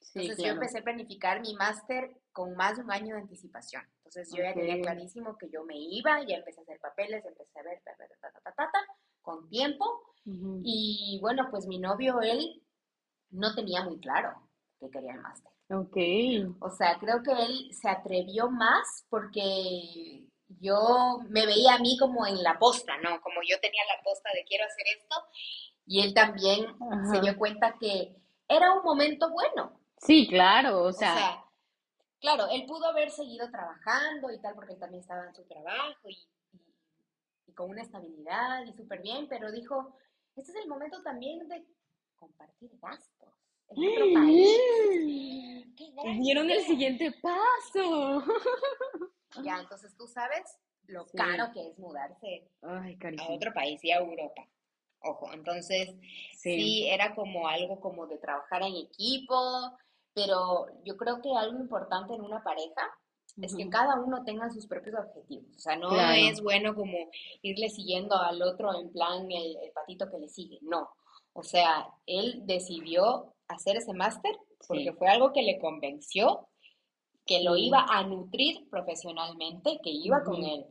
Sí, 0.00 0.20
Entonces 0.20 0.38
yo 0.38 0.44
claro. 0.44 0.54
empecé 0.60 0.78
a 0.78 0.82
planificar 0.82 1.40
mi 1.40 1.54
máster 1.54 2.16
con 2.32 2.54
más 2.56 2.76
de 2.76 2.82
un 2.82 2.90
año 2.90 3.14
de 3.14 3.22
anticipación. 3.22 3.84
Entonces 3.98 4.30
yo 4.34 4.42
ya 4.42 4.54
tenía 4.54 4.80
clarísimo 4.80 5.36
que 5.36 5.50
yo 5.50 5.64
me 5.64 5.76
iba, 5.76 6.22
ya 6.22 6.36
empecé 6.36 6.60
a 6.60 6.62
hacer 6.62 6.80
papeles, 6.80 7.24
empecé 7.24 7.58
a 7.58 7.62
ver, 7.62 7.80
ta, 7.84 7.94
ta, 7.94 8.08
ta, 8.08 8.16
ta, 8.20 8.40
ta, 8.40 8.52
ta, 8.52 8.70
ta, 8.72 8.86
con 9.28 9.46
tiempo. 9.50 9.84
Y 10.62 11.18
bueno, 11.22 11.48
pues 11.50 11.66
mi 11.66 11.78
novio, 11.78 12.20
él 12.20 12.62
no 13.30 13.54
tenía 13.54 13.82
muy 13.82 13.98
claro 13.98 14.30
que 14.78 14.90
quería 14.90 15.12
el 15.12 15.20
máster. 15.20 15.50
Ok. 15.70 15.96
O 16.60 16.70
sea, 16.70 16.98
creo 16.98 17.22
que 17.22 17.32
él 17.32 17.68
se 17.72 17.88
atrevió 17.88 18.50
más 18.50 19.06
porque 19.08 20.26
yo 20.48 21.20
me 21.28 21.46
veía 21.46 21.74
a 21.74 21.78
mí 21.78 21.96
como 21.98 22.26
en 22.26 22.42
la 22.42 22.58
posta, 22.58 22.96
¿no? 22.98 23.20
Como 23.20 23.40
yo 23.46 23.58
tenía 23.60 23.82
la 23.96 24.02
posta 24.02 24.30
de 24.34 24.44
quiero 24.44 24.64
hacer 24.64 24.86
esto. 24.98 25.16
Y 25.86 26.02
él 26.02 26.12
también 26.14 26.66
se 27.10 27.20
dio 27.20 27.36
cuenta 27.36 27.76
que 27.78 28.14
era 28.48 28.72
un 28.72 28.82
momento 28.82 29.30
bueno. 29.30 29.78
Sí, 29.98 30.26
claro, 30.28 30.84
o 30.84 30.88
O 30.88 30.92
sea, 30.92 31.42
claro, 32.20 32.48
él 32.50 32.64
pudo 32.66 32.86
haber 32.86 33.10
seguido 33.10 33.50
trabajando 33.50 34.30
y 34.30 34.40
tal, 34.40 34.54
porque 34.54 34.74
él 34.74 34.78
también 34.78 35.00
estaba 35.00 35.26
en 35.26 35.34
su 35.34 35.44
trabajo 35.44 36.08
y 36.08 36.18
con 37.58 37.70
una 37.70 37.82
estabilidad 37.82 38.64
y 38.66 38.72
súper 38.72 39.02
bien, 39.02 39.26
pero 39.28 39.50
dijo, 39.50 39.98
este 40.36 40.52
es 40.52 40.58
el 40.58 40.68
momento 40.68 41.02
también 41.02 41.48
de 41.48 41.66
compartir 42.14 42.70
gastos 42.80 43.34
en 43.70 43.90
otro 43.90 44.04
país. 44.14 45.74
¡Qué 45.76 45.90
gran 45.90 46.20
dieron 46.20 46.48
el 46.50 46.62
siguiente 46.62 47.12
paso. 47.20 48.22
Ya, 49.44 49.60
entonces 49.60 49.94
tú 49.96 50.06
sabes 50.08 50.42
lo 50.86 51.04
Sí. 51.06 51.16
caro 51.18 51.52
que 51.52 51.68
es 51.68 51.78
mudarse 51.78 52.50
Ay, 52.62 52.98
a 53.18 53.28
otro 53.30 53.52
país 53.52 53.78
y 53.84 53.90
a 53.90 53.98
Europa. 53.98 54.48
Ojo, 55.00 55.32
entonces 55.32 55.90
Sí. 56.32 56.54
sí, 56.54 56.88
era 56.88 57.14
como 57.14 57.46
algo 57.46 57.78
como 57.78 58.06
de 58.06 58.18
trabajar 58.18 58.62
en 58.62 58.74
equipo, 58.74 59.36
pero 60.14 60.66
yo 60.84 60.96
creo 60.96 61.20
que 61.20 61.28
algo 61.36 61.60
importante 61.60 62.14
en 62.14 62.22
una 62.22 62.42
pareja 62.42 62.82
es 63.42 63.54
que 63.54 63.68
cada 63.68 64.00
uno 64.00 64.24
tenga 64.24 64.50
sus 64.50 64.66
propios 64.66 64.96
objetivos. 64.98 65.46
O 65.56 65.58
sea, 65.58 65.76
no 65.76 65.88
Claro. 65.90 66.14
es 66.20 66.42
bueno 66.42 66.74
como 66.74 66.96
irle 67.42 67.68
siguiendo 67.68 68.16
al 68.16 68.42
otro 68.42 68.74
en 68.78 68.90
plan 68.92 69.30
el, 69.30 69.56
el 69.56 69.70
patito 69.72 70.10
que 70.10 70.18
le 70.18 70.28
sigue. 70.28 70.58
No. 70.62 70.88
O 71.32 71.42
sea, 71.42 71.88
él 72.06 72.42
decidió 72.46 73.34
hacer 73.46 73.76
ese 73.76 73.94
máster 73.94 74.36
porque 74.66 74.90
Sí. 74.90 74.96
fue 74.98 75.08
algo 75.08 75.32
que 75.32 75.42
le 75.42 75.58
convenció, 75.58 76.48
que 77.26 77.42
lo 77.42 77.56
iba 77.56 77.84
a 77.88 78.02
nutrir 78.04 78.68
profesionalmente, 78.70 79.78
que 79.82 79.90
iba 79.90 80.24
con 80.24 80.42
él. 80.44 80.66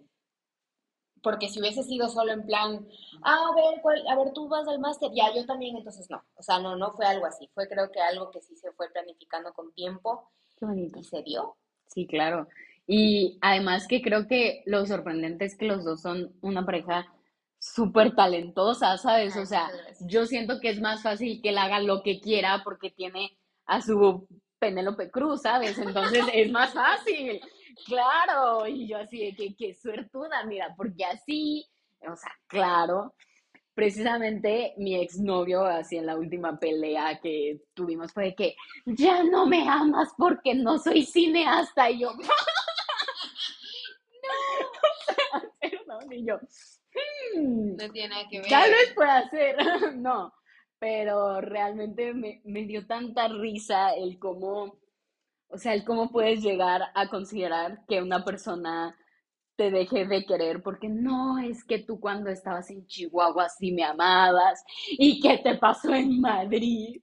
Porque 1.24 1.50
si 1.50 1.60
hubiese 1.60 1.84
sido 1.84 2.10
solo 2.10 2.32
en 2.32 2.46
plan, 2.46 2.88
ah, 3.24 3.50
a 3.52 3.56
ver, 3.56 3.82
¿cuál- 3.82 4.08
a 4.08 4.16
ver, 4.16 4.34
tú 4.34 4.48
vas 4.48 4.68
al 4.68 4.80
máster, 4.80 5.12
ya, 5.14 5.34
yo 5.34 5.46
también, 5.46 5.76
entonces 5.76 6.10
no. 6.10 6.24
O 6.36 6.44
sea, 6.44 6.60
no, 6.60 6.76
no 6.76 6.92
fue 6.92 7.06
algo 7.06 7.26
así. 7.26 7.48
Fue 7.54 7.68
creo 7.68 7.92
que 7.92 8.00
algo 8.02 8.30
que 8.30 8.42
sí 8.42 8.56
se 8.56 8.72
fue 8.74 8.90
planificando 8.92 9.54
con 9.54 9.74
tiempo 9.74 10.30
Qué 10.58 10.66
bonito. 10.66 11.00
y 11.00 11.04
se 11.04 11.24
dio. 11.24 11.58
Sí, 11.88 12.08
claro. 12.08 12.48
Y 12.86 13.38
además 13.42 13.88
que 13.88 14.02
creo 14.02 14.28
que 14.28 14.64
lo 14.66 14.86
sorprendente 14.86 15.46
es 15.46 15.58
que 15.58 15.66
los 15.66 15.84
dos 15.84 16.02
son 16.02 16.34
una 16.42 16.66
pareja 16.66 17.06
súper 17.60 18.16
talentosa, 18.16 18.98
¿sabes? 18.98 19.36
O 19.36 19.46
sea, 19.46 19.70
yo 20.02 20.26
siento 20.26 20.60
que 20.60 20.70
es 20.70 20.80
más 20.80 21.04
fácil 21.04 21.42
que 21.42 21.50
él 21.50 21.58
haga 21.58 21.80
lo 21.80 22.04
que 22.04 22.22
quiera 22.22 22.62
porque 22.64 22.92
tiene 22.92 23.38
a 23.66 23.82
su 23.82 24.28
Penélope 24.60 25.12
Cruz, 25.12 25.42
¿sabes? 25.42 25.78
Entonces 25.78 26.24
es 26.34 26.52
más 26.52 26.74
fácil. 26.74 27.42
Claro. 27.86 28.68
Y 28.68 28.88
yo 28.88 28.98
así 28.98 29.26
de 29.26 29.36
que, 29.36 29.56
qué 29.56 29.74
suertuda, 29.74 30.44
mira, 30.46 30.74
porque 30.78 31.06
así, 31.06 31.66
o 32.02 32.16
sea, 32.16 32.32
claro. 32.48 33.14
Precisamente 33.78 34.74
mi 34.78 34.96
exnovio, 34.96 35.64
así 35.64 35.98
en 35.98 36.08
la 36.08 36.18
última 36.18 36.60
pelea 36.60 37.20
que 37.22 37.62
tuvimos, 37.76 38.12
fue 38.12 38.24
de 38.26 38.36
que 38.36 38.56
ya 38.88 39.22
no 39.24 39.46
me 39.46 39.70
amas 39.70 40.10
porque 40.18 40.56
no 40.56 40.80
soy 40.80 41.04
cineasta. 41.06 41.92
Y 41.92 42.00
yo, 42.00 42.12
no, 42.14 42.24
perdón. 45.62 46.12
Y 46.12 46.26
yo, 46.26 46.40
"Hmm, 47.36 47.76
No 47.78 47.92
tiene 47.92 48.10
nada 48.10 48.24
que 48.30 48.40
ver. 48.40 48.50
tal 48.50 48.72
vez 48.72 48.94
pueda 48.96 49.30
ser, 49.30 49.58
no, 49.96 50.34
pero 50.80 51.40
realmente 51.42 52.14
me, 52.16 52.42
me 52.46 52.64
dio 52.66 52.88
tanta 52.88 53.28
risa 53.28 53.94
el 53.94 54.18
cómo, 54.18 54.80
o 55.50 55.58
sea, 55.60 55.76
el 55.76 55.86
cómo 55.86 56.12
puedes 56.12 56.42
llegar 56.42 56.82
a 56.96 57.08
considerar 57.10 57.86
que 57.88 58.02
una 58.02 58.26
persona 58.26 58.98
te 59.58 59.72
deje 59.72 60.06
de 60.06 60.26
querer 60.26 60.62
porque 60.64 60.88
no 60.88 61.40
es 61.40 61.64
que 61.66 61.80
tú 61.80 62.00
cuando 62.00 62.30
estabas 62.30 62.70
en 62.70 62.86
Chihuahua 62.88 63.50
sí 63.50 63.72
me 63.74 63.84
amabas 63.84 64.64
y 64.90 65.20
qué 65.20 65.40
te 65.40 65.58
pasó 65.58 65.94
en 65.94 66.22
Madrid, 66.22 67.02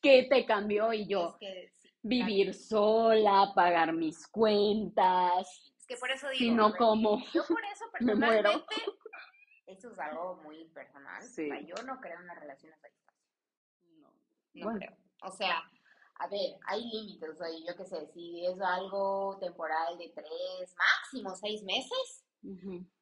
qué 0.00 0.26
te 0.30 0.44
cambió 0.46 0.92
y 0.92 1.06
yo 1.08 1.30
Es 1.30 1.36
que, 1.40 1.72
sí, 1.76 1.88
vivir 2.02 2.54
sola, 2.54 3.52
pagar 3.54 3.92
mis 3.94 4.28
cuentas, 4.28 5.48
es 5.78 5.86
que 5.86 5.96
por 5.96 6.10
eso 6.10 6.28
digo, 6.28 6.38
si 6.38 6.50
no 6.50 6.66
a 6.66 6.68
ver, 6.68 6.78
como 6.78 7.18
yo 7.32 7.42
por 7.46 7.64
eso 7.64 7.84
me 8.00 8.14
muero. 8.14 8.64
personalmente, 8.66 8.74
eso 9.66 9.90
es 9.90 9.98
algo 9.98 10.36
muy 10.42 10.64
personal. 10.68 11.22
Sí. 11.22 11.50
O 11.50 11.54
sea, 11.54 11.60
yo 11.60 11.74
no 11.84 12.00
creo 12.00 12.20
en 12.20 12.26
las 12.26 12.38
relaciones 12.38 12.78
a 12.84 12.88
distancia. 12.88 13.24
No. 14.00 14.08
No 14.54 14.64
Bueno. 14.64 14.78
creo. 14.78 14.96
O 15.22 15.30
sea, 15.30 15.62
a 16.20 16.28
ver, 16.28 16.56
hay 16.66 16.84
límites. 16.84 17.30
O 17.30 17.34
sea, 17.36 17.48
yo 17.50 17.76
qué 17.76 17.84
sé, 17.84 18.06
si 18.14 18.44
es 18.44 18.60
algo 18.60 19.36
temporal 19.40 19.98
de 19.98 20.08
tres, 20.10 20.74
máximo 20.76 21.34
seis 21.36 21.62
meses, 21.62 22.24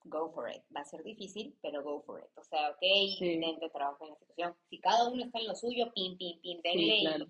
go 0.04 0.30
for 0.32 0.48
it. 0.50 0.62
Va 0.74 0.80
a 0.80 0.84
ser 0.84 1.02
difícil, 1.02 1.56
pero 1.62 1.82
go 1.82 2.02
for 2.02 2.20
it. 2.20 2.30
O 2.38 2.44
sea, 2.44 2.70
ok, 2.70 2.82
intente 2.82 3.68
trabajar 3.70 4.02
en 4.06 4.10
la 4.14 4.18
situación. 4.18 4.56
Si 4.70 4.78
cada 4.80 5.08
uno 5.08 5.24
está 5.24 5.38
en 5.40 5.48
lo 5.48 5.54
suyo, 5.54 5.92
pim, 5.94 6.16
pim, 6.16 6.40
pim, 6.40 6.60
denle 6.62 6.96
y 6.96 7.04
claro. 7.06 7.26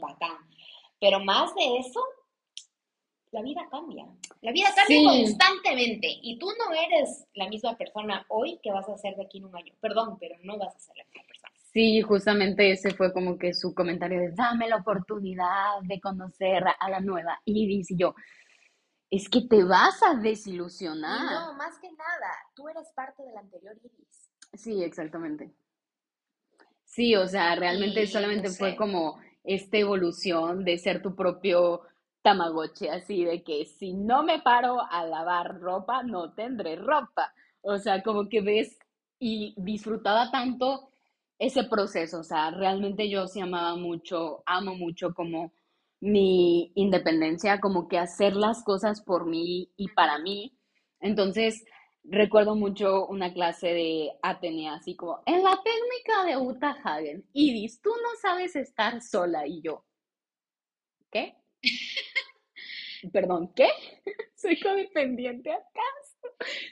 bacán. 0.00 0.36
Pero 1.00 1.20
más 1.20 1.54
de 1.54 1.78
eso, 1.78 2.02
la 3.32 3.42
vida 3.42 3.66
cambia. 3.70 4.06
La 4.40 4.52
vida 4.52 4.68
cambia 4.74 4.98
Sí. 4.98 5.04
constantemente. 5.24 6.08
Y 6.22 6.38
tú 6.38 6.46
no 6.58 6.72
eres 6.74 7.26
la 7.34 7.48
misma 7.48 7.76
persona 7.76 8.24
hoy 8.28 8.58
que 8.62 8.70
vas 8.72 8.88
a 8.88 8.96
ser 8.98 9.16
de 9.16 9.24
aquí 9.24 9.38
en 9.38 9.46
un 9.46 9.56
año. 9.56 9.74
Perdón, 9.80 10.18
pero 10.18 10.36
no 10.42 10.58
vas 10.58 10.74
a 10.74 10.78
ser 10.78 10.96
la 10.96 11.04
misma 11.04 11.22
persona. 11.22 11.31
Sí, 11.72 12.02
justamente 12.02 12.70
ese 12.72 12.94
fue 12.94 13.12
como 13.12 13.38
que 13.38 13.54
su 13.54 13.74
comentario 13.74 14.20
de 14.20 14.32
dame 14.32 14.68
la 14.68 14.76
oportunidad 14.76 15.80
de 15.82 16.00
conocer 16.00 16.64
a 16.78 16.90
la 16.90 17.00
nueva 17.00 17.40
Iris 17.44 17.90
y 17.90 17.96
yo, 17.96 18.14
es 19.10 19.28
que 19.28 19.42
te 19.42 19.64
vas 19.64 20.02
a 20.02 20.14
Y 20.14 20.18
desilusionar. 20.20 21.20
no, 21.26 21.54
más 21.54 21.78
que 21.78 21.90
nada, 21.92 22.32
tú 22.54 22.68
eres 22.68 22.90
parte 22.94 23.22
del 23.22 23.36
anterior 23.36 23.76
Iris. 23.84 24.30
Sí, 24.54 24.82
exactamente. 24.82 25.52
Sí, 26.84 27.16
o 27.16 27.26
sea, 27.26 27.54
realmente 27.56 28.06
solamente 28.06 28.50
no 28.50 28.54
fue 28.58 28.76
como 28.76 29.18
esta 29.44 29.78
evolución 29.78 30.64
de 30.64 30.78
ser 30.78 31.02
tu 31.02 31.14
propio 31.16 31.82
Tamagotchi, 32.22 32.88
así 32.88 33.24
de 33.24 33.42
que 33.42 33.64
si 33.66 33.94
no 33.94 34.22
me 34.22 34.40
paro 34.42 34.80
a 34.90 35.04
lavar 35.04 35.58
ropa, 35.60 36.02
no 36.02 36.32
tendré 36.34 36.76
ropa. 36.76 37.34
O 37.62 37.78
sea, 37.78 38.02
como 38.02 38.28
que 38.28 38.40
ves 38.42 38.78
y 39.18 39.54
disfrutaba 39.56 40.30
tanto 40.30 40.91
ese 41.42 41.64
proceso, 41.64 42.20
o 42.20 42.22
sea, 42.22 42.52
realmente 42.52 43.10
yo 43.10 43.26
sí 43.26 43.40
amaba 43.40 43.74
mucho, 43.74 44.44
amo 44.46 44.76
mucho 44.76 45.12
como 45.12 45.52
mi 46.00 46.70
independencia, 46.76 47.60
como 47.60 47.88
que 47.88 47.98
hacer 47.98 48.36
las 48.36 48.62
cosas 48.62 49.02
por 49.02 49.26
mí 49.26 49.72
y 49.76 49.88
para 49.88 50.18
mí. 50.18 50.56
Entonces, 51.00 51.64
recuerdo 52.04 52.54
mucho 52.54 53.06
una 53.08 53.32
clase 53.32 53.68
de 53.74 54.10
Atenea, 54.22 54.74
así 54.74 54.94
como, 54.94 55.20
en 55.26 55.42
la 55.42 55.58
técnica 55.64 56.24
de 56.26 56.36
Uta 56.36 56.76
Hagen, 56.84 57.24
Iris, 57.32 57.80
tú 57.82 57.90
no 57.90 58.10
sabes 58.20 58.54
estar 58.54 59.02
sola 59.02 59.44
y 59.44 59.62
yo. 59.62 59.84
¿Qué? 61.10 61.34
Perdón, 63.12 63.52
¿qué? 63.56 63.68
Soy 64.36 64.60
codependiente 64.60 65.50
acá. 65.50 65.82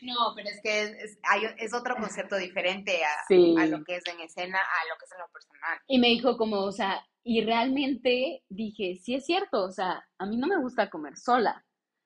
No, 0.02 0.32
pero 0.36 0.48
es 0.48 0.60
que 0.62 0.82
es, 0.82 0.90
es- 0.92 1.18
hay- 1.22 1.54
es 1.58 1.74
otro 1.74 1.96
concepto 1.96 2.36
diferente 2.36 3.02
a, 3.04 3.08
Sí. 3.28 3.54
a 3.58 3.66
lo 3.66 3.82
que 3.84 3.96
es 3.96 4.06
en 4.06 4.20
escena, 4.20 4.58
a 4.58 4.88
lo 4.88 4.98
que 4.98 5.04
es 5.04 5.12
en 5.12 5.18
lo 5.18 5.28
personal. 5.32 5.78
Y 5.86 5.98
me 5.98 6.08
dijo 6.08 6.36
como, 6.36 6.58
o 6.60 6.72
sea, 6.72 7.04
y 7.22 7.42
realmente 7.44 8.42
dije, 8.48 8.96
sí 9.02 9.14
es 9.14 9.26
cierto, 9.26 9.64
o 9.64 9.70
sea, 9.70 10.04
a 10.18 10.26
mí 10.26 10.36
no 10.36 10.46
me 10.46 10.58
gusta 10.60 10.88
comer 10.90 11.16
sola. 11.16 11.64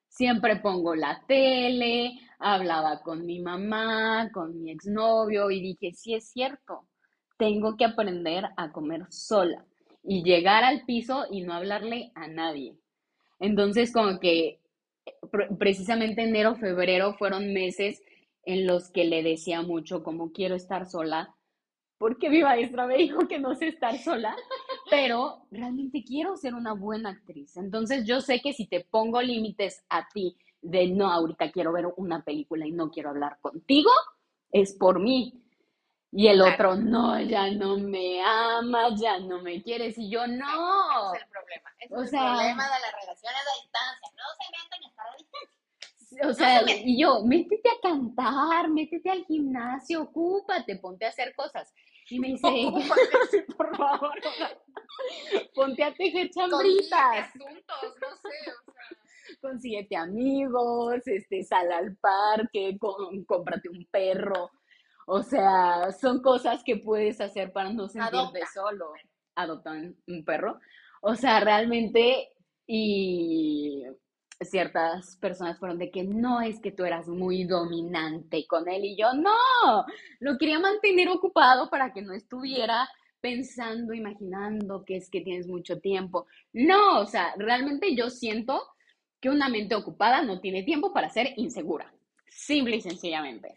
Siempre 0.08 0.56
pongo 0.56 0.94
la 0.94 1.22
tele, 1.26 2.12
hablaba 2.38 3.02
con 3.02 3.24
mi 3.26 3.40
mamá, 3.40 4.30
con 4.32 4.60
mi 4.62 4.70
exnovio 4.70 5.50
y 5.50 5.60
dije, 5.60 5.92
sí 5.92 6.14
es 6.14 6.30
cierto, 6.30 6.88
tengo 7.36 7.76
que 7.76 7.84
aprender 7.84 8.44
a 8.56 8.70
comer 8.72 9.06
sola 9.10 9.64
y 10.04 10.22
llegar 10.22 10.62
al 10.64 10.84
piso 10.84 11.26
y 11.30 11.42
no 11.42 11.54
hablarle 11.54 12.12
a 12.14 12.28
nadie. 12.28 12.76
Entonces, 13.40 13.92
como 13.92 14.20
que 14.20 14.60
precisamente 15.58 16.22
enero, 16.22 16.54
febrero 16.56 17.14
fueron 17.14 17.52
meses 17.52 18.02
en 18.44 18.66
los 18.66 18.90
que 18.90 19.04
le 19.04 19.22
decía 19.22 19.62
mucho 19.62 20.02
como 20.02 20.32
quiero 20.32 20.54
estar 20.54 20.86
sola, 20.86 21.34
porque 21.98 22.28
mi 22.28 22.42
maestra 22.42 22.86
me 22.86 22.96
dijo 22.96 23.26
que 23.28 23.38
no 23.38 23.54
sé 23.54 23.68
estar 23.68 23.96
sola, 23.98 24.36
pero 24.90 25.46
realmente 25.50 26.04
quiero 26.04 26.36
ser 26.36 26.54
una 26.54 26.74
buena 26.74 27.10
actriz. 27.10 27.56
Entonces 27.56 28.04
yo 28.06 28.20
sé 28.20 28.40
que 28.40 28.52
si 28.52 28.66
te 28.66 28.80
pongo 28.80 29.22
límites 29.22 29.84
a 29.88 30.08
ti 30.12 30.36
de 30.60 30.88
no, 30.88 31.10
ahorita 31.10 31.52
quiero 31.52 31.72
ver 31.72 31.86
una 31.96 32.22
película 32.22 32.66
y 32.66 32.72
no 32.72 32.90
quiero 32.90 33.10
hablar 33.10 33.38
contigo, 33.40 33.90
es 34.50 34.74
por 34.74 35.00
mí. 35.00 35.43
Y 36.16 36.28
el 36.28 36.40
otro, 36.42 36.76
no, 36.76 37.20
ya 37.20 37.50
no 37.50 37.76
me 37.76 38.22
amas, 38.22 39.00
ya 39.00 39.18
no 39.18 39.42
me 39.42 39.60
quieres. 39.62 39.98
Y 39.98 40.08
yo, 40.10 40.26
no. 40.28 41.12
Ese 41.14 41.16
es 41.16 41.22
el 41.24 41.28
problema. 41.30 41.70
Ese 41.80 41.94
O 41.94 42.02
es 42.02 42.10
sea- 42.10 42.20
el 42.30 42.36
problema 42.36 42.64
de 42.64 42.80
las 42.80 42.92
relaciones 43.00 43.40
a 43.40 43.62
distancia. 43.62 44.08
No 44.16 44.24
se 44.38 44.44
metan 44.52 44.84
a 44.84 44.88
estar 44.88 45.06
a 45.06 45.16
distancia. 45.16 46.28
O 46.30 46.32
sea, 46.32 46.60
se 46.64 46.82
y 46.84 47.00
yo, 47.02 47.24
métete 47.24 47.68
a 47.68 47.80
cantar, 47.82 48.68
métete 48.68 49.10
al 49.10 49.24
gimnasio, 49.24 50.02
ocúpate, 50.02 50.76
ponte 50.76 51.04
a 51.06 51.08
hacer 51.08 51.34
cosas. 51.34 51.74
Y 52.08 52.20
me 52.20 52.28
dice, 52.28 52.46
sí, 52.48 52.70
por 53.56 53.76
favor, 53.76 54.12
o 54.24 54.32
sea, 54.34 54.56
ponte 55.54 55.82
a 55.82 55.92
tejer 55.92 56.30
chambritas, 56.30 57.30
asuntos, 57.34 57.94
no 58.00 58.16
sé, 58.16 58.50
o 58.50 58.72
sea. 58.72 59.38
consíguete 59.40 59.96
amigos, 59.96 61.00
este, 61.06 61.42
sal 61.42 61.72
al 61.72 61.96
parque, 61.96 62.76
con- 62.78 63.24
cómprate 63.24 63.68
un 63.68 63.84
perro. 63.90 64.52
O 65.06 65.22
sea, 65.22 65.92
son 65.92 66.22
cosas 66.22 66.62
que 66.64 66.76
puedes 66.76 67.20
hacer 67.20 67.52
para 67.52 67.72
no 67.72 67.88
sentirte 67.88 68.16
Adopta. 68.16 68.46
solo. 68.52 68.92
Adopta 69.34 69.70
un, 69.72 69.96
un 70.06 70.24
perro. 70.24 70.60
O 71.02 71.14
sea, 71.14 71.40
realmente, 71.40 72.30
y 72.66 73.84
ciertas 74.40 75.16
personas 75.16 75.58
fueron 75.58 75.78
de 75.78 75.90
que 75.90 76.04
no 76.04 76.40
es 76.40 76.60
que 76.60 76.72
tú 76.72 76.84
eras 76.84 77.08
muy 77.08 77.44
dominante 77.44 78.46
con 78.46 78.68
él 78.68 78.84
y 78.84 78.96
yo 78.96 79.12
no, 79.14 79.84
lo 80.20 80.38
quería 80.38 80.58
mantener 80.58 81.08
ocupado 81.08 81.70
para 81.70 81.92
que 81.92 82.02
no 82.02 82.12
estuviera 82.12 82.88
pensando, 83.20 83.94
imaginando 83.94 84.84
que 84.84 84.96
es 84.96 85.08
que 85.08 85.22
tienes 85.22 85.46
mucho 85.46 85.80
tiempo. 85.80 86.26
No, 86.52 87.00
o 87.00 87.06
sea, 87.06 87.34
realmente 87.38 87.94
yo 87.94 88.10
siento 88.10 88.60
que 89.20 89.30
una 89.30 89.48
mente 89.48 89.74
ocupada 89.74 90.22
no 90.22 90.40
tiene 90.40 90.62
tiempo 90.62 90.92
para 90.92 91.08
ser 91.08 91.32
insegura. 91.36 91.90
Simple 92.26 92.76
y 92.76 92.80
sencillamente. 92.82 93.54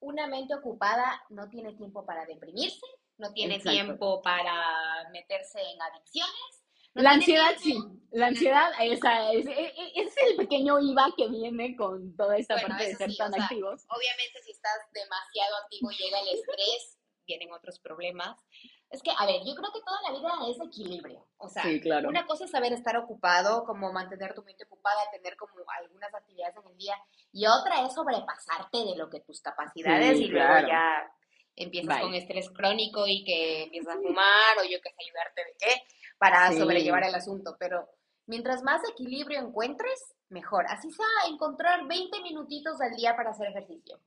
Una 0.00 0.26
mente 0.26 0.54
ocupada 0.54 1.22
no 1.28 1.48
tiene 1.48 1.74
tiempo 1.74 2.04
para 2.06 2.24
deprimirse, 2.26 2.86
no 3.18 3.32
tiene 3.32 3.56
Exacto. 3.56 3.70
tiempo 3.84 4.22
para 4.22 5.08
meterse 5.12 5.60
en 5.60 5.80
adicciones. 5.82 6.64
no 6.94 7.02
La 7.02 7.10
ansiedad 7.12 7.54
sí, 7.58 7.72
tiempo- 7.72 7.96
la 8.12 8.26
ansiedad 8.28 8.70
esa 8.80 9.30
es, 9.32 9.46
es, 9.46 9.72
es 9.94 10.14
el 10.28 10.36
pequeño 10.36 10.80
IVA 10.80 11.12
que 11.16 11.28
viene 11.28 11.76
con 11.76 12.16
toda 12.16 12.36
esta 12.38 12.54
Bueno, 12.54 12.68
parte 12.70 12.88
de 12.88 12.96
ser 12.96 13.10
sí, 13.10 13.16
tan 13.16 13.30
o 13.30 13.34
sea, 13.36 13.44
activos. 13.44 13.84
Obviamente, 13.90 14.42
si 14.42 14.50
estás 14.52 14.78
demasiado 14.92 15.56
activo, 15.62 15.90
llega 15.90 16.18
el 16.20 16.28
estrés, 16.28 16.98
vienen 17.26 17.52
otros 17.52 17.78
problemas. 17.78 18.36
Es 18.90 19.02
que, 19.02 19.10
a 19.16 19.24
ver, 19.24 19.36
yo 19.46 19.54
creo 19.54 19.70
que 19.72 19.80
toda 19.86 19.98
la 20.02 20.18
vida 20.18 20.30
es 20.50 20.60
equilibrio. 20.60 21.24
O 21.38 21.48
sea, 21.48 21.62
Sí, 21.62 21.80
claro. 21.80 22.08
una 22.08 22.26
cosa 22.26 22.44
es 22.44 22.50
saber 22.50 22.72
estar 22.72 22.96
ocupado, 22.96 23.64
como 23.64 23.92
mantener 23.92 24.34
tu 24.34 24.42
mente 24.42 24.64
ocupada, 24.64 24.98
tener 25.12 25.36
como 25.36 25.52
algunas 25.78 26.12
actividades 26.12 26.56
en 26.56 26.66
el 26.70 26.76
día, 26.76 26.96
y 27.32 27.46
otra 27.46 27.86
es 27.86 27.94
sobrepasarte 27.94 28.78
de 28.84 28.96
lo 28.96 29.08
que 29.08 29.20
tus 29.20 29.40
capacidades 29.40 30.18
Sí, 30.18 30.24
y 30.24 30.28
luego 30.28 30.66
ya 30.66 31.08
empiezas 31.56 31.94
Bye. 31.96 32.02
con 32.02 32.14
estrés 32.14 32.50
crónico 32.50 33.06
y 33.06 33.22
que 33.24 33.64
empiezas 33.64 33.94
a 33.96 34.00
fumar 34.00 34.58
o 34.60 34.64
yo 34.64 34.80
que 34.82 34.90
sé, 34.90 34.96
ayudarte 35.06 35.44
de 35.44 35.56
qué, 35.58 35.82
para 36.18 36.50
Sí. 36.50 36.58
sobrellevar 36.58 37.04
el 37.04 37.14
asunto. 37.14 37.56
Pero 37.60 37.88
mientras 38.26 38.62
más 38.62 38.80
equilibrio 38.88 39.38
encuentres, 39.40 40.14
mejor. 40.30 40.64
Así 40.68 40.90
sea 40.90 41.06
encontrar 41.28 41.86
20 41.86 42.20
minutitos 42.22 42.80
al 42.80 42.94
día 42.96 43.14
para 43.16 43.30
hacer 43.30 43.48
ejercicio. 43.48 44.00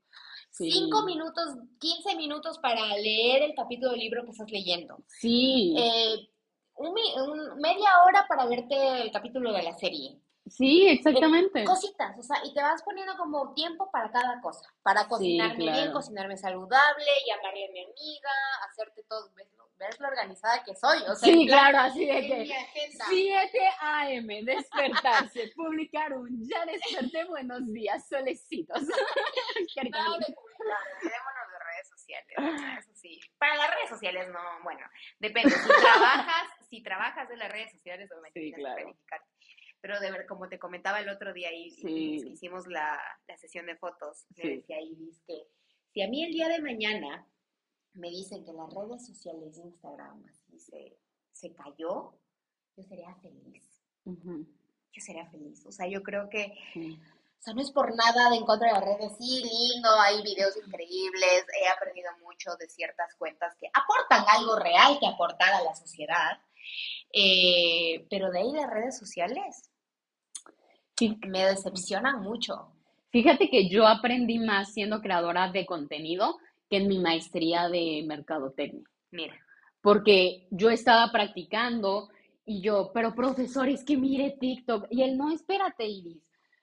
Sí. 0.53 0.69
5 0.71 1.03
minutos, 1.03 1.55
15 1.79 2.15
minutos 2.15 2.59
para 2.59 2.95
leer 2.97 3.41
el 3.41 3.55
capítulo 3.55 3.89
del 3.91 4.01
libro 4.01 4.23
que 4.23 4.29
estás 4.31 4.51
leyendo. 4.51 4.97
Sí, 5.07 5.75
Eh, 5.77 6.29
un 6.75 6.89
un- 6.89 7.57
media 7.59 7.89
hora 8.05 8.25
para 8.29 8.45
verte 8.45 9.01
el 9.01 9.11
capítulo 9.11 9.51
de 9.51 9.63
la 9.63 9.73
serie. 9.73 10.19
Sí, 10.47 10.87
exactamente. 10.87 11.63
Cositas, 11.63 12.17
o 12.17 12.23
sea, 12.23 12.37
y 12.43 12.53
te 12.53 12.61
vas 12.61 12.83
poniendo 12.83 13.15
como 13.17 13.53
tiempo 13.53 13.89
para 13.91 14.11
cada 14.11 14.41
cosa. 14.41 14.67
Para 14.81 15.07
cocinarme 15.07 15.57
bien, 15.57 15.73
claro. 15.73 15.93
cocinarme 15.93 16.37
saludable, 16.37 17.05
llamarle 17.27 17.65
a 17.67 17.71
mi 17.71 17.83
amiga, 17.83 18.29
hacerte 18.69 19.03
todo. 19.03 19.31
¿Ves 19.35 19.51
lo, 19.57 19.69
ves 19.77 19.99
lo 19.99 20.07
organizada 20.07 20.63
que 20.63 20.75
soy? 20.75 20.99
O 21.03 21.15
sea, 21.15 21.33
Sí, 21.33 21.45
plan, 21.45 21.71
claro, 21.71 21.79
así 21.89 22.05
de 22.05 22.27
que 22.27 22.53
agenda. 22.53 23.05
7 23.09 23.59
a.m. 23.81 24.43
despertarse, 24.43 25.51
publicar 25.55 26.13
un 26.13 26.47
ya 26.47 26.65
desperté, 26.65 27.25
buenos 27.25 27.65
días, 27.71 28.07
solecitos. 28.07 28.81
De 29.75 29.83
redes 31.59 31.89
sociales. 31.89 32.27
Eso 32.79 32.91
sí. 32.95 33.19
Para 33.37 33.55
las 33.55 33.69
redes 33.75 33.89
sociales 33.89 34.27
no, 34.29 34.39
bueno, 34.63 34.85
depende. 35.19 35.51
Si 35.51 35.67
trabajas, 35.67 36.47
si 36.69 36.83
trabajas 36.83 37.29
en 37.29 37.39
las 37.39 37.51
redes 37.51 37.71
sociales, 37.71 38.09
obviamente 38.11 38.39
Sí, 38.39 38.45
tienes 38.47 38.59
claro. 38.59 38.77
que 38.77 38.83
verificarte. 38.85 39.32
Pero 39.83 39.99
de 39.99 40.11
ver, 40.11 40.25
como 40.27 40.47
te 40.47 40.57
comentaba 40.57 41.01
el 41.01 41.09
otro 41.09 41.33
día 41.33 41.51
y, 41.53 41.69
Sí. 41.71 42.23
hicimos 42.31 42.67
la, 42.67 42.97
la 43.27 43.37
sesión 43.37 43.65
de 43.65 43.75
fotos, 43.75 44.25
me 44.37 44.41
Sí. 44.41 44.49
decía 44.55 44.79
Iris 44.79 45.19
que 45.27 45.43
si 45.91 46.01
a 46.01 46.07
mí 46.07 46.23
el 46.23 46.31
día 46.31 46.47
de 46.47 46.61
mañana 46.61 47.27
me 47.91 48.09
dicen 48.09 48.45
que 48.45 48.53
las 48.53 48.73
redes 48.73 49.05
sociales 49.05 49.57
de 49.57 49.63
Instagram 49.63 50.23
así 50.29 50.57
se, 50.57 50.97
se 51.33 51.53
cayó, 51.53 52.13
yo 52.77 52.83
sería 52.83 53.13
feliz. 53.15 53.83
Yo 54.05 55.01
sería 55.01 55.29
feliz. 55.29 55.65
O 55.65 55.71
sea, 55.73 55.85
yo 55.87 56.01
creo 56.01 56.29
que 56.29 56.53
sí. 56.73 56.97
o 57.39 57.41
sea, 57.41 57.53
no 57.53 57.61
es 57.61 57.69
por 57.71 57.93
nada 57.93 58.29
de 58.29 58.37
en 58.37 58.45
contra 58.45 58.67
de 58.69 58.73
las 58.75 58.85
redes. 58.85 59.17
Sí, 59.17 59.43
lindo, 59.43 59.89
hay 59.99 60.23
videos 60.23 60.55
increíbles. 60.65 61.45
He 61.61 61.67
aprendido 61.67 62.09
mucho 62.23 62.55
de 62.55 62.69
ciertas 62.69 63.13
cuentas 63.15 63.53
que 63.59 63.67
aportan 63.73 64.23
algo 64.29 64.57
real 64.57 64.97
que 64.97 65.07
aportar 65.07 65.53
a 65.53 65.61
la 65.61 65.75
sociedad. 65.75 66.39
Eh, 67.11 68.07
pero 68.09 68.31
de 68.31 68.39
ahí 68.39 68.51
las 68.53 68.69
redes 68.69 68.97
sociales 68.97 69.69
Sí, 70.97 71.17
me 71.27 71.45
decepcionan 71.45 72.21
mucho. 72.21 72.67
Fíjate 73.11 73.49
que 73.49 73.69
yo 73.69 73.87
aprendí 73.87 74.39
más 74.39 74.73
siendo 74.73 75.01
creadora 75.01 75.51
de 75.51 75.65
contenido 75.65 76.37
que 76.69 76.77
en 76.77 76.87
mi 76.87 76.99
maestría 76.99 77.69
de 77.69 78.03
mercadotecnia. 78.07 78.83
Mira, 79.11 79.35
porque 79.81 80.47
yo 80.51 80.69
estaba 80.69 81.11
practicando 81.11 82.09
y 82.45 82.61
yo, 82.61 82.91
pero 82.93 83.15
profesor, 83.15 83.69
es 83.69 83.83
que 83.83 83.97
mire 83.97 84.37
TikTok. 84.39 84.87
Y 84.89 85.03
él, 85.03 85.17
no, 85.17 85.31
espérate, 85.31 85.85
Iris. 85.87 86.21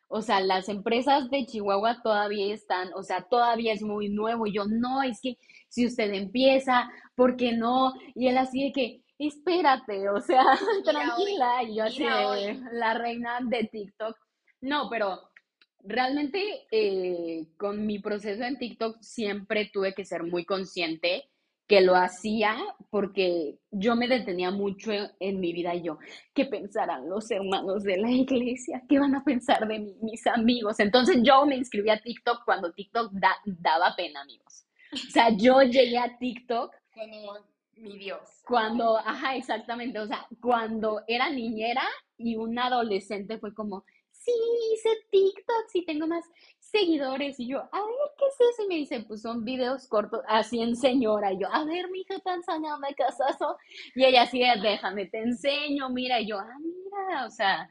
O 0.09 0.22
sea, 0.22 0.41
las 0.41 0.68
empresas 0.68 1.31
de 1.31 1.47
Chihuahua 1.47 2.03
todavía 2.03 2.53
están, 2.53 2.91
o 2.95 3.03
sea, 3.03 3.22
todavía 3.22 3.72
es 3.72 3.83
muy 3.83 4.09
nuevo. 4.09 4.47
Y 4.47 4.53
yo, 4.53 4.64
no, 4.66 5.03
es 5.03 5.20
que 5.20 5.39
si 5.68 5.87
usted 5.87 6.12
empieza, 6.12 6.91
¿por 7.14 7.37
qué 7.37 7.53
no? 7.53 7.93
Y 8.16 8.26
él 8.28 8.39
así 8.39 8.64
de 8.64 8.72
que, 8.72 9.03
espérate, 9.29 10.09
o 10.09 10.21
sea, 10.21 10.45
tranquila. 10.85 11.62
Y 11.64 11.77
yo 11.77 11.85
así 11.85 12.03
de, 12.05 12.61
la 12.73 12.95
reina 12.95 13.39
de 13.43 13.64
TikTok. 13.64 14.16
No, 14.62 14.89
pero 14.91 15.21
realmente 15.85 16.66
eh, 16.71 17.47
con 17.57 17.87
mi 17.87 17.99
proceso 17.99 18.45
en 18.45 18.59
TikTok 18.59 19.01
siempre 19.01 19.71
tuve 19.73 19.95
que 19.95 20.05
ser 20.05 20.23
muy 20.25 20.45
consciente 20.45 21.25
que 21.66 21.81
lo 21.81 21.95
hacía 21.95 22.57
porque 22.91 23.59
yo 23.71 23.95
me 23.95 24.09
detenía 24.09 24.51
mucho 24.51 24.91
en, 24.93 25.09
en 25.21 25.41
mi 25.41 25.53
vida 25.53 25.75
y 25.75 25.83
yo, 25.83 25.99
¿qué 26.35 26.45
pensarán 26.47 27.09
los 27.09 27.31
hermanos 27.31 27.85
de 27.85 27.97
la 27.97 28.11
iglesia? 28.11 28.83
¿Qué 28.89 28.99
van 28.99 29.14
a 29.14 29.25
pensar 29.25 29.68
de 29.68 29.79
mis 30.03 30.27
amigos? 30.27 30.81
Entonces 30.81 31.18
yo 31.23 31.47
me 31.47 31.57
inscribí 31.57 31.91
a 31.91 32.01
TikTok 32.03 32.45
cuando 32.45 32.73
TikTok 32.73 33.12
da- 33.12 33.39
daba 33.45 33.95
pena, 33.97 34.23
amigos. 34.23 34.66
O 34.93 35.11
sea, 35.11 35.31
yo 35.37 35.62
llegué 35.62 35.99
a 35.99 36.18
TikTok 36.18 36.75
mi 37.81 37.99
Dios. 37.99 38.20
cuando, 38.47 38.99
ajá, 38.99 39.37
exactamente, 39.37 39.99
o 39.99 40.07
sea, 40.07 40.26
cuando 40.41 41.03
era 41.07 41.31
niñera 41.31 41.83
y 42.16 42.37
un 42.37 42.59
adolescente 42.59 43.39
fue 43.39 43.55
como, 43.55 43.85
sí, 44.11 44.33
hice 44.74 44.91
TikTok, 45.11 45.68
sí 45.72 45.85
tengo 45.85 46.07
más 46.07 46.24
seguidores, 46.59 47.41
y 47.41 47.49
yo, 47.49 47.59
a 47.59 47.81
ver, 47.81 47.95
¿qué 48.18 48.24
es 48.26 48.53
eso? 48.53 48.64
Y 48.64 48.68
me 48.68 48.74
dice, 48.76 49.01
pues 49.01 49.22
son 49.22 49.45
videos 49.45 49.87
cortos, 49.89 50.20
así 50.28 50.61
en 50.61 50.76
señora, 50.76 51.33
y 51.33 51.41
yo, 51.41 51.49
a 51.53 51.64
ver, 51.64 51.91
mija, 51.91 52.14
qué 52.22 53.03
es 53.09 53.35
eso, 53.35 53.57
y 53.95 54.05
ella 54.05 54.22
así, 54.22 54.41
déjame, 54.62 55.07
te 55.07 55.18
enseño, 55.18 55.89
mira, 55.91 56.20
y 56.20 56.28
yo, 56.28 56.39
ah, 56.39 56.57
mira, 56.61 57.26
o 57.26 57.31
sea, 57.31 57.68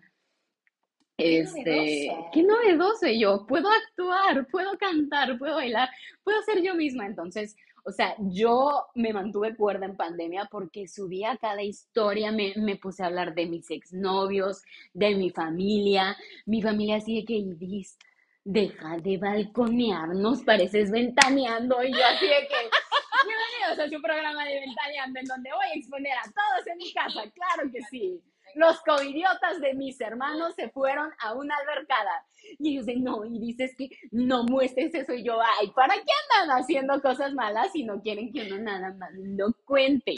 Qué 1.18 1.40
este, 1.40 1.60
novedoso. 1.60 2.30
qué 2.32 2.44
novedoso, 2.44 3.08
y 3.08 3.20
yo, 3.20 3.46
puedo 3.46 3.68
actuar, 3.70 4.48
puedo 4.48 4.78
cantar, 4.78 5.38
puedo 5.38 5.56
bailar, 5.56 5.90
puedo 6.24 6.42
ser 6.44 6.62
yo 6.64 6.76
misma, 6.76 7.06
entonces, 7.06 7.58
o 7.90 7.92
sea, 7.92 8.16
yo 8.20 8.86
me 8.94 9.14
mantuve 9.14 9.56
cuerda 9.56 9.88
en 9.88 9.98
pandemia 9.98 10.48
porque 10.52 10.88
subía 10.88 11.38
cada 11.42 11.64
historia, 11.64 12.32
me, 12.32 12.54
me 12.56 12.76
puse 12.76 13.02
a 13.02 13.08
hablar 13.08 13.34
de 13.34 13.48
mis 13.48 13.70
exnovios, 13.72 14.62
de 14.94 15.16
mi 15.16 15.32
familia, 15.32 16.16
mi 16.46 16.62
familia 16.62 16.98
así 16.98 17.16
de 17.16 17.26
que, 17.26 17.34
Iris, 17.34 17.98
deja 18.44 18.98
de 18.98 19.18
balconearnos, 19.18 20.44
pareces 20.44 20.92
ventaneando, 20.92 21.84
y 21.84 21.92
yo 21.92 22.06
así 22.06 22.28
de 22.28 22.48
que, 22.48 22.70
bienvenidos 23.26 23.80
a 23.80 23.90
su 23.90 24.02
programa 24.02 24.46
de 24.46 24.60
ventaneando, 24.60 25.20
en 25.20 25.26
donde 25.26 25.50
voy 25.52 25.66
a 25.66 25.74
exponer 25.74 26.14
a 26.14 26.24
todos 26.24 26.68
en 26.68 26.78
mi 26.78 26.94
casa, 26.94 27.24
claro 27.32 27.72
que 27.72 27.82
sí. 27.90 28.22
Los 28.56 28.80
covidiotas 28.82 29.60
de 29.62 29.74
mis 29.74 30.00
hermanos 30.02 30.54
se 30.56 30.70
fueron 30.70 31.12
a 31.20 31.34
una 31.34 31.56
albercada. 31.58 32.26
Y 32.60 32.72
ellos 32.74 32.86
dicen, 32.86 33.04
no, 33.04 33.26
y 33.26 33.40
dices 33.40 33.76
que 33.78 33.90
no 34.12 34.44
muestres 34.46 34.94
eso. 34.96 35.14
Y 35.14 35.24
yo, 35.24 35.40
ay, 35.60 35.72
¿para 35.76 35.94
qué 35.96 36.12
andan 36.42 36.58
haciendo 36.60 37.02
cosas 37.02 37.34
malas 37.34 37.72
si 37.72 37.84
no 37.84 38.02
quieren 38.02 38.32
que 38.32 38.44
uno 38.44 38.60
nada 38.60 38.94
más 38.94 39.12
lo 39.16 39.54
cuente? 39.66 40.16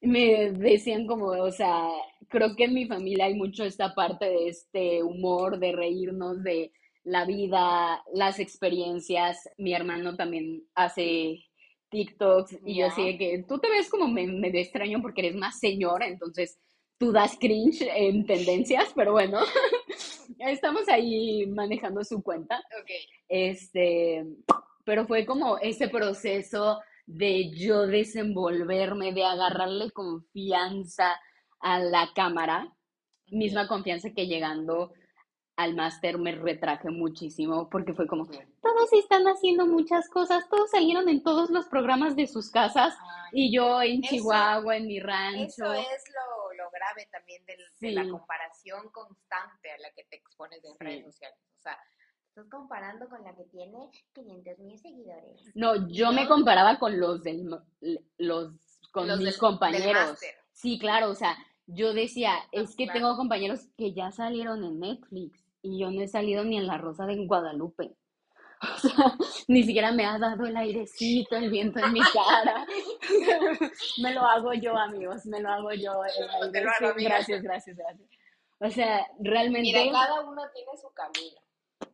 Me 0.00 0.50
decían 0.52 1.06
como, 1.06 1.28
o 1.28 1.50
sea, 1.50 1.88
creo 2.28 2.54
que 2.56 2.64
en 2.64 2.74
mi 2.74 2.86
familia 2.86 3.24
hay 3.26 3.34
mucho 3.34 3.64
esta 3.64 3.94
parte 3.94 4.26
de 4.26 4.48
este 4.48 5.02
humor, 5.02 5.58
de 5.58 5.72
reírnos 5.72 6.42
de 6.42 6.72
la 7.04 7.24
vida, 7.24 8.02
las 8.12 8.38
experiencias. 8.38 9.48
Mi 9.56 9.72
hermano 9.72 10.14
también 10.16 10.62
hace 10.74 11.38
TikToks 11.90 12.58
y 12.66 12.78
yo 12.80 12.86
así 12.86 13.04
de 13.04 13.18
que 13.18 13.44
tú 13.48 13.58
te 13.58 13.70
ves 13.70 13.88
como 13.88 14.08
me- 14.08 14.26
medio 14.26 14.60
extraño 14.60 15.00
porque 15.00 15.22
eres 15.22 15.36
más 15.36 15.58
señora, 15.58 16.06
entonces 16.06 16.58
tú 16.98 17.12
das 17.12 17.36
cringe 17.38 17.82
en 17.94 18.26
tendencias, 18.26 18.92
pero 18.94 19.12
bueno, 19.12 19.38
estamos 20.38 20.88
ahí 20.88 21.46
manejando 21.46 22.04
su 22.04 22.22
cuenta. 22.22 22.58
Ok. 22.80 22.90
Este, 23.28 24.24
pero 24.84 25.06
fue 25.06 25.26
como 25.26 25.58
ese 25.58 25.88
proceso 25.88 26.80
de 27.06 27.50
yo 27.50 27.86
desenvolverme, 27.86 29.12
de 29.12 29.24
agarrarle 29.24 29.90
confianza 29.90 31.20
a 31.60 31.78
la 31.78 32.10
cámara, 32.14 32.72
misma 33.28 33.66
confianza 33.68 34.10
que 34.14 34.26
llegando 34.26 34.92
al 35.56 35.74
máster 35.76 36.18
me 36.18 36.32
retraje 36.32 36.90
muchísimo 36.90 37.68
porque 37.70 37.94
fue 37.94 38.06
como, 38.08 38.26
todos 38.26 38.92
están 38.92 39.24
haciendo 39.26 39.66
muchas 39.66 40.08
cosas, 40.08 40.48
todos 40.48 40.70
salieron 40.70 41.08
en 41.08 41.22
todos 41.22 41.48
los 41.50 41.66
programas 41.66 42.16
de 42.16 42.26
sus 42.26 42.50
casas 42.50 42.94
Ay, 43.32 43.44
y 43.46 43.54
yo 43.54 43.80
en 43.80 44.02
Eso- 44.02 44.10
Chihuahua, 44.16 44.76
en 44.76 44.86
mi 44.86 44.98
rancho. 44.98 45.72
Eso 45.72 45.74
es 45.74 46.04
lo 46.12 46.43
grave 46.84 47.08
también 47.10 47.44
del- 47.46 47.64
de 47.80 47.92
la 47.92 48.08
comparación 48.10 48.90
constante 48.90 49.70
a 49.70 49.78
la 49.78 49.90
que 49.92 50.04
te 50.04 50.16
expones 50.16 50.62
en 50.64 50.72
Sí. 50.72 50.78
redes 50.80 51.04
sociales. 51.06 51.38
O 51.58 51.62
sea, 51.62 51.78
estás 52.28 52.46
comparando 52.50 53.08
con 53.08 53.22
la 53.24 53.34
que 53.34 53.44
tiene 53.44 53.90
500 54.12 54.58
mil 54.58 54.78
seguidores. 54.78 55.40
No, 55.54 55.88
yo 55.88 56.12
me 56.12 56.26
comparaba 56.28 56.78
con 56.78 56.98
los 56.98 57.22
del, 57.22 57.48
los, 58.18 58.52
con 58.92 59.08
Los 59.08 59.18
mis 59.18 59.26
del- 59.30 59.38
compañeros. 59.38 60.18
Sí, 60.52 60.78
claro, 60.78 61.10
o 61.10 61.14
sea, 61.14 61.36
yo 61.66 61.94
decía, 61.94 62.34
es 62.52 62.76
que 62.76 62.84
claro. 62.84 63.00
tengo 63.00 63.16
compañeros 63.16 63.66
que 63.76 63.92
ya 63.94 64.10
salieron 64.10 64.62
en 64.64 64.78
Netflix 64.80 65.44
y 65.62 65.78
yo 65.80 65.90
no 65.90 66.00
he 66.02 66.08
salido 66.08 66.44
ni 66.44 66.58
en 66.58 66.66
La 66.66 66.78
Rosa 66.78 67.06
de 67.06 67.26
Guadalupe. 67.26 67.96
O 68.74 68.78
sea, 68.78 69.16
ni 69.48 69.62
siquiera 69.62 69.92
me 69.92 70.06
ha 70.06 70.18
dado 70.18 70.46
el 70.46 70.56
airecito, 70.56 71.36
el 71.36 71.50
viento 71.50 71.80
en 71.80 71.92
mi 71.92 72.00
cara. 72.00 72.66
me 74.02 74.14
lo 74.14 74.22
hago 74.22 74.54
yo, 74.54 74.76
amigos, 74.76 75.26
me 75.26 75.40
lo 75.40 75.50
hago 75.50 75.72
yo. 75.72 76.02
el 76.04 76.28
aire, 76.28 76.94
sí, 76.96 77.04
gracias, 77.04 77.42
gracias, 77.42 77.76
gracias. 77.76 78.08
O 78.58 78.70
sea, 78.70 79.06
realmente, 79.20 79.72
Mira, 79.84 79.92
cada 79.92 80.22
uno 80.22 80.42
tiene 80.54 80.70
su 80.80 80.88
camino. 80.94 81.40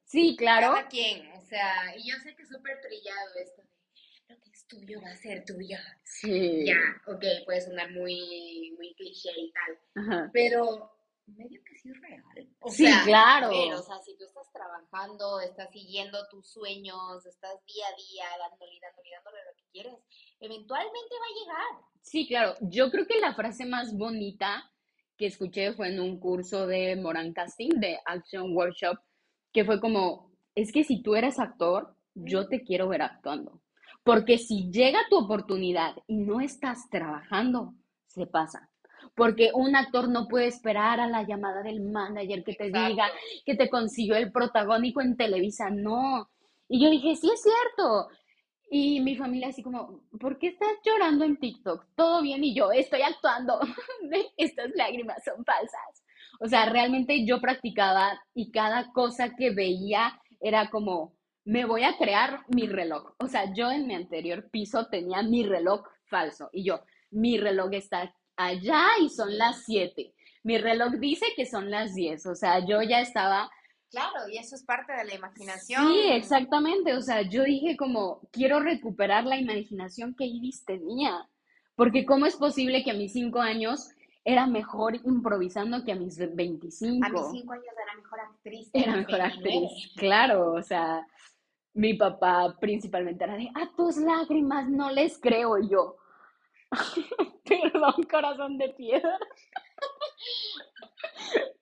sí, 0.04 0.36
claro, 0.36 0.74
Cada 0.74 0.88
quien. 0.88 1.32
O 1.32 1.40
sea, 1.40 1.96
y 1.96 2.08
yo 2.08 2.16
sé 2.22 2.36
que 2.36 2.42
es 2.42 2.48
súper 2.48 2.80
trillado 2.80 3.34
esto 3.42 3.62
de 3.62 4.34
lo 4.34 4.40
que 4.40 4.50
es 4.50 4.66
tuyo 4.68 5.00
va 5.02 5.10
a 5.10 5.16
ser 5.16 5.44
tuyo. 5.44 5.78
sí. 6.04 6.64
Ya, 6.66 6.76
ok, 7.06 7.24
puede 7.44 7.60
sonar 7.62 7.90
muy, 7.90 8.72
muy 8.76 8.94
cliché 8.94 9.30
y 9.36 9.52
tal. 9.52 10.04
Ajá. 10.04 10.30
Pero 10.32 10.92
medio 11.26 11.60
que 11.64 11.69
es 11.84 12.00
real. 12.00 12.48
O 12.60 12.70
Sí, 12.70 12.84
sea, 12.86 13.02
claro. 13.04 13.48
ver, 13.50 13.74
o 13.74 13.82
sea, 13.82 13.98
si 13.98 14.16
tú 14.16 14.24
estás 14.24 14.50
trabajando, 14.52 15.40
estás 15.40 15.70
siguiendo 15.70 16.18
tus 16.28 16.48
sueños, 16.50 17.24
estás 17.26 17.64
día 17.66 17.86
a 17.86 17.96
día 17.96 18.24
dándole, 18.38 18.78
dándole, 18.80 19.10
dándole 19.14 19.38
lo 19.44 19.56
que 19.56 19.64
quieres, 19.72 19.94
eventualmente 20.40 21.14
va 21.14 21.26
a 21.26 21.38
llegar. 21.40 21.84
Sí, 22.02 22.26
claro. 22.26 22.54
Yo 22.60 22.90
creo 22.90 23.06
que 23.06 23.18
la 23.20 23.34
frase 23.34 23.66
más 23.66 23.96
bonita 23.96 24.70
que 25.16 25.26
escuché 25.26 25.72
fue 25.74 25.88
en 25.88 26.00
un 26.00 26.18
curso 26.18 26.66
de 26.66 26.96
Moran 26.96 27.32
Casting, 27.32 27.70
de 27.78 27.98
Action 28.06 28.56
Workshop, 28.56 28.98
que 29.52 29.64
fue 29.64 29.80
como, 29.80 30.32
es 30.54 30.72
que 30.72 30.84
si 30.84 31.02
tú 31.02 31.14
eres 31.14 31.38
actor, 31.38 31.94
yo 32.14 32.48
te 32.48 32.62
quiero 32.62 32.88
ver 32.88 33.02
actuando. 33.02 33.60
Porque 34.02 34.38
si 34.38 34.70
llega 34.70 35.00
tu 35.10 35.18
oportunidad 35.18 35.94
y 36.06 36.16
no 36.16 36.40
estás 36.40 36.88
trabajando, 36.88 37.74
se 38.06 38.26
pasa. 38.26 38.69
Porque 39.20 39.50
un 39.52 39.76
actor 39.76 40.08
no 40.08 40.28
puede 40.28 40.46
esperar 40.46 40.98
a 40.98 41.06
la 41.06 41.24
llamada 41.24 41.62
del 41.62 41.82
manager 41.82 42.42
que 42.42 42.54
te 42.54 42.70
diga 42.70 43.06
que 43.44 43.54
te 43.54 43.68
consiguió 43.68 44.16
el 44.16 44.32
protagónico 44.32 45.02
en 45.02 45.14
Televisa, 45.14 45.68
no. 45.68 46.30
Y 46.68 46.82
yo 46.82 46.88
dije, 46.88 47.14
sí 47.16 47.30
es 47.30 47.42
cierto. 47.42 48.08
Y 48.70 49.02
mi 49.02 49.16
familia 49.16 49.48
así 49.48 49.62
como, 49.62 50.04
¿por 50.18 50.38
qué 50.38 50.46
estás 50.46 50.70
llorando 50.82 51.26
en 51.26 51.36
TikTok? 51.36 51.84
¿Todo 51.94 52.22
bien? 52.22 52.42
Y 52.42 52.54
yo, 52.54 52.72
estoy 52.72 53.02
actuando. 53.02 53.60
Estas 54.38 54.70
lágrimas 54.74 55.22
son 55.22 55.44
falsas. 55.44 56.02
O 56.40 56.48
sea, 56.48 56.70
realmente 56.70 57.26
yo 57.26 57.42
practicaba 57.42 58.18
y 58.32 58.50
cada 58.50 58.90
cosa 58.90 59.34
que 59.36 59.50
veía 59.50 60.18
era 60.40 60.70
como, 60.70 61.12
me 61.44 61.66
voy 61.66 61.82
a 61.82 61.98
crear 61.98 62.46
mi 62.48 62.66
reloj. 62.66 63.12
O 63.18 63.26
sea, 63.26 63.52
yo 63.52 63.70
en 63.70 63.86
mi 63.86 63.94
anterior 63.94 64.48
piso 64.50 64.86
tenía 64.86 65.22
mi 65.22 65.42
reloj 65.44 65.82
falso 66.06 66.48
y 66.54 66.64
yo, 66.64 66.80
mi 67.10 67.36
reloj 67.36 67.74
está 67.74 68.14
allá 68.46 68.86
y 69.02 69.08
son 69.08 69.36
las 69.36 69.64
7. 69.64 70.12
Mi 70.42 70.58
reloj 70.58 70.92
dice 70.94 71.26
que 71.36 71.46
son 71.46 71.70
las 71.70 71.94
10. 71.94 72.26
O 72.26 72.34
sea, 72.34 72.64
yo 72.66 72.82
ya 72.82 73.00
estaba 73.00 73.50
Claro, 73.90 74.28
y 74.32 74.38
eso 74.38 74.54
es 74.54 74.62
parte 74.62 74.92
de 74.92 75.04
la 75.04 75.14
imaginación. 75.14 75.88
Sí, 75.88 76.00
exactamente. 76.12 76.94
O 76.94 77.02
sea, 77.02 77.22
yo 77.22 77.42
dije 77.42 77.76
como, 77.76 78.20
quiero 78.30 78.60
recuperar 78.60 79.24
la 79.24 79.36
imaginación 79.36 80.14
que 80.14 80.26
Iris 80.26 80.64
tenía. 80.64 81.28
Porque 81.74 82.06
¿cómo 82.06 82.26
es 82.26 82.36
posible 82.36 82.84
que 82.84 82.92
a 82.92 82.94
mis 82.94 83.12
cinco 83.12 83.40
años 83.40 83.88
era 84.24 84.46
mejor 84.46 84.94
improvisando 85.04 85.84
que 85.84 85.92
a 85.92 85.96
mis 85.96 86.18
25? 86.18 87.04
A 87.04 87.08
mis 87.08 87.30
cinco 87.32 87.52
años 87.52 87.64
era 87.82 87.96
mejor 87.96 88.20
actriz. 88.20 88.70
Era 88.72 88.96
mejor 88.96 89.18
29. 89.18 89.66
actriz. 89.66 89.92
Claro, 89.96 90.52
o 90.52 90.62
sea, 90.62 91.04
mi 91.74 91.94
papá 91.94 92.56
principalmente 92.60 93.24
era 93.24 93.36
de, 93.36 93.48
a 93.54 93.74
tus 93.76 93.96
lágrimas 93.96 94.68
no 94.68 94.90
les 94.90 95.18
creo 95.18 95.58
yo. 95.58 95.96
Perdón, 97.44 97.94
corazón 98.10 98.58
de 98.58 98.68
piedra. 98.70 99.18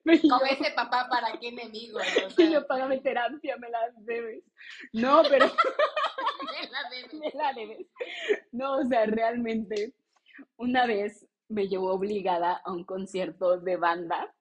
Y 0.05 0.21
Como 0.29 0.41
yo- 0.41 0.53
ese 0.53 0.71
papá, 0.73 1.07
¿para 1.11 1.39
qué 1.39 1.49
enemigo? 1.49 1.99
O 1.99 2.03
y 2.03 2.31
sea, 2.31 2.51
yo, 2.51 2.67
págame 2.67 2.99
terapia, 2.99 3.57
me 3.57 3.69
la 3.71 3.79
debes. 3.99 4.45
No, 4.93 5.23
pero... 5.29 5.47
me 6.63 6.69
la 6.71 6.91
debes. 6.91 7.15
me 7.15 7.31
la 7.35 7.53
debes. 7.53 7.87
No, 8.53 8.79
o 8.79 8.85
sea, 8.85 9.07
realmente, 9.07 9.95
una 10.57 10.87
vez 10.87 11.27
me 11.49 11.69
llevó 11.69 11.93
obligada 11.93 12.61
a 12.65 12.73
un 12.73 12.85
concierto 12.85 13.59
de 13.59 13.77
banda 13.77 14.35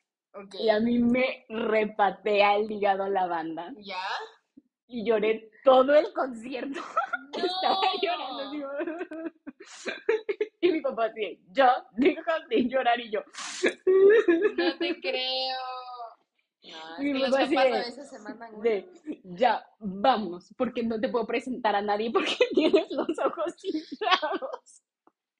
y 0.59 0.69
a 0.69 0.79
mí 0.79 0.99
me 0.99 1.45
repatea 1.49 2.57
el 2.57 2.69
hígado 2.69 3.07
la 3.09 3.25
banda 3.27 3.73
¿Ya? 3.77 3.97
y 4.87 5.03
lloré 5.05 5.49
todo 5.63 5.95
el 5.95 6.11
concierto. 6.13 6.79
No. 7.37 7.43
Estaba 7.45 7.81
llorando 8.01 8.43
como- 8.51 9.31
Y 10.59 10.71
mi 10.71 10.81
papá 10.81 11.05
así, 11.05 11.39
yo, 11.51 11.65
deja 11.93 12.39
de 12.49 12.67
llorar 12.67 12.99
y 12.99 13.11
yo. 13.11 13.21
No 14.55 14.77
te 14.77 14.99
creo. 14.99 15.57
No, 16.63 16.97
Mi 16.99 17.21
papá 17.21 17.43
así 17.43 17.55
de-. 17.55 18.61
De, 18.61 19.21
ya, 19.23 19.65
vamos, 19.79 20.53
porque 20.57 20.83
no 20.83 20.99
te 20.99 21.09
puedo 21.09 21.25
presentar 21.27 21.75
a 21.75 21.81
nadie 21.81 22.11
porque 22.11 22.35
tienes 22.53 22.89
los 22.91 23.07
ojos 23.19 23.53
hinchados. 23.63 24.83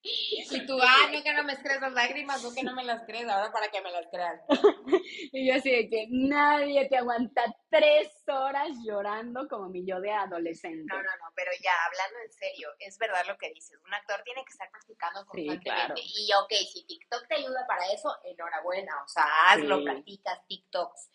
Y 0.50 0.66
tú, 0.66 0.78
ah, 0.82 1.10
no 1.12 1.22
que 1.24 1.34
no 1.34 1.44
me 1.44 1.58
crees 1.58 1.82
las 1.82 1.92
lágrimas, 1.94 2.42
no 2.44 2.54
que 2.54 2.64
no 2.64 2.74
me 2.74 2.84
las 2.84 3.04
crees, 3.04 3.28
ahora 3.28 3.52
para 3.52 3.68
que 3.70 3.82
me 3.82 3.92
las 3.92 4.06
creas. 4.10 4.42
Y 5.34 5.48
yo 5.50 5.56
así 5.56 5.70
de 5.70 5.90
que 5.90 6.08
nadie 6.10 6.88
te 6.90 6.98
aguanta 6.98 7.44
tres 7.70 8.08
horas 8.28 8.70
llorando 8.86 9.48
como 9.50 9.68
mi 9.70 9.86
yo 9.86 10.00
de 10.00 10.12
adolescente. 10.12 10.86
No, 10.88 10.96
no, 10.98 11.04
no, 11.04 11.26
pero 11.36 11.52
ya, 11.62 11.72
hablando 11.86 12.20
en 12.26 12.32
serio, 12.32 12.70
es 12.80 12.98
verdad 12.98 13.26
lo 13.28 13.38
que 13.38 13.50
dices. 13.54 13.78
Un 13.86 13.94
actor 13.94 14.22
tiene 14.24 14.44
que 14.46 14.52
estar 14.52 14.70
practicando 14.72 15.20
Sí, 15.22 15.28
constantemente. 15.48 15.64
claro. 15.70 15.94
Y 15.98 16.30
ok, 16.42 16.54
si 16.72 16.86
TikTok 16.88 17.28
te 17.28 17.36
ayuda 17.36 17.66
para 17.68 17.86
eso, 17.92 18.16
enhorabuena. 18.24 18.94
O 19.04 19.08
sea, 19.08 19.26
hazlo, 19.48 19.80
Sí. 19.80 19.84
practicas 19.84 20.48
TikToks, 20.48 21.10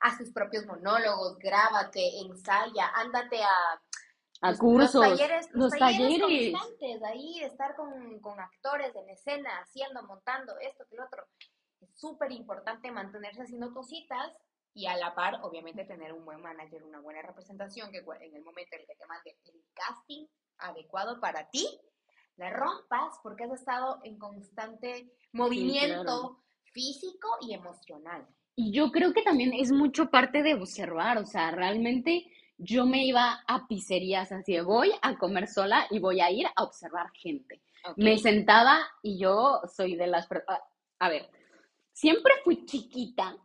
haz 0.00 0.18
tus 0.18 0.32
propios 0.32 0.64
monólogos, 0.66 1.38
grábate, 1.38 2.00
ensaya, 2.20 2.88
ándate 2.94 3.42
a 3.42 3.80
A 4.40 4.50
los- 4.50 4.58
cursos, 4.60 4.94
los 4.94 5.18
talleres, 5.18 5.48
los, 5.52 5.70
los 5.70 5.78
talleres, 5.78 6.20
talleres. 6.20 6.52
constantes, 6.52 7.02
ahí, 7.02 7.42
estar 7.42 7.74
con, 7.74 8.20
con 8.20 8.38
actores 8.38 8.94
en 8.94 9.08
escena, 9.10 9.50
haciendo, 9.60 10.02
montando 10.04 10.58
esto, 10.60 10.84
que 10.88 10.96
lo 10.96 11.04
otro. 11.04 11.24
Es 11.80 11.90
súper 11.98 12.32
importante 12.32 12.90
mantenerse 12.90 13.42
haciendo 13.42 13.72
cositas 13.72 14.32
y 14.74 14.86
a 14.86 14.96
la 14.96 15.14
par, 15.14 15.40
obviamente, 15.42 15.84
tener 15.84 16.12
un 16.12 16.24
buen 16.24 16.40
manager, 16.40 16.84
una 16.84 17.00
buena 17.00 17.22
representación, 17.22 17.90
que 17.90 17.98
en 17.98 18.36
el 18.36 18.44
momento 18.44 18.76
en 18.76 18.80
el 18.82 18.86
que 18.86 18.94
te 18.94 19.06
mande 19.06 19.36
el 19.44 19.64
casting 19.74 20.26
adecuado 20.58 21.20
para 21.20 21.48
ti, 21.50 21.66
la 22.36 22.50
rompas 22.50 23.18
porque 23.22 23.44
has 23.44 23.52
estado 23.52 23.98
en 24.04 24.18
constante 24.18 25.10
movimiento 25.32 26.02
claro. 26.04 26.42
físico 26.72 27.28
y 27.40 27.54
emocional. 27.54 28.26
Y 28.54 28.72
yo 28.72 28.90
creo 28.90 29.12
que 29.12 29.22
también 29.22 29.52
es 29.52 29.72
mucho 29.72 30.10
parte 30.10 30.42
de 30.42 30.54
observar, 30.54 31.18
o 31.18 31.26
sea, 31.26 31.50
realmente 31.50 32.24
yo 32.58 32.84
me 32.86 33.04
iba 33.04 33.42
a 33.46 33.66
pizzerías 33.68 34.32
así, 34.32 34.52
de, 34.52 34.62
voy 34.62 34.92
a 35.00 35.16
comer 35.16 35.48
sola 35.48 35.86
y 35.90 36.00
voy 36.00 36.20
a 36.20 36.30
ir 36.30 36.46
a 36.54 36.62
observar 36.62 37.10
gente. 37.14 37.62
Me 37.96 38.18
sentaba 38.18 38.80
y 39.02 39.18
yo 39.18 39.60
soy 39.72 39.96
de 39.96 40.08
las... 40.08 40.28
A, 40.30 40.60
a 40.98 41.08
ver, 41.08 41.30
siempre 41.92 42.32
fui 42.44 42.66
chiquita. 42.66 43.36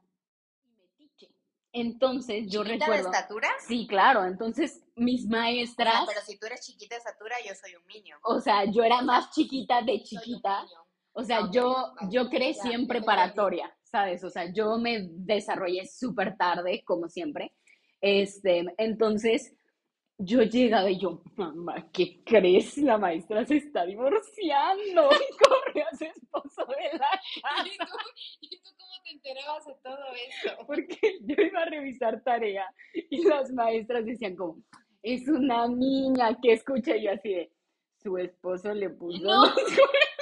Entonces 1.71 2.45
yo 2.47 2.63
¿Chiquita 2.63 2.85
recuerdo... 2.85 3.09
de 3.09 3.17
estatura? 3.17 3.49
Sí, 3.67 3.87
claro, 3.87 4.25
entonces 4.25 4.83
mis 4.95 5.27
maestras, 5.27 6.05
pero 6.07 6.21
si 6.21 6.37
tú 6.37 6.45
eres 6.45 6.61
chiquita 6.61 6.95
de 6.95 6.99
estatura, 6.99 7.35
yo 7.47 7.55
soy 7.55 7.75
un 7.75 7.85
niño. 7.87 8.17
o 8.23 8.39
sea, 8.39 8.65
yo 8.65 8.83
era 8.83 9.01
más 9.01 9.31
chiquita 9.31 9.81
de 9.81 10.03
chiquita. 10.03 10.65
O 11.13 11.23
sea, 11.23 11.49
yo, 11.51 11.93
yo 12.09 12.29
crecí 12.29 12.71
en 12.71 12.87
preparatoria, 12.87 13.71
¿sabes? 13.83 14.23
O 14.23 14.29
sea, 14.29 14.51
yo 14.51 14.77
me 14.77 15.07
desarrollé 15.11 15.85
súper 15.87 16.35
tarde, 16.37 16.83
como 16.85 17.07
siempre. 17.07 17.53
Este, 18.03 18.65
entonces, 18.79 19.55
yo 20.17 20.41
llegaba 20.43 20.91
y 20.91 20.99
yo, 20.99 21.21
mamá, 21.37 21.89
¿qué 21.93 22.21
crees? 22.25 22.77
La 22.79 22.97
maestra 22.97 23.45
se 23.45 23.55
está 23.55 23.85
divorciando. 23.85 25.09
Y 25.23 25.37
corre 25.37 25.83
a 25.83 25.95
su 25.95 26.03
esposo 26.03 26.65
de 26.65 26.97
la 26.97 27.07
casa. 27.41 27.65
¿Y 27.65 27.77
tú, 27.77 27.85
¿Y 28.41 28.61
tú 28.61 28.69
cómo 28.77 28.91
te 29.05 29.11
enterabas 29.11 29.65
de 29.65 29.73
todo 29.81 30.03
esto? 30.27 30.65
Porque 30.67 30.97
yo 31.21 31.35
iba 31.41 31.61
a 31.61 31.65
revisar 31.65 32.21
tarea 32.23 32.65
y 32.93 33.23
las 33.23 33.49
maestras 33.53 34.05
decían 34.05 34.35
como, 34.35 34.61
es 35.01 35.25
una 35.29 35.65
niña 35.69 36.37
que 36.41 36.51
escucha 36.51 36.97
y 36.97 37.05
yo 37.05 37.11
así 37.13 37.29
de, 37.33 37.51
su 38.01 38.17
esposo 38.17 38.73
le 38.73 38.89
puso 38.89 39.23
No. 39.23 39.45
los 39.45 39.55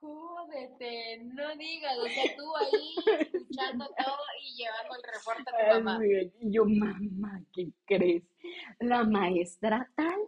Jódete, 0.00 1.18
no 1.24 1.54
digas, 1.56 1.98
o 1.98 2.06
sea, 2.06 2.36
tú 2.36 2.56
ahí 2.56 2.94
escuchando 3.20 3.84
todo 3.98 4.24
y 4.42 4.56
llevando 4.56 4.96
el 4.96 5.02
reporte 5.12 5.44
a 5.50 5.74
tu 5.74 5.84
mamá. 5.84 6.06
Y 6.40 6.52
yo, 6.52 6.64
mamá, 6.64 7.42
¿qué 7.52 7.68
crees? 7.84 8.24
La 8.78 9.04
maestra 9.04 9.90
tal, 9.94 10.20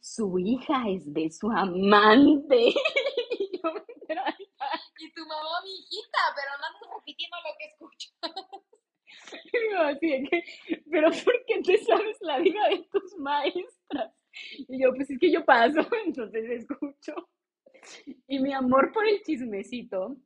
su 0.00 0.38
hija 0.38 0.88
es 0.88 1.12
de 1.12 1.30
su 1.30 1.50
amante. 1.50 2.72
Y 3.40 3.60
yo, 3.62 3.72
pero, 4.06 4.22
ay, 4.24 4.46
Y 4.98 5.12
tu 5.12 5.20
mamá, 5.26 5.62
mi 5.62 5.70
hijita, 5.70 6.18
pero 6.34 6.50
no 6.58 6.66
andas 6.66 6.90
repitiendo 6.96 7.36
lo 7.44 7.56
que 7.58 7.68
así 9.78 10.28
que, 10.28 10.44
pero 10.90 11.10
¿por 11.10 11.44
qué 11.46 11.62
te 11.62 11.78
sabes 11.84 12.16
la 12.20 12.38
vida 12.38 12.68
de 12.70 12.88
tus 12.90 13.16
maestras? 13.18 14.12
Y 14.68 14.82
yo, 14.82 14.92
pues 14.94 15.10
es 15.10 15.18
que 15.18 15.30
yo 15.30 15.44
paso, 15.44 15.80
entonces 16.04 16.50
escucho. 16.50 17.28
Y 18.26 18.38
mi 18.40 18.52
amor 18.52 18.92
por 18.92 19.06
el 19.06 19.22
chismecito 19.22 20.16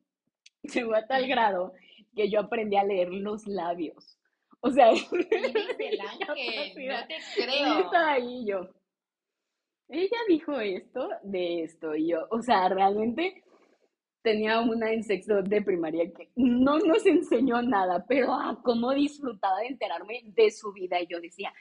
llegó 0.61 0.95
a 0.95 1.05
tal 1.07 1.27
grado 1.27 1.73
que 2.15 2.29
yo 2.29 2.41
aprendí 2.41 2.75
a 2.77 2.83
leer 2.83 3.09
los 3.09 3.45
labios. 3.47 4.17
O 4.61 4.71
sea, 4.71 4.91
Eres 4.91 5.07
el 5.79 5.99
ángel, 5.99 6.87
no 6.87 7.07
te 7.07 7.15
y 7.15 7.43
creo. 7.43 7.79
estaba 7.79 8.11
ahí 8.13 8.45
yo. 8.45 8.69
Ella 9.89 10.17
dijo 10.27 10.59
esto 10.59 11.09
de 11.23 11.63
esto 11.63 11.95
y 11.95 12.07
yo, 12.07 12.25
o 12.31 12.41
sea, 12.41 12.69
realmente 12.69 13.43
tenía 14.23 14.61
una 14.61 14.91
en 14.91 15.03
sexto 15.03 15.43
de 15.43 15.61
primaria 15.61 16.11
que 16.13 16.31
no 16.35 16.79
nos 16.79 17.05
enseñó 17.05 17.61
nada, 17.61 18.05
pero 18.07 18.33
ah, 18.33 18.59
cómo 18.63 18.91
disfrutaba 18.93 19.59
de 19.59 19.67
enterarme 19.67 20.21
de 20.27 20.49
su 20.49 20.71
vida. 20.71 20.99
Y 21.01 21.07
yo 21.07 21.19
decía, 21.19 21.53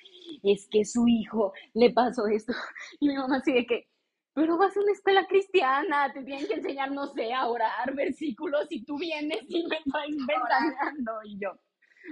es 0.45 0.69
que 0.71 0.85
su 0.85 1.07
hijo 1.09 1.53
le 1.75 1.91
pasó 1.91 2.27
esto. 2.29 2.53
Y 3.01 3.09
mi 3.09 3.17
mamá 3.17 3.39
así 3.39 3.53
de 3.53 3.67
que, 3.67 3.89
pero 4.35 4.57
vas 4.57 4.77
a 4.77 4.81
una 4.81 4.93
escuela 4.93 5.27
cristiana, 5.27 6.13
te 6.13 6.23
tienen 6.25 6.47
que 6.47 6.55
enseñar, 6.55 6.91
no 6.93 7.07
sé, 7.09 7.33
a 7.33 7.47
orar 7.49 7.95
versículos 7.95 8.67
y 8.71 8.85
tú 8.85 8.99
vienes 8.99 9.43
y 9.49 9.67
me 9.67 9.77
estás 9.77 10.07
ventaneando. 10.27 11.13
Y 11.25 11.39
yo, 11.39 11.53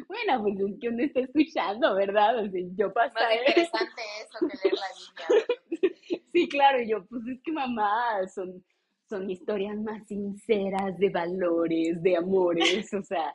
bueno, 0.08 0.42
pues 0.42 0.60
es 0.60 0.78
que 0.80 0.88
uno 0.88 1.02
está 1.02 1.20
escuchando, 1.20 1.94
¿verdad? 1.94 2.38
O 2.44 2.50
sea, 2.50 2.60
yo 2.76 2.92
Más 2.94 3.12
pasé. 3.12 3.36
interesante 3.36 4.02
eso 4.22 4.38
que 4.46 4.58
leer 4.58 4.74
la 4.74 4.86
Biblia. 4.96 5.46
Sí, 6.32 6.48
claro, 6.48 6.80
y 6.80 6.88
yo, 6.88 7.04
pues 7.06 7.26
es 7.26 7.40
que 7.42 7.50
mamá, 7.52 8.26
son, 8.28 8.64
son 9.08 9.28
historias 9.28 9.76
más 9.78 10.06
sinceras 10.06 10.96
de 10.98 11.10
valores, 11.10 12.00
de 12.02 12.16
amores, 12.16 12.94
o 12.94 13.02
sea. 13.02 13.34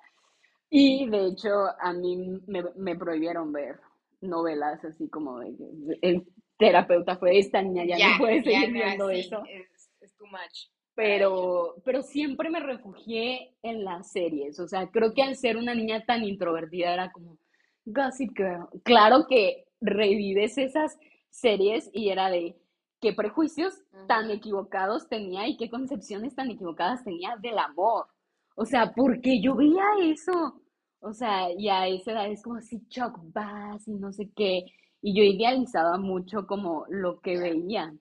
Y 0.69 1.09
de 1.09 1.27
hecho, 1.27 1.49
a 1.79 1.93
mí 1.93 2.17
me, 2.47 2.63
me 2.75 2.95
prohibieron 2.95 3.51
ver 3.51 3.79
novelas 4.21 4.83
así 4.85 5.09
como 5.09 5.39
de 5.39 5.55
que 5.55 5.99
el 6.01 6.25
terapeuta 6.57 7.17
fue 7.17 7.37
esta 7.37 7.61
niña, 7.61 7.85
ya, 7.85 8.11
no 8.11 8.17
puede 8.19 8.43
seguir 8.43 8.71
viendo 8.71 9.09
sí, 9.09 9.19
eso. 9.19 9.43
Es, 9.49 9.91
es 10.01 10.15
too 10.15 10.27
much. 10.27 10.69
Pero, 10.95 11.75
pero 11.83 12.01
siempre 12.01 12.49
me 12.49 12.61
refugié 12.61 13.53
en 13.61 13.83
las 13.83 14.11
series. 14.11 14.59
O 14.59 14.67
sea, 14.67 14.87
creo 14.87 15.13
que 15.13 15.23
al 15.23 15.35
ser 15.35 15.57
una 15.57 15.75
niña 15.75 16.05
tan 16.05 16.23
introvertida 16.23 16.93
era 16.93 17.11
como 17.11 17.37
Gossip 17.85 18.31
Girl. 18.35 18.67
Claro 18.83 19.25
que 19.27 19.65
revives 19.81 20.57
esas 20.57 20.97
series 21.29 21.89
y 21.93 22.09
era 22.09 22.29
de 22.29 22.55
qué 23.01 23.13
prejuicios 23.13 23.73
tan 24.07 24.31
equivocados 24.31 25.09
tenía 25.09 25.47
y 25.47 25.57
qué 25.57 25.69
concepciones 25.69 26.33
tan 26.33 26.49
equivocadas 26.49 27.03
tenía 27.03 27.35
del 27.37 27.59
amor. 27.59 28.07
O 28.55 28.65
sea, 28.65 28.93
porque 28.93 29.41
yo 29.41 29.55
veía 29.55 29.83
eso. 30.01 30.61
O 30.99 31.13
sea, 31.13 31.51
y 31.51 31.69
a 31.69 31.87
esa 31.87 32.13
edad 32.13 32.31
es 32.31 32.41
como 32.41 32.55
así 32.55 32.81
Chuck 32.87 33.19
Bass 33.33 33.87
y 33.87 33.93
no 33.95 34.11
sé 34.11 34.29
qué. 34.35 34.65
Y 35.07 35.13
yo 35.15 35.21
idealizaba 35.21 35.99
mucho 35.99 36.47
como 36.47 36.87
lo 36.89 37.21
que 37.21 37.37
veía. 37.37 37.93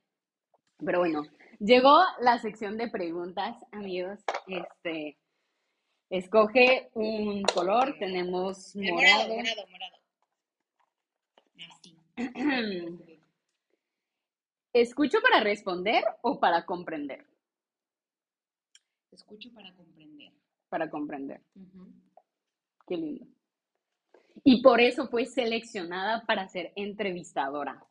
Pero 0.79 1.01
bueno, 1.01 1.23
llegó 1.61 2.03
la 2.23 2.39
sección 2.39 2.79
de 2.79 2.89
preguntas, 2.89 3.63
amigos. 3.73 4.21
Este, 4.47 5.19
escoge 6.09 6.89
un 6.95 7.43
color. 7.43 7.95
Tenemos 7.99 8.75
El 8.75 8.95
morado, 8.95 9.37
morado. 9.37 9.67
morado. 9.71 9.97
Así. 11.71 11.99
¿Escucho 14.73 15.19
para 15.21 15.45
responder 15.45 16.03
o 16.23 16.41
para 16.41 16.65
comprender? 16.65 17.27
Escucho 19.13 19.53
para 19.53 19.75
comprender. 19.75 20.33
Para 20.71 20.89
comprender. 20.89 21.43
Qué 22.87 22.97
lindo. 22.97 23.27
Y 24.43 24.63
por 24.63 24.81
eso 24.81 25.07
fue 25.09 25.27
seleccionada 25.27 26.25
para 26.27 26.49
ser 26.49 26.73
entrevistadora. 26.75 27.85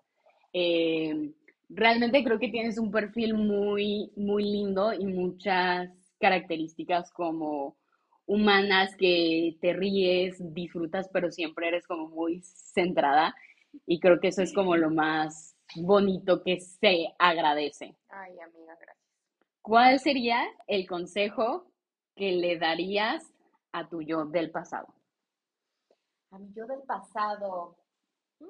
Eh, 0.52 1.32
realmente 1.70 2.24
creo 2.24 2.39
que 2.39 2.50
tienes 2.50 2.78
un 2.78 2.91
perfil 2.91 3.36
muy, 3.36 4.12
muy 4.16 4.44
lindo 4.44 4.94
y 4.94 5.06
muchas 5.06 5.89
características 6.20 7.12
como 7.12 7.78
humanas 8.26 8.96
que 8.96 9.58
te 9.62 9.74
ríes, 9.74 10.38
disfrutas, 10.54 11.10
pero 11.12 11.32
siempre 11.32 11.68
eres 11.68 11.88
como 11.88 12.08
muy 12.08 12.41
centrada. 12.44 13.36
Y 13.86 14.00
creo 14.00 14.20
que 14.20 14.28
eso 14.28 14.41
es 14.41 14.54
como 14.54 14.76
lo 14.76 14.89
más 14.89 15.56
bonito 15.76 16.44
que 16.44 16.60
se 16.60 17.08
agradece. 17.18 17.96
Ay, 18.10 18.39
amiga, 18.39 18.76
gracias. 18.80 19.04
¿Cuál 19.62 20.00
sería 20.00 20.44
el 20.68 20.88
consejo 20.88 21.72
que 22.16 22.34
le 22.34 22.58
darías 22.58 23.24
a 23.72 23.88
tu 23.89 24.02
yo 24.02 24.26
del 24.26 24.52
pasado? 24.52 24.88
A 26.34 26.39
mi 26.39 26.51
yo 26.53 26.65
del 26.65 26.81
pasado, 26.84 27.77
mm, 28.39 28.45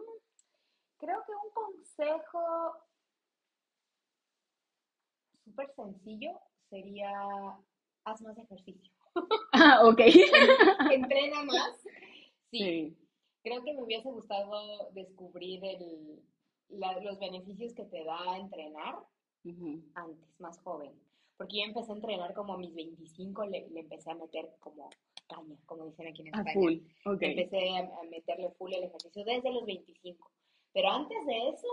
creo 0.97 1.21
que 1.25 1.33
un 1.35 1.51
consejo 1.53 2.77
súper 5.43 5.69
sencillo 5.75 6.31
sería 6.69 7.11
haz 8.05 8.21
más 8.21 8.37
ejercicio. 8.37 8.91
Ah, 9.51 9.81
ok. 9.83 9.99
Entrena 10.91 11.43
más. 11.43 11.77
Sí, 12.49 12.57
Sí. 12.59 12.97
creo 13.43 13.63
que 13.63 13.73
me 13.73 13.83
hubiese 13.83 14.09
gustado 14.09 14.89
descubrir 14.91 15.63
el, 15.65 16.23
la- 16.69 16.99
los 17.01 17.19
beneficios 17.19 17.73
que 17.73 17.85
te 17.85 18.03
da 18.03 18.37
entrenar 18.37 18.95
antes, 19.95 20.39
más 20.39 20.57
joven. 20.61 20.93
Porque 21.37 21.57
yo 21.57 21.63
empecé 21.65 21.91
a 21.91 21.95
entrenar 21.95 22.33
como 22.33 22.53
a 22.53 22.57
mis 22.57 22.73
25, 22.73 23.45
le, 23.45 23.67
le 23.69 23.81
empecé 23.81 24.11
a 24.11 24.15
meter 24.15 24.55
como 24.59 24.89
caña, 25.27 25.55
como 25.65 25.85
dicen 25.85 26.07
aquí 26.07 26.21
en 26.21 26.35
A 26.35 26.39
España. 26.39 26.53
full. 26.53 26.73
Ok. 27.05 27.21
Empecé 27.21 27.69
a, 27.69 27.79
a 27.99 28.03
meterle 28.09 28.49
full 28.57 28.73
el 28.73 28.83
ejercicio 28.83 29.23
desde 29.25 29.51
los 29.51 29.65
25. 29.65 30.31
Pero 30.73 30.89
antes 30.89 31.25
de 31.25 31.49
eso, 31.49 31.67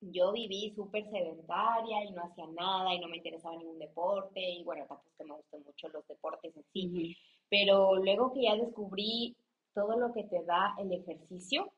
yo 0.00 0.32
viví 0.32 0.72
súper 0.74 1.04
sedentaria 1.10 2.04
y 2.04 2.12
no 2.12 2.24
hacía 2.24 2.46
nada 2.46 2.94
y 2.94 3.00
no 3.00 3.08
me 3.08 3.18
interesaba 3.18 3.56
ningún 3.56 3.78
deporte 3.78 4.40
y 4.40 4.64
bueno, 4.64 4.86
tampoco 4.86 5.08
es 5.10 5.16
que 5.18 5.24
me 5.24 5.34
gustan 5.34 5.62
mucho 5.62 5.88
los 5.88 6.06
deportes 6.08 6.56
en 6.56 6.64
sí. 6.72 6.86
Ujú. 6.86 7.14
Pero 7.50 7.96
luego 7.96 8.32
que 8.32 8.42
ya 8.42 8.56
descubrí 8.56 9.36
todo 9.74 9.98
lo 9.98 10.12
que 10.12 10.24
te 10.24 10.42
da 10.44 10.74
el 10.78 10.92
ejercicio, 10.92 11.72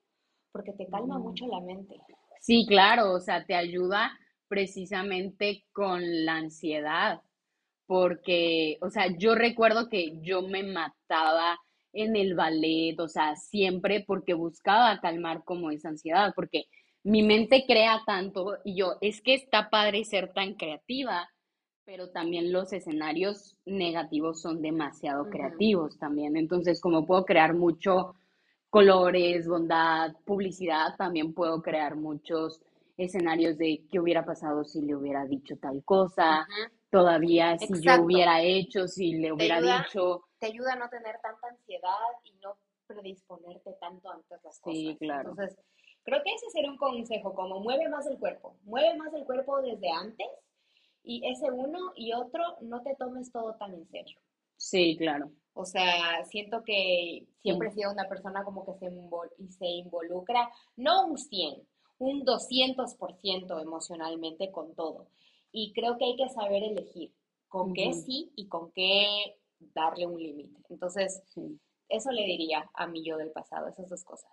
porque 0.52 0.72
te 0.72 0.86
calma 0.86 1.18
Ujú. 1.18 1.30
mucho 1.30 1.46
la 1.46 1.60
mente. 1.60 1.96
Sí, 2.40 2.66
claro, 2.66 3.12
o 3.12 3.20
sea, 3.20 3.44
te 3.44 3.54
ayuda 3.54 4.12
precisamente 4.48 5.64
con 5.72 6.24
la 6.24 6.36
ansiedad, 6.36 7.22
porque, 7.92 8.78
o 8.80 8.88
sea, 8.88 9.08
yo 9.18 9.34
recuerdo 9.34 9.90
que 9.90 10.18
yo 10.22 10.40
me 10.40 10.62
mataba 10.62 11.58
en 11.92 12.16
el 12.16 12.34
ballet, 12.34 12.98
o 12.98 13.06
sea, 13.06 13.36
siempre 13.36 14.02
porque 14.06 14.32
buscaba 14.32 14.98
calmar 15.02 15.44
como 15.44 15.70
esa 15.70 15.90
ansiedad, 15.90 16.32
porque 16.34 16.64
mi 17.02 17.22
mente 17.22 17.64
crea 17.66 18.00
tanto 18.06 18.56
y 18.64 18.76
yo, 18.76 18.94
es 19.02 19.20
que 19.20 19.34
está 19.34 19.68
padre 19.68 20.06
ser 20.06 20.32
tan 20.32 20.54
creativa, 20.54 21.28
pero 21.84 22.08
también 22.08 22.50
los 22.50 22.72
escenarios 22.72 23.58
negativos 23.66 24.40
son 24.40 24.62
demasiado 24.62 25.28
creativos 25.28 25.98
también, 25.98 26.38
entonces 26.38 26.80
como 26.80 27.04
puedo 27.04 27.26
crear 27.26 27.52
mucho 27.52 28.14
colores, 28.70 29.46
bondad, 29.46 30.14
publicidad, 30.24 30.96
también 30.96 31.34
puedo 31.34 31.60
crear 31.60 31.94
muchos 31.96 32.62
escenarios 32.96 33.58
de 33.58 33.84
qué 33.90 34.00
hubiera 34.00 34.24
pasado 34.24 34.64
si 34.64 34.80
le 34.80 34.96
hubiera 34.96 35.26
dicho 35.26 35.58
tal 35.58 35.84
cosa. 35.84 36.46
Todavía 36.92 37.56
si 37.56 37.80
yo 37.80 38.02
hubiera 38.02 38.42
hecho, 38.42 38.86
si 38.86 39.14
le 39.14 39.32
hubiera 39.32 39.56
ayuda 39.56 39.78
dicho, 39.78 40.24
te 40.38 40.46
ayuda 40.48 40.74
a 40.74 40.76
no 40.76 40.90
tener 40.90 41.18
tanta 41.22 41.48
ansiedad 41.48 41.96
y 42.22 42.34
no 42.34 42.58
predisponerte 42.86 43.72
tanto 43.80 44.10
ante 44.10 44.34
las 44.44 44.60
cosas. 44.60 44.78
Sí, 44.78 44.96
claro. 45.00 45.30
Entonces, 45.30 45.58
creo 46.04 46.22
que 46.22 46.34
ese 46.34 46.50
sería 46.50 46.70
un 46.70 46.76
consejo, 46.76 47.34
como 47.34 47.60
mueve 47.60 47.88
más 47.88 48.06
el 48.06 48.18
cuerpo, 48.18 48.58
mueve 48.64 48.94
más 48.98 49.12
el 49.14 49.24
cuerpo 49.24 49.62
desde 49.62 49.90
antes 49.90 50.26
y 51.02 51.26
ese 51.26 51.50
uno 51.50 51.92
y 51.96 52.12
otro, 52.12 52.58
no 52.60 52.82
te 52.82 52.94
tomes 52.96 53.32
todo 53.32 53.54
tan 53.54 53.72
en 53.72 53.88
serio. 53.88 54.20
Sí, 54.58 54.96
claro. 54.98 55.32
O 55.54 55.64
sea, 55.64 56.22
siento 56.26 56.62
que 56.62 57.26
siempre 57.40 57.68
he 57.68 57.72
sido 57.72 57.90
una 57.90 58.06
persona 58.06 58.44
como 58.44 58.66
que 58.66 58.74
se, 58.78 58.90
se 59.48 59.66
involucra, 59.66 60.50
no 60.76 61.06
un 61.06 61.16
100, 61.16 61.66
un 61.98 62.24
200% 62.26 63.62
emocionalmente 63.62 64.52
con 64.52 64.74
todo. 64.74 65.08
Y 65.52 65.72
creo 65.74 65.98
que 65.98 66.06
hay 66.06 66.16
que 66.16 66.28
saber 66.30 66.62
elegir 66.62 67.12
con 67.48 67.74
qué 67.74 67.92
sí 67.92 68.32
y 68.34 68.48
con 68.48 68.72
qué 68.72 69.36
darle 69.74 70.06
un 70.06 70.20
límite. 70.20 70.58
Entonces, 70.70 71.22
eso 71.88 72.10
le 72.10 72.24
diría 72.24 72.70
a 72.74 72.86
mi 72.86 73.04
yo 73.04 73.18
del 73.18 73.30
pasado, 73.30 73.68
esas 73.68 73.88
dos 73.88 74.02
cosas. 74.04 74.30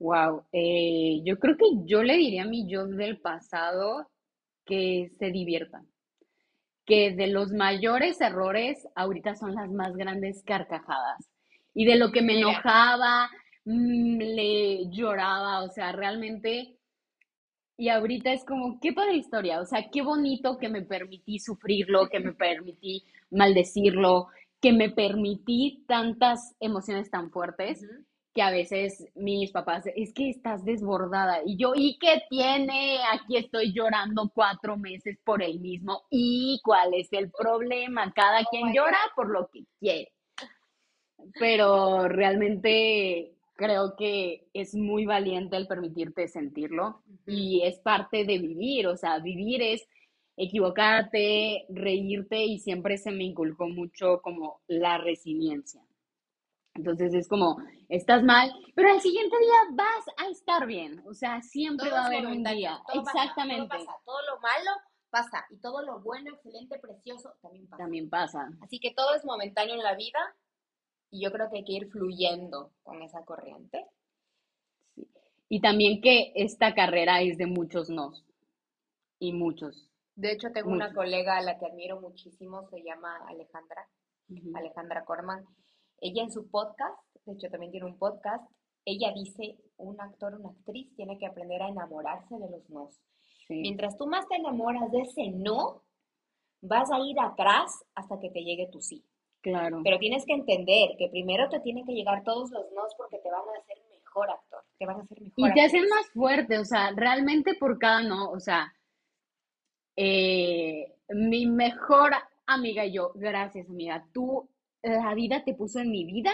Wow, 0.00 0.44
eh, 0.52 1.20
yo 1.24 1.38
creo 1.38 1.56
que 1.56 1.66
yo 1.84 2.02
le 2.02 2.16
diría 2.16 2.42
a 2.42 2.48
mi 2.48 2.66
yo 2.66 2.86
del 2.86 3.20
pasado 3.20 4.08
que 4.64 5.10
se 5.18 5.30
divierta, 5.30 5.84
que 6.86 7.12
de 7.12 7.26
los 7.28 7.52
mayores 7.52 8.20
errores 8.20 8.88
ahorita 8.94 9.36
son 9.36 9.54
las 9.54 9.70
más 9.70 9.94
grandes 9.94 10.42
carcajadas 10.42 11.30
y 11.74 11.84
de 11.84 11.96
lo 11.96 12.10
que 12.12 12.22
me 12.22 12.38
enojaba, 12.38 13.30
mm, 13.64 14.18
le 14.18 14.90
lloraba, 14.90 15.62
o 15.62 15.68
sea, 15.68 15.92
realmente 15.92 16.79
y 17.80 17.88
ahorita 17.88 18.30
es 18.30 18.44
como, 18.44 18.78
qué 18.78 18.92
padre 18.92 19.14
historia, 19.14 19.58
o 19.58 19.64
sea, 19.64 19.88
qué 19.90 20.02
bonito 20.02 20.58
que 20.58 20.68
me 20.68 20.82
permití 20.82 21.38
sufrirlo, 21.38 22.10
que 22.10 22.20
me 22.20 22.34
permití 22.34 23.04
maldecirlo, 23.30 24.28
que 24.60 24.74
me 24.74 24.90
permití 24.90 25.82
tantas 25.88 26.54
emociones 26.60 27.10
tan 27.10 27.30
fuertes 27.30 27.82
que 28.34 28.42
a 28.42 28.50
veces 28.50 29.06
mis 29.14 29.50
papás, 29.50 29.84
es 29.96 30.12
que 30.12 30.28
estás 30.28 30.62
desbordada. 30.62 31.38
Y 31.46 31.56
yo, 31.56 31.72
¿y 31.74 31.98
qué 31.98 32.22
tiene? 32.28 32.98
Aquí 33.14 33.38
estoy 33.38 33.72
llorando 33.72 34.30
cuatro 34.34 34.76
meses 34.76 35.18
por 35.24 35.42
el 35.42 35.58
mismo. 35.58 36.02
¿Y 36.10 36.60
cuál 36.62 36.92
es 36.92 37.08
el 37.12 37.30
problema? 37.30 38.12
Cada 38.12 38.42
oh 38.42 38.46
quien 38.50 38.74
llora 38.74 38.98
por 39.16 39.30
lo 39.30 39.48
que 39.50 39.64
quiere. 39.80 40.12
Pero 41.38 42.08
realmente 42.08 43.39
creo 43.60 43.94
que 43.94 44.48
es 44.54 44.74
muy 44.74 45.04
valiente 45.04 45.54
el 45.54 45.66
permitirte 45.66 46.26
sentirlo 46.28 47.02
y 47.26 47.60
es 47.62 47.78
parte 47.78 48.24
de 48.24 48.38
vivir, 48.38 48.86
o 48.86 48.96
sea, 48.96 49.18
vivir 49.18 49.60
es 49.60 49.86
equivocarte, 50.38 51.66
reírte 51.68 52.42
y 52.42 52.58
siempre 52.58 52.96
se 52.96 53.10
me 53.10 53.24
inculcó 53.24 53.68
mucho 53.68 54.22
como 54.22 54.62
la 54.66 54.96
resiliencia. 54.96 55.82
Entonces 56.74 57.12
es 57.12 57.28
como, 57.28 57.58
estás 57.90 58.22
mal, 58.22 58.50
pero 58.74 58.92
al 58.92 59.02
siguiente 59.02 59.36
día 59.38 59.76
vas 59.76 60.06
a 60.16 60.30
estar 60.30 60.66
bien, 60.66 61.02
o 61.06 61.12
sea, 61.12 61.42
siempre 61.42 61.90
va 61.90 62.04
a 62.04 62.06
haber 62.06 62.26
un 62.26 62.42
día. 62.42 62.80
Exactamente. 62.94 63.76
todo, 63.76 63.86
todo 64.06 64.34
lo 64.34 64.40
malo 64.40 64.70
pasa 65.10 65.44
y 65.50 65.58
todo 65.58 65.82
lo 65.82 66.00
bueno, 66.00 66.30
excelente, 66.30 66.78
precioso 66.78 67.34
también 67.42 67.68
pasa. 67.68 67.82
También 67.82 68.08
pasa. 68.08 68.50
Así 68.62 68.78
que 68.80 68.94
todo 68.94 69.14
es 69.14 69.24
momentáneo 69.26 69.74
en 69.74 69.82
la 69.82 69.96
vida 69.96 70.34
y 71.10 71.22
yo 71.22 71.32
creo 71.32 71.50
que 71.50 71.58
hay 71.58 71.64
que 71.64 71.72
ir 71.72 71.90
fluyendo 71.90 72.72
con 72.82 73.02
esa 73.02 73.24
corriente. 73.24 73.86
Y 75.48 75.60
también 75.60 76.00
que 76.00 76.32
esta 76.36 76.74
carrera 76.74 77.22
es 77.22 77.36
de 77.36 77.46
muchos 77.46 77.90
nos. 77.90 78.24
Y 79.18 79.32
muchos. 79.32 79.90
De 80.14 80.32
hecho, 80.32 80.52
tengo 80.52 80.70
una 80.70 80.94
colega 80.94 81.36
a 81.36 81.42
la 81.42 81.58
que 81.58 81.66
admiro 81.66 82.00
muchísimo, 82.00 82.68
se 82.68 82.82
llama 82.82 83.16
Alejandra, 83.28 83.88
Alejandra 84.54 85.04
Corman. 85.04 85.44
Ella 86.00 86.22
en 86.22 86.32
su 86.32 86.48
podcast, 86.50 86.96
de 87.24 87.32
hecho 87.32 87.48
también 87.50 87.72
tiene 87.72 87.86
un 87.86 87.98
podcast, 87.98 88.44
ella 88.84 89.12
dice, 89.14 89.58
un 89.76 90.00
actor, 90.00 90.34
una 90.34 90.50
actriz 90.50 90.94
tiene 90.96 91.18
que 91.18 91.26
aprender 91.26 91.62
a 91.62 91.68
enamorarse 91.68 92.34
de 92.38 92.50
los 92.50 92.68
nos. 92.70 92.98
Mientras 93.48 93.98
tú 93.98 94.06
más 94.06 94.28
te 94.28 94.36
enamoras 94.36 94.90
de 94.92 95.00
ese 95.00 95.30
no, 95.30 95.82
vas 96.60 96.90
a 96.90 97.00
ir 97.00 97.18
atrás 97.18 97.84
hasta 97.94 98.18
que 98.20 98.30
te 98.30 98.44
llegue 98.44 98.68
tu 98.70 98.80
sí. 98.80 99.04
Claro. 99.42 99.80
Pero 99.82 99.98
tienes 99.98 100.26
que 100.26 100.34
entender 100.34 100.90
que 100.98 101.08
primero 101.08 101.48
te 101.48 101.60
tienen 101.60 101.86
que 101.86 101.92
llegar 101.92 102.22
todos 102.24 102.50
los 102.50 102.70
nos 102.72 102.94
porque 102.96 103.18
te 103.18 103.30
van 103.30 103.40
a 103.40 103.58
hacer 103.58 103.78
mejor 103.90 104.30
actor, 104.30 104.62
te 104.78 104.86
van 104.86 105.00
a 105.00 105.02
hacer 105.02 105.20
mejor. 105.20 105.50
Y 105.50 105.54
te 105.54 105.62
hacen 105.62 105.88
más 105.88 106.10
fuerte, 106.12 106.58
o 106.58 106.64
sea, 106.64 106.92
realmente 106.94 107.54
por 107.54 107.78
cada 107.78 108.02
no, 108.02 108.30
o 108.30 108.40
sea, 108.40 108.74
eh, 109.96 110.94
mi 111.08 111.46
mejor 111.46 112.12
amiga 112.46 112.84
y 112.84 112.92
yo, 112.92 113.12
gracias 113.14 113.68
amiga, 113.68 114.06
tú, 114.12 114.48
la 114.82 115.14
vida 115.14 115.44
te 115.44 115.54
puso 115.54 115.80
en 115.80 115.90
mi 115.90 116.04
vida 116.04 116.32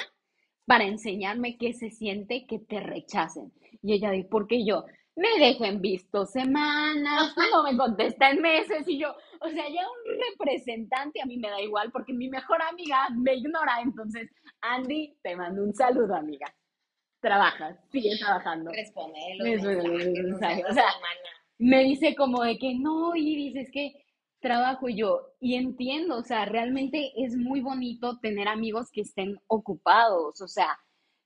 para 0.67 0.85
enseñarme 0.85 1.57
qué 1.57 1.73
se 1.73 1.91
siente 1.91 2.47
que 2.47 2.59
te 2.59 2.81
rechacen. 2.81 3.53
Y 3.83 3.93
ella 3.95 4.11
dice, 4.11 4.29
¿por 4.29 4.47
qué 4.47 4.65
yo? 4.65 4.85
Me 5.17 5.39
dejen 5.39 5.81
visto 5.81 6.27
semanas, 6.27 7.35
no 7.53 7.63
me 7.63 7.77
contesta 7.77 8.31
en 8.31 8.43
meses 8.43 8.87
y 8.87 9.01
yo, 9.01 9.15
o 9.41 9.49
sea, 9.49 9.65
ya 9.69 9.81
un 9.81 10.21
representante 10.31 11.23
a 11.23 11.27
mí 11.27 11.39
me 11.39 11.49
da 11.49 11.61
igual 11.61 11.91
porque 11.91 12.13
mi 12.13 12.29
mejor 12.29 12.61
amiga 12.63 13.09
me 13.17 13.35
ignora, 13.35 13.81
entonces, 13.83 14.31
Andy, 14.61 15.17
te 15.23 15.35
mando 15.35 15.65
un 15.65 15.75
saludo, 15.75 16.15
amiga. 16.15 16.47
Trabajas, 17.21 17.79
sigue 17.91 18.11
trabajando. 18.19 18.71
Responde 18.71 19.19
O 20.69 20.75
sea, 20.75 20.85
me 21.59 21.83
dice 21.83 22.15
como 22.15 22.43
de 22.43 22.59
que 22.59 22.75
no, 22.75 23.17
y 23.17 23.35
dices 23.37 23.71
que 23.73 23.95
trabajo 24.41 24.89
yo 24.89 25.33
y 25.41 25.55
entiendo, 25.55 26.19
o 26.19 26.23
sea, 26.23 26.45
realmente 26.45 27.13
es 27.17 27.37
muy 27.37 27.63
bonito 27.63 28.19
tener 28.19 28.49
amigos 28.49 28.91
que 28.93 29.01
estén 29.01 29.41
ocupados, 29.47 30.41
o 30.41 30.47
sea, 30.47 30.79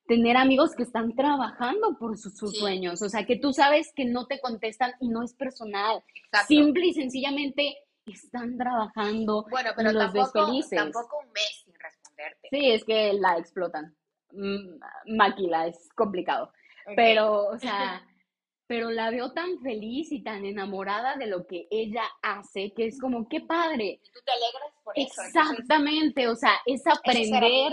tener 0.07 0.36
amigos 0.36 0.74
que 0.74 0.82
están 0.82 1.14
trabajando 1.14 1.96
por 1.98 2.18
sus, 2.18 2.34
sueños, 2.36 3.01
o 3.03 3.09
sea, 3.09 3.24
que 3.26 3.36
tú 3.36 3.53
sabes 3.53 3.92
que 3.94 4.05
no 4.05 4.26
te 4.26 4.40
contestan 4.40 4.92
y 5.01 5.09
no 5.09 5.22
es 5.22 5.34
personal, 5.34 6.03
simple 6.46 6.86
y 6.86 6.94
sencillamente 6.94 7.76
están 8.07 8.57
trabajando 8.59 9.46
bueno, 9.51 9.70
pero 9.76 9.92
los 9.92 10.12
tampoco, 10.12 10.61
tampoco 10.70 11.18
un 11.24 11.32
mes 11.32 11.62
sin 11.64 11.74
responderte. 11.74 12.48
Sí, 12.51 12.70
es 12.70 12.84
que 12.84 13.12
la 13.12 13.38
explotan. 13.38 13.94
Mm, 14.32 15.16
Maquila, 15.16 15.66
es 15.66 15.88
complicado. 15.94 16.53
Pero, 16.96 17.48
o 17.48 17.59
sea, 17.59 18.05
pero 18.66 18.90
la 18.90 19.11
veo 19.11 19.32
tan 19.32 19.59
feliz 19.61 20.12
y 20.12 20.22
tan 20.22 20.44
enamorada 20.44 21.16
de 21.16 21.26
lo 21.26 21.46
que 21.46 21.66
ella 21.70 22.05
hace, 22.22 22.72
que 22.72 22.86
es 22.86 23.01
como, 23.01 23.28
qué 23.28 23.40
padre. 23.40 24.01
Y 24.03 24.11
tú 24.12 24.20
te 24.24 24.32
alegras 24.32 24.72
por 24.82 24.98
eso. 24.98 25.22
Exactamente, 25.22 26.28
o 26.28 26.36
sea, 26.36 26.53
es 26.66 26.86
aprender 26.86 27.72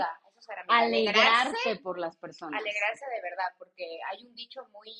alegrarse 0.68 1.76
por 1.82 1.98
las 1.98 2.16
personas. 2.16 2.60
Alegrarse 2.60 3.04
de 3.06 3.22
verdad, 3.22 3.52
porque 3.58 4.00
hay 4.10 4.24
un 4.24 4.34
dicho 4.34 4.66
muy, 4.72 4.92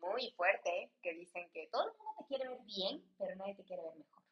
muy 0.00 0.30
fuerte 0.36 0.90
que 1.02 1.14
dicen 1.14 1.48
que 1.52 1.68
todo 1.72 1.88
el 1.88 1.96
mundo 1.96 2.12
te 2.18 2.24
quiere 2.26 2.48
ver 2.48 2.60
bien, 2.64 3.02
pero 3.18 3.34
nadie 3.36 3.54
te 3.54 3.64
quiere 3.64 3.82
ver 3.82 3.96
mejor. 3.96 4.22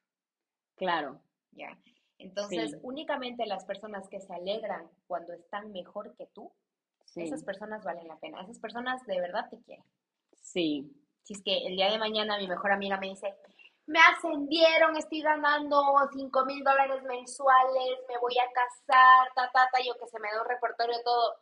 Claro. 0.76 1.20
Ya. 1.52 1.78
Entonces, 2.18 2.76
únicamente 2.82 3.46
las 3.46 3.64
personas 3.64 4.08
que 4.08 4.20
se 4.20 4.32
alegran 4.32 4.90
cuando 5.06 5.32
están 5.32 5.72
mejor 5.72 6.14
que 6.16 6.26
tú, 6.26 6.52
esas 7.14 7.44
personas 7.44 7.84
valen 7.84 8.08
la 8.08 8.18
pena. 8.18 8.42
Esas 8.42 8.58
personas 8.58 9.04
de 9.06 9.20
verdad 9.20 9.48
te 9.50 9.58
quieren. 9.60 9.84
Sí. 10.34 10.92
Si 11.22 11.34
es 11.34 11.42
que 11.42 11.66
el 11.66 11.76
día 11.76 11.90
de 11.90 11.98
mañana 11.98 12.38
mi 12.38 12.46
mejor 12.46 12.72
amiga 12.72 12.98
me 12.98 13.08
dice, 13.08 13.34
me 13.86 14.00
ascendieron, 14.00 14.96
estoy 14.96 15.22
ganando 15.22 15.80
5 16.12 16.44
mil 16.44 16.62
dólares 16.64 17.02
mensuales, 17.04 17.98
me 18.08 18.18
voy 18.20 18.34
a 18.38 18.50
casar, 18.52 19.32
ta, 19.34 19.50
ta, 19.52 19.68
ta, 19.72 19.78
yo 19.84 19.94
que 19.98 20.08
se 20.08 20.18
me 20.18 20.28
da 20.32 20.42
un 20.42 20.48
repertorio 20.48 20.96
todo. 21.04 21.36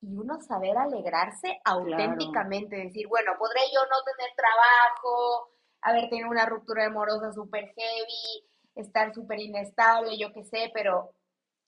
Y 0.00 0.16
uno 0.16 0.40
saber 0.40 0.76
alegrarse 0.76 1.60
auténticamente, 1.64 2.76
decir, 2.76 3.06
bueno, 3.08 3.32
podré 3.38 3.60
yo 3.72 3.80
no 3.88 4.02
tener 4.04 4.34
trabajo, 4.36 5.50
haber 5.80 6.10
tenido 6.10 6.28
una 6.28 6.44
ruptura 6.44 6.86
amorosa 6.86 7.32
súper 7.32 7.72
heavy, 7.74 8.50
estar 8.74 9.14
súper 9.14 9.40
inestable, 9.40 10.18
yo 10.18 10.32
qué 10.32 10.44
sé, 10.44 10.70
pero 10.74 11.14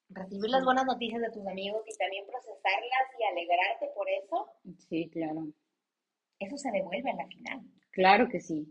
recibir 0.09 0.51
las 0.51 0.65
buenas 0.65 0.85
noticias 0.85 1.23
de 1.23 1.31
tus 1.31 1.47
amigos 1.47 1.83
y 1.87 1.97
también 1.97 2.27
procesarlas 2.27 3.07
y 3.19 3.25
alegrarte 3.25 3.91
por 3.95 4.09
eso. 4.11 4.49
Sí, 4.89 5.09
claro. 5.11 5.47
Eso 6.39 6.57
se 6.59 6.71
devuelve 6.71 7.11
a 7.11 7.17
la 7.17 7.27
final. 7.29 7.61
Claro 7.93 8.29
que 8.29 8.41
sí. 8.41 8.67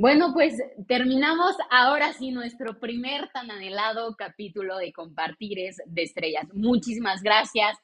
Bueno, 0.00 0.32
pues 0.32 0.56
terminamos 0.86 1.56
ahora 1.72 2.12
sí 2.12 2.30
nuestro 2.30 2.78
primer 2.78 3.30
tan 3.32 3.50
anhelado 3.50 4.14
capítulo 4.14 4.76
de 4.78 4.92
Compartires 4.92 5.82
de 5.86 6.04
Estrellas. 6.04 6.46
Muchísimas 6.54 7.20
gracias. 7.20 7.76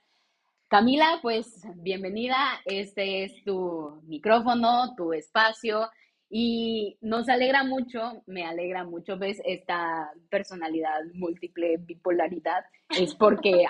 Camila, 0.69 1.19
pues 1.23 1.67
bienvenida. 1.75 2.37
Este 2.67 3.25
es 3.25 3.43
tu 3.43 4.01
micrófono, 4.07 4.95
tu 4.97 5.13
espacio 5.13 5.91
y 6.31 6.97
nos 7.01 7.29
alegra 7.29 7.65
mucho, 7.65 8.23
me 8.27 8.45
alegra 8.45 8.85
mucho, 8.85 9.19
ves, 9.19 9.43
esta 9.45 10.09
personalidad 10.31 11.01
múltiple, 11.15 11.79
bipolaridad, 11.79 12.65
es 12.91 13.13
porque 13.17 13.65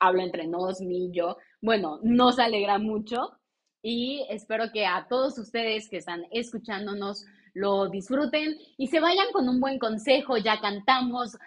hablo 0.00 0.22
entre 0.22 0.46
nos, 0.46 0.80
mí, 0.80 1.10
yo. 1.12 1.36
Bueno, 1.60 2.00
nos 2.02 2.38
alegra 2.38 2.78
mucho 2.78 3.38
y 3.82 4.24
espero 4.30 4.72
que 4.72 4.86
a 4.86 5.06
todos 5.06 5.38
ustedes 5.38 5.90
que 5.90 5.98
están 5.98 6.22
escuchándonos, 6.30 7.26
lo 7.54 7.88
disfruten 7.88 8.56
y 8.76 8.88
se 8.88 9.00
vayan 9.00 9.32
con 9.32 9.48
un 9.48 9.60
buen 9.60 9.78
consejo. 9.78 10.36
Ya 10.36 10.60
cantamos, 10.60 11.38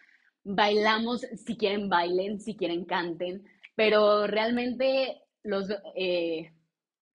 bailamos, 0.43 1.21
si 1.45 1.55
quieren 1.57 1.89
bailen, 1.89 2.39
si 2.39 2.55
quieren 2.55 2.85
canten, 2.85 3.45
pero 3.75 4.25
realmente 4.27 5.21
los, 5.43 5.69
eh, 5.95 6.51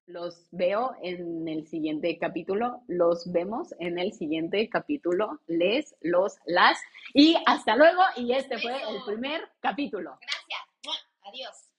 Los 0.07 0.47
veo 0.51 0.95
en 1.01 1.47
el 1.47 1.67
siguiente 1.67 2.17
capítulo, 2.17 2.83
los 2.87 3.31
vemos 3.31 3.73
en 3.79 3.97
el 3.97 4.11
siguiente 4.11 4.67
capítulo, 4.67 5.39
les, 5.47 5.95
los, 6.01 6.37
las 6.45 6.77
y 7.13 7.37
hasta 7.45 7.75
luego 7.75 8.01
y 8.17 8.33
este 8.33 8.57
fue 8.59 8.73
el 8.73 9.01
primer 9.05 9.41
capítulo. 9.61 10.17
Gracias. 10.19 10.61
Adiós. 11.23 11.70